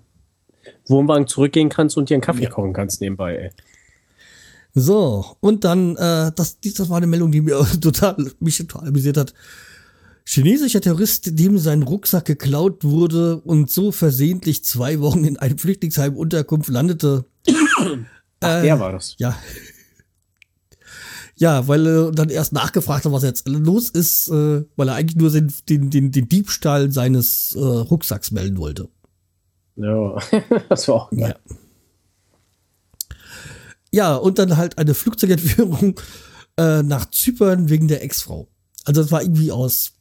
[0.88, 3.50] Wohnwagen zurückgehen kannst und dir einen Kaffee kochen kannst nebenbei, ey.
[4.76, 9.18] So, und dann, äh, das, das war eine Meldung, die mir total, mich total amüsiert
[9.18, 9.34] hat.
[10.26, 16.16] Chinesischer Terrorist, dem sein Rucksack geklaut wurde und so versehentlich zwei Wochen in einem Flüchtlingsheim
[16.16, 17.26] Unterkunft landete.
[18.40, 19.16] Ach, der war das.
[19.20, 19.36] Ja.
[21.36, 25.16] Ja, weil er dann erst nachgefragt hat, was jetzt los ist, äh, weil er eigentlich
[25.16, 28.88] nur den, den, den, den Diebstahl seines äh, Rucksacks melden wollte.
[29.76, 30.18] Ja,
[30.70, 31.36] das war auch geil.
[31.50, 31.56] Ja.
[33.92, 36.00] Ja, und dann halt eine Flugzeugentführung
[36.58, 38.48] äh, nach Zypern wegen der Ex-Frau.
[38.86, 39.94] Also das war irgendwie aus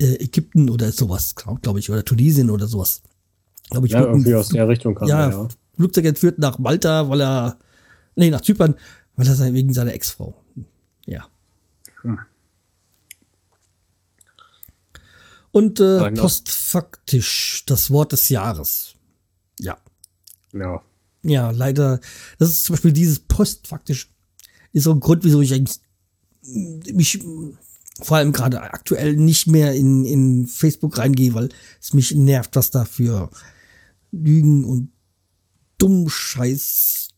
[0.00, 3.02] äh, Ägypten oder sowas, glaube ich, oder Tunesien oder sowas.
[3.70, 5.48] Glaube ich, Ja, irgendwie aus der Richtung kam ja, er, ja.
[5.76, 7.58] Flugzeug entführt nach Malta, weil er,
[8.16, 8.74] nee, nach Zypern,
[9.16, 10.34] weil er sein- wegen seiner Ex-Frau.
[11.06, 11.28] Ja.
[15.50, 18.94] Und äh, das- postfaktisch das Wort des Jahres.
[19.60, 19.78] Ja.
[20.52, 20.82] Ja.
[21.22, 22.00] Ja, leider.
[22.38, 24.10] Das ist zum Beispiel dieses postfaktisch
[24.72, 25.78] ist so ein Grund, wieso ich eigentlich
[26.94, 27.20] mich
[28.00, 32.70] vor allem gerade aktuell nicht mehr in, in Facebook reingehe, weil es mich nervt, was
[32.70, 33.30] da für
[34.10, 34.90] Lügen und
[35.78, 37.08] dumm Scheiß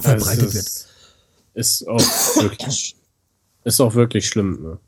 [0.00, 0.88] verbreitet Das wird.
[1.54, 2.00] Ist, auch
[2.36, 2.96] wirklich,
[3.64, 4.78] ist auch wirklich schlimm, ne?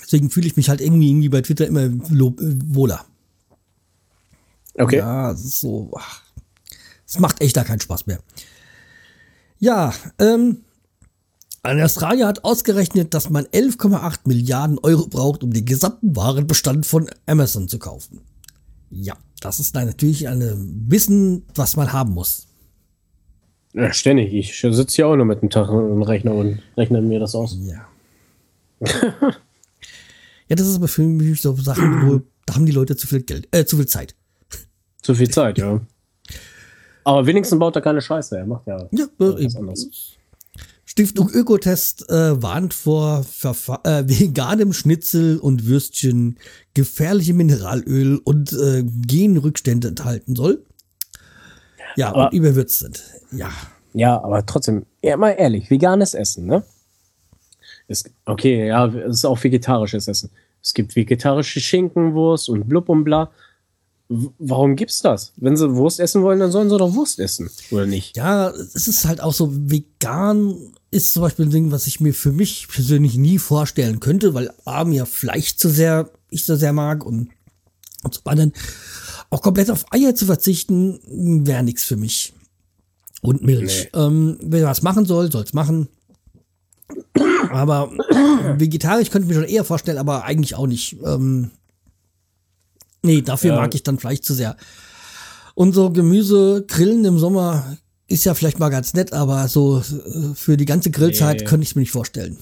[0.00, 3.04] Deswegen fühle ich mich halt irgendwie, irgendwie bei Twitter immer lo- äh, wohler.
[4.74, 4.98] Okay.
[4.98, 5.92] Ja, so.
[7.06, 8.20] Es macht echt da keinen Spaß mehr.
[9.58, 10.58] Ja, ähm,
[11.62, 17.10] ein Australier hat ausgerechnet, dass man 11,8 Milliarden Euro braucht, um den gesamten Warenbestand von
[17.26, 18.20] Amazon zu kaufen.
[18.90, 22.46] Ja, das ist natürlich ein Wissen, was man haben muss.
[23.76, 24.32] Ja, ständig.
[24.32, 27.58] Ich sitze hier auch nur mit dem Tag und Rechner und rechne mir das aus.
[27.60, 27.86] Ja.
[30.48, 33.22] ja, das ist aber für mich so Sachen, wo da haben die Leute zu viel
[33.22, 34.14] Geld, äh, zu viel Zeit.
[35.02, 35.80] Zu viel Zeit, ja.
[37.04, 38.38] Aber wenigstens baut er keine Scheiße.
[38.38, 39.56] Er macht ja, Ja, äh, was eben.
[39.56, 39.88] anderes.
[40.84, 46.38] Stiftung Ökotest äh, warnt vor Verfa äh, veganem Schnitzel und Würstchen
[46.74, 50.64] gefährliche Mineralöl und äh, Genrückstände enthalten soll.
[51.96, 53.02] Ja, Aber- und überwürzt sind.
[53.32, 53.50] Ja.
[53.92, 56.62] Ja, aber trotzdem, ja, mal ehrlich, veganes Essen, ne?
[57.88, 60.30] Ist, okay, ja, es ist auch vegetarisches Essen.
[60.62, 63.30] Es gibt vegetarische Schinkenwurst und blub und bla.
[64.08, 65.32] W warum gibt's das?
[65.36, 68.16] Wenn sie Wurst essen wollen, dann sollen sie doch Wurst essen, oder nicht?
[68.16, 70.56] Ja, es ist halt auch so, vegan
[70.90, 74.52] ist zum Beispiel ein Ding, was ich mir für mich persönlich nie vorstellen könnte, weil
[74.64, 77.30] A, mir Fleisch zu sehr, ich so sehr mag und,
[78.02, 78.52] und zum anderen
[79.30, 81.00] auch komplett auf Eier zu verzichten,
[81.46, 82.32] wäre nichts für mich.
[83.22, 83.88] Und Milch.
[83.94, 85.88] Ähm, wer was machen soll, soll's machen.
[87.50, 87.90] Aber
[88.58, 90.96] vegetarisch könnte ich mir schon eher vorstellen, aber eigentlich auch nicht.
[91.04, 91.50] Ähm,
[93.02, 93.60] nee, dafür Ja.
[93.60, 94.56] mag ich dann Fleisch zu sehr.
[95.54, 97.76] Und so Gemüse, Grillen im Sommer
[98.08, 101.44] ist ja vielleicht mal ganz nett, aber so äh, für die ganze Grillzeit Nee.
[101.46, 102.36] könnte ich es mir nicht vorstellen.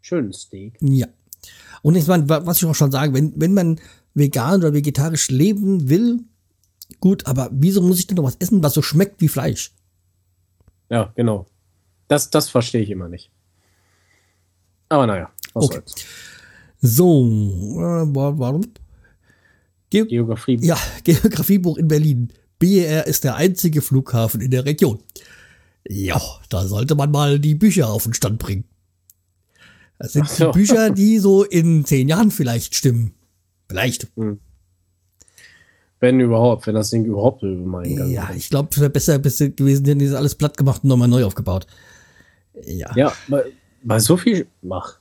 [0.00, 0.76] Schön Steak.
[0.80, 1.06] Ja.
[1.82, 3.80] Und ich meine, wa- was ich auch schon sage, wenn, wenn man
[4.14, 6.20] vegan oder vegetarisch leben will,
[7.00, 9.72] gut, aber wieso muss ich denn noch was essen, was so schmeckt wie Fleisch?
[10.90, 11.46] Ja, genau.
[12.08, 13.30] Das, das verstehe ich immer nicht.
[14.88, 15.76] Aber naja, was Okay.
[15.84, 15.94] soll's.
[16.80, 17.24] So,
[17.78, 18.62] äh, wa- warum?
[19.90, 20.58] Ge Geografie.
[20.60, 22.32] ja, Geografiebuch in Berlin.
[22.58, 25.02] BER ist der einzige Flughafen in der Region.
[25.88, 28.64] Ja, da sollte man mal die Bücher auf den Stand bringen.
[29.98, 30.46] Das sind so.
[30.52, 33.14] die Bücher, die so in zehn Jahren vielleicht stimmen.
[33.68, 34.08] Vielleicht.
[36.04, 39.18] Wenn überhaupt, wenn das Ding überhaupt über meinen Gang Ja, ich glaube, es wäre besser
[39.18, 41.66] gewesen, hätten die das alles platt gemacht und nochmal neu aufgebaut.
[42.66, 42.94] Ja.
[42.94, 43.44] Ja, bei,
[43.82, 44.46] bei so viel.
[44.70, 44.98] Ach,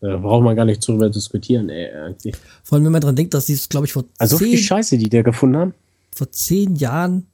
[0.00, 2.34] da braucht man gar nicht drüber diskutieren, ey, eigentlich.
[2.64, 4.56] Vor allem, wenn man dran denkt, dass die es, glaube ich, vor Also so viel
[4.56, 5.74] zehn, Scheiße, die da gefunden haben.
[6.14, 7.26] vor zehn Jahren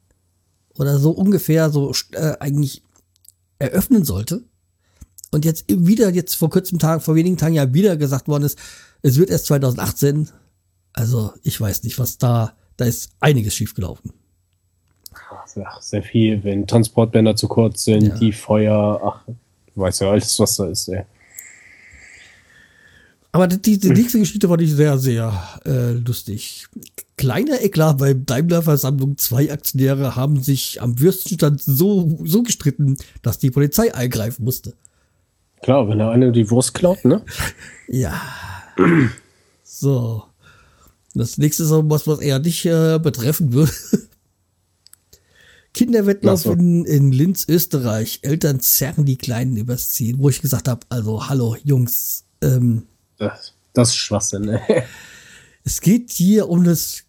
[0.79, 2.83] oder so ungefähr so äh, eigentlich
[3.59, 4.43] eröffnen sollte.
[5.31, 8.59] Und jetzt wieder, jetzt vor kurzem Tag, vor wenigen Tagen ja wieder gesagt worden ist,
[9.03, 10.29] es wird erst 2018.
[10.93, 14.13] Also, ich weiß nicht, was da, da ist einiges schiefgelaufen.
[15.65, 18.15] Ach, sehr viel, wenn Transportbänder zu kurz sind, Ja.
[18.17, 21.05] die Feuer, ach, du weißt ja alles, was da ist, ey.
[23.33, 25.31] Aber die, die nächste Geschichte fand ich sehr, sehr
[25.67, 26.67] äh, lustig.
[27.19, 29.19] Kleiner Eklat bei Daimler-Versammlung.
[29.19, 34.73] Zwei Aktionäre haben sich am Würstenstand so, so gestritten, dass die Polizei eingreifen musste.
[35.63, 37.23] Klar, wenn der eine die Wurst klaut, ne?
[37.89, 38.21] Ja.
[39.65, 40.25] So.
[41.19, 43.73] Das nächste ist auch was, was eher nicht äh, betreffen würde.
[45.73, 46.53] Kinderwettlauf so.
[46.53, 48.21] in, in Linz, Österreich.
[48.23, 52.87] Eltern zerren die Kleinen übers Ziel, wo ich gesagt habe, also hallo Jungs, ähm,
[53.19, 54.61] Das, das ist Schwachsinn, ne?
[55.65, 57.03] es geht hier um das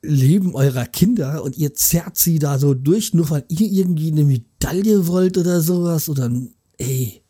[0.00, 4.24] Leben eurer Kinder und ihr zerrt sie da so durch, nur weil ihr irgendwie eine
[4.24, 6.30] Medaille wollt oder sowas oder
[6.78, 7.22] ey,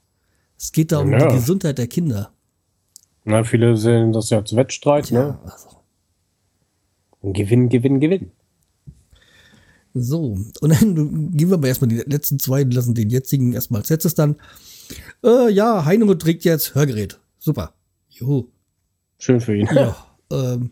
[0.59, 1.27] es geht da um Ja.
[1.29, 2.31] die Gesundheit der Kinder.
[3.25, 5.39] Na, viele sehen das ja als Wettstreit, ne?
[5.45, 5.53] Ja,
[7.23, 7.33] also.
[7.33, 8.31] Gewinn, Gewinn, Gewinn.
[9.95, 13.81] So, und dann gehen wir aber erstmal die letzten zwei, und lassen den jetzigen erstmal
[13.81, 14.37] als letztes dann.
[15.25, 17.19] Äh, ja, Heino trägt jetzt Hörgerät.
[17.39, 17.75] Super.
[18.11, 18.49] Juhu.
[19.19, 19.69] Schön für ihn.
[19.73, 19.97] Ja.
[20.31, 20.71] ähm,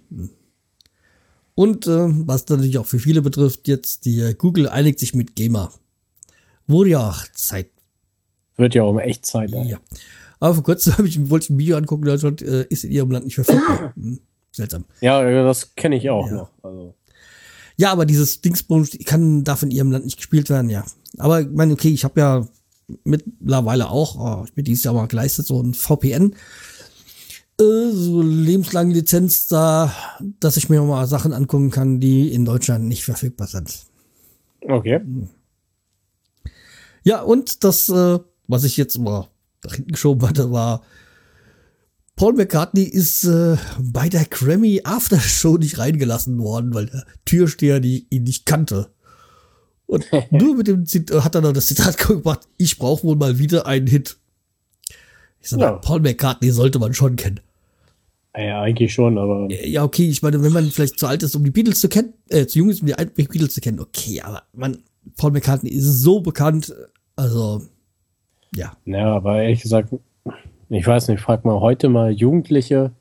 [1.55, 5.35] und ähm, was natürlich auch für viele betrifft, jetzt die äh, Google einigt sich mit
[5.35, 5.73] Gamer.
[6.67, 7.71] Wurde ja auch Zeit.
[8.57, 9.53] Wird ja auch um Echtzeit.
[9.53, 9.71] ey.
[9.71, 9.81] Ja.
[10.39, 12.93] Aber vor kurzem habe ich, wollte ich ein Video angucken, da stand, äh, ist in
[12.93, 13.95] ihrem Land nicht verfügbar.
[14.57, 14.85] Hm, seltsam.
[15.01, 16.35] Ja, das kenne ich auch Ja.
[16.37, 16.51] noch.
[16.63, 16.95] Also,
[17.79, 20.85] Ja, aber dieses Dingsbums kann, darf in ihrem Land nicht gespielt werden, ja.
[21.19, 22.49] Aber ich meine, okay, ich habe ja
[23.05, 26.35] mittlerweile auch, oh, ich bin dieses Jahr mal geleistet, so ein VPN,
[27.61, 29.93] äh, so lebenslange Lizenz da,
[30.41, 33.75] dass ich mir mal Sachen angucken kann, die in Deutschland nicht verfügbar sind.
[34.67, 35.01] okay.
[37.03, 38.19] Ja, und das, äh,
[38.49, 39.29] was ich jetzt mal
[39.65, 40.83] nach hinten geschoben hatte, war,
[42.17, 48.07] Paul McCartney ist äh, bei der Grammy Aftershow nicht reingelassen worden, weil der Türsteher die,
[48.09, 48.89] ihn nicht kannte.
[49.85, 53.39] Und nur mit dem Zit hat er noch das Zitat gemacht, ich brauche wohl mal
[53.39, 54.17] wieder einen Hit.
[55.43, 55.73] Ich sag, Ja.
[55.73, 57.41] Paul McCartney sollte man schon kennen.
[58.35, 61.45] Ja, eigentlich schon, aber Ja, okay, ich meine, wenn man vielleicht zu alt ist, um
[61.45, 64.43] die Beatles zu kennen, äh, zu jung ist, um die Beatles zu kennen, okay, aber
[64.53, 64.83] man,
[65.17, 66.75] Paul McCartney ist so bekannt,
[67.15, 67.63] also,
[68.55, 68.77] ja.
[68.85, 69.91] Ja, aber ehrlich gesagt,
[70.69, 72.93] ich weiß nicht, frag mal heute mal Jugendliche,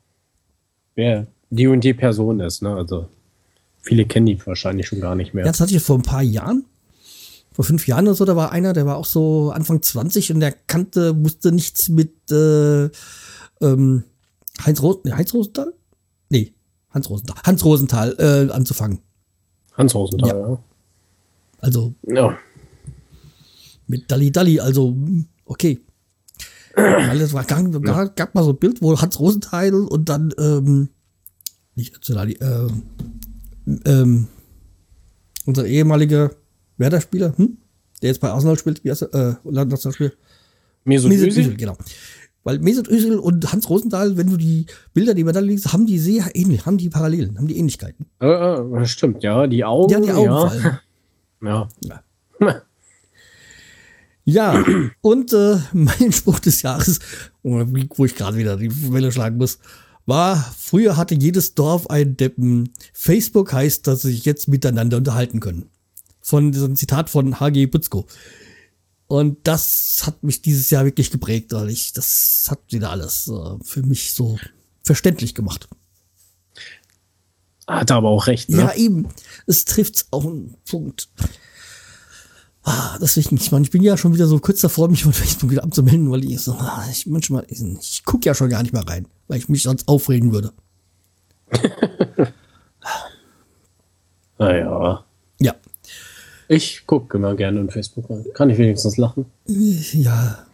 [0.94, 2.74] wer die und die Person ist, ne?
[2.74, 3.08] Also
[3.80, 5.44] viele kennen die wahrscheinlich schon gar nicht mehr.
[5.44, 6.64] Ja, das hatte ich vor ein paar Jahren.
[7.52, 10.40] Vor fünf Jahren oder so, da war einer, der war auch so Anfang 20 und
[10.40, 12.90] der kannte, wusste nichts mit äh,
[13.62, 14.04] ähm,
[14.64, 15.72] Heinz, Ros nee, Heinz Rosenthal?
[16.28, 16.52] Nee,
[16.90, 17.36] Hans Rosenthal.
[17.44, 18.98] Hans Rosenthal äh, anzufangen.
[19.74, 20.58] Hans Rosenthal,
[21.60, 22.14] Also ja.
[22.14, 22.38] ja.
[23.86, 24.96] mit Dalli Dalli, also
[25.44, 25.80] okay.
[26.76, 30.32] Weil es war gab, gab, gab mal so ein Bild, wo Hans Rosenthal und dann
[30.38, 30.90] ähm,
[31.74, 32.82] nicht zu Dalli, ähm,
[33.86, 34.28] ähm,
[35.46, 36.32] unser ehemaliger
[36.76, 37.56] Werder-Spieler, hm?
[38.02, 39.14] der jetzt bei Arsenal spielt, wie heißt er?
[39.14, 40.12] Äh, Landesnationalspieler?
[40.84, 41.44] Mesut Mesut Özil?
[41.44, 41.76] Özil, genau.
[42.44, 45.86] Weil Mesut Özil und Hans Rosenthal, wenn du die Bilder, die man da liest, haben
[45.86, 48.06] die sehr ähnlich, haben die Parallelen, haben die Ähnlichkeiten.
[48.20, 49.94] Äh, das stimmt, ja, die Augen.
[49.94, 50.42] Haben die Augen ja.
[50.44, 51.68] allem.
[52.40, 52.62] ja.
[54.26, 54.64] Ja,
[55.02, 56.98] und äh, mein Spruch des Jahres,
[57.42, 59.58] wo ich gerade wieder die Welle schlagen muss,
[60.04, 62.72] war, früher hatte jedes Dorf einen Deppen.
[62.92, 65.70] Facebook heißt, dass sie sich jetzt miteinander unterhalten können.
[66.20, 67.66] Von diesem Zitat von H.G.
[67.66, 68.06] Butzko.
[69.06, 73.62] Und das hat mich dieses Jahr wirklich geprägt, weil ich, das hat wieder alles äh,
[73.62, 74.38] für mich so
[74.82, 75.68] verständlich gemacht.
[77.68, 78.58] Hat aber auch recht, ne?
[78.58, 79.08] Ja, eben.
[79.46, 81.08] Es trifft auf einen Punkt.
[82.68, 85.50] Ah, deswegen, ich meine, ich bin ja schon wieder so kurz davor, mich von Facebook
[85.50, 88.72] wieder abzumelden, weil ich so, ah, ich manchmal, ich, ich gucke ja schon gar nicht
[88.72, 90.52] mehr rein, weil ich mich sonst aufregen würde.
[94.38, 95.04] Naja.
[95.40, 95.54] Ja.
[96.48, 98.24] Ich gucke immer gerne in Facebook rein.
[98.34, 99.26] Kann ich wenigstens lachen?
[99.46, 100.46] Ja.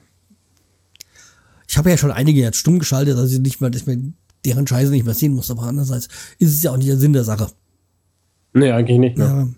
[1.69, 4.13] Ich habe ja schon einige jetzt stumm geschaltet, dass ich nicht mehr, dass ich mir
[4.45, 6.09] deren Scheiße nicht mehr sehen muss, aber andererseits
[6.39, 7.49] ist es ja auch nicht der Sinn der Sache.
[8.53, 9.19] Nee, eigentlich nicht.
[9.19, 9.25] Ne?
[9.25, 9.49] Ja,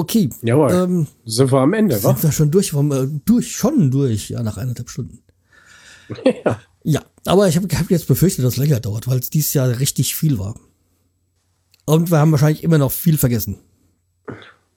[0.00, 0.30] okay.
[0.42, 0.72] Jawohl.
[0.72, 2.14] Ähm, Sind wir am Ende, wa?
[2.14, 5.22] sind wir schon durch, äh, durch, schon durch, ja, nach eineinhalb Stunden.
[6.44, 6.60] ja.
[6.82, 9.68] Ja, aber ich habe hab jetzt befürchtet, dass es länger dauert, weil es dieses Jahr
[9.80, 10.54] richtig viel war.
[11.84, 13.58] Und wir haben wahrscheinlich immer noch viel vergessen.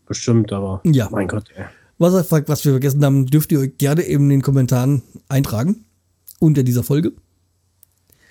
[0.06, 0.82] Bestimmt, aber.
[0.84, 1.10] Ja.
[1.12, 1.66] Mein Gott, ey.
[1.98, 5.86] Was, was wir vergessen haben, dürft ihr euch gerne eben in den Kommentaren eintragen.
[6.40, 7.14] Unter dieser Folge.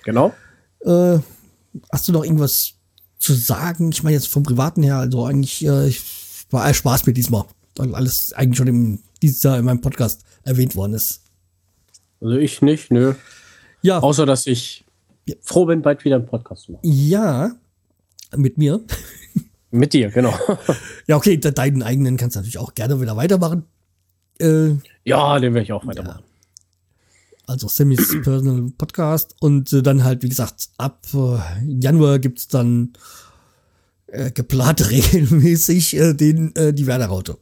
[0.03, 0.33] Genau.
[0.81, 1.17] Äh,
[1.91, 2.73] hast du noch irgendwas
[3.17, 3.89] zu sagen?
[3.91, 6.01] Ich meine jetzt vom Privaten her, also eigentlich äh, ich,
[6.53, 7.43] war alles Spaß mit diesmal.
[7.75, 11.21] Weil alles eigentlich schon im, dieses Jahr in meinem Podcast erwähnt worden ist.
[12.21, 13.15] Also ich nicht, nö.
[13.81, 14.85] Ja, Außer, dass ich
[15.25, 15.35] Ja.
[15.41, 16.81] froh bin, bald wieder einen Podcast zu machen.
[16.83, 17.51] ja,
[18.35, 18.79] mit mir.
[19.71, 20.33] Mit dir, genau.
[21.07, 23.63] Ja, okay, de- deinen eigenen kannst du natürlich auch gerne wieder weitermachen.
[24.39, 26.23] Äh, ja, den werde ich auch weitermachen.
[27.47, 29.35] also Sammys Personal Podcast.
[29.39, 32.93] Und äh, dann halt, wie gesagt, ab äh, Januar gibt's dann
[34.13, 37.37] äh, geplant regelmäßig äh, den, äh, die Werder-Raute.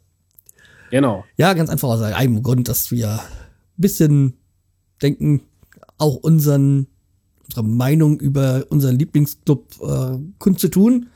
[0.90, 1.26] Genau.
[1.38, 3.20] Ja, ganz einfach aus einem Grund, dass wir ein
[3.78, 4.34] bisschen
[5.02, 5.42] denken,
[5.98, 6.88] auch unseren,
[7.44, 11.08] unsere Meinung über unseren Lieblingsclub äh, kundzutun.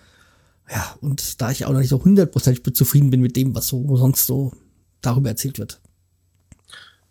[0.70, 3.96] Ja, und da ich auch noch nicht so hundertprozentig zufrieden bin mit dem, was so
[3.96, 4.52] sonst so
[5.02, 5.80] darüber erzählt wird.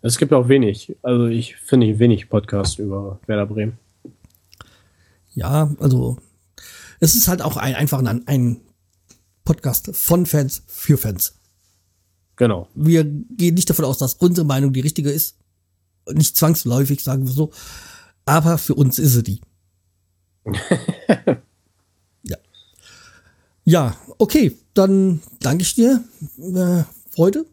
[0.03, 3.79] Es gibt auch wenig, also ich finde wenig Podcast über Werder Bremen.
[5.35, 6.19] Ja, also
[7.01, 8.61] es ist halt auch ein, einfach ein, ein
[9.45, 11.35] Podcast von Fans für Fans.
[12.37, 12.69] Genau.
[12.75, 15.37] Wir gehen nicht davon aus, dass unsere Meinung die richtige ist.
[16.11, 17.53] Nicht zwangsläufig, sagen wir so.
[18.25, 19.41] Aber für uns ist sie die.
[22.23, 22.37] ja.
[23.65, 24.57] Ja, okay.
[24.75, 26.03] Dann danke ich dir
[26.39, 26.83] äh,
[27.17, 27.47] heute.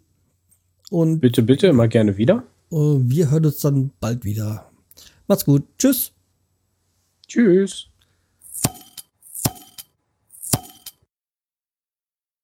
[0.90, 2.44] Und bitte, bitte, immer gerne wieder.
[2.72, 4.72] Äh, wir hören uns dann bald wieder.
[5.28, 5.64] Macht's gut.
[5.78, 6.12] Tschüss.
[7.28, 7.91] Tschüss.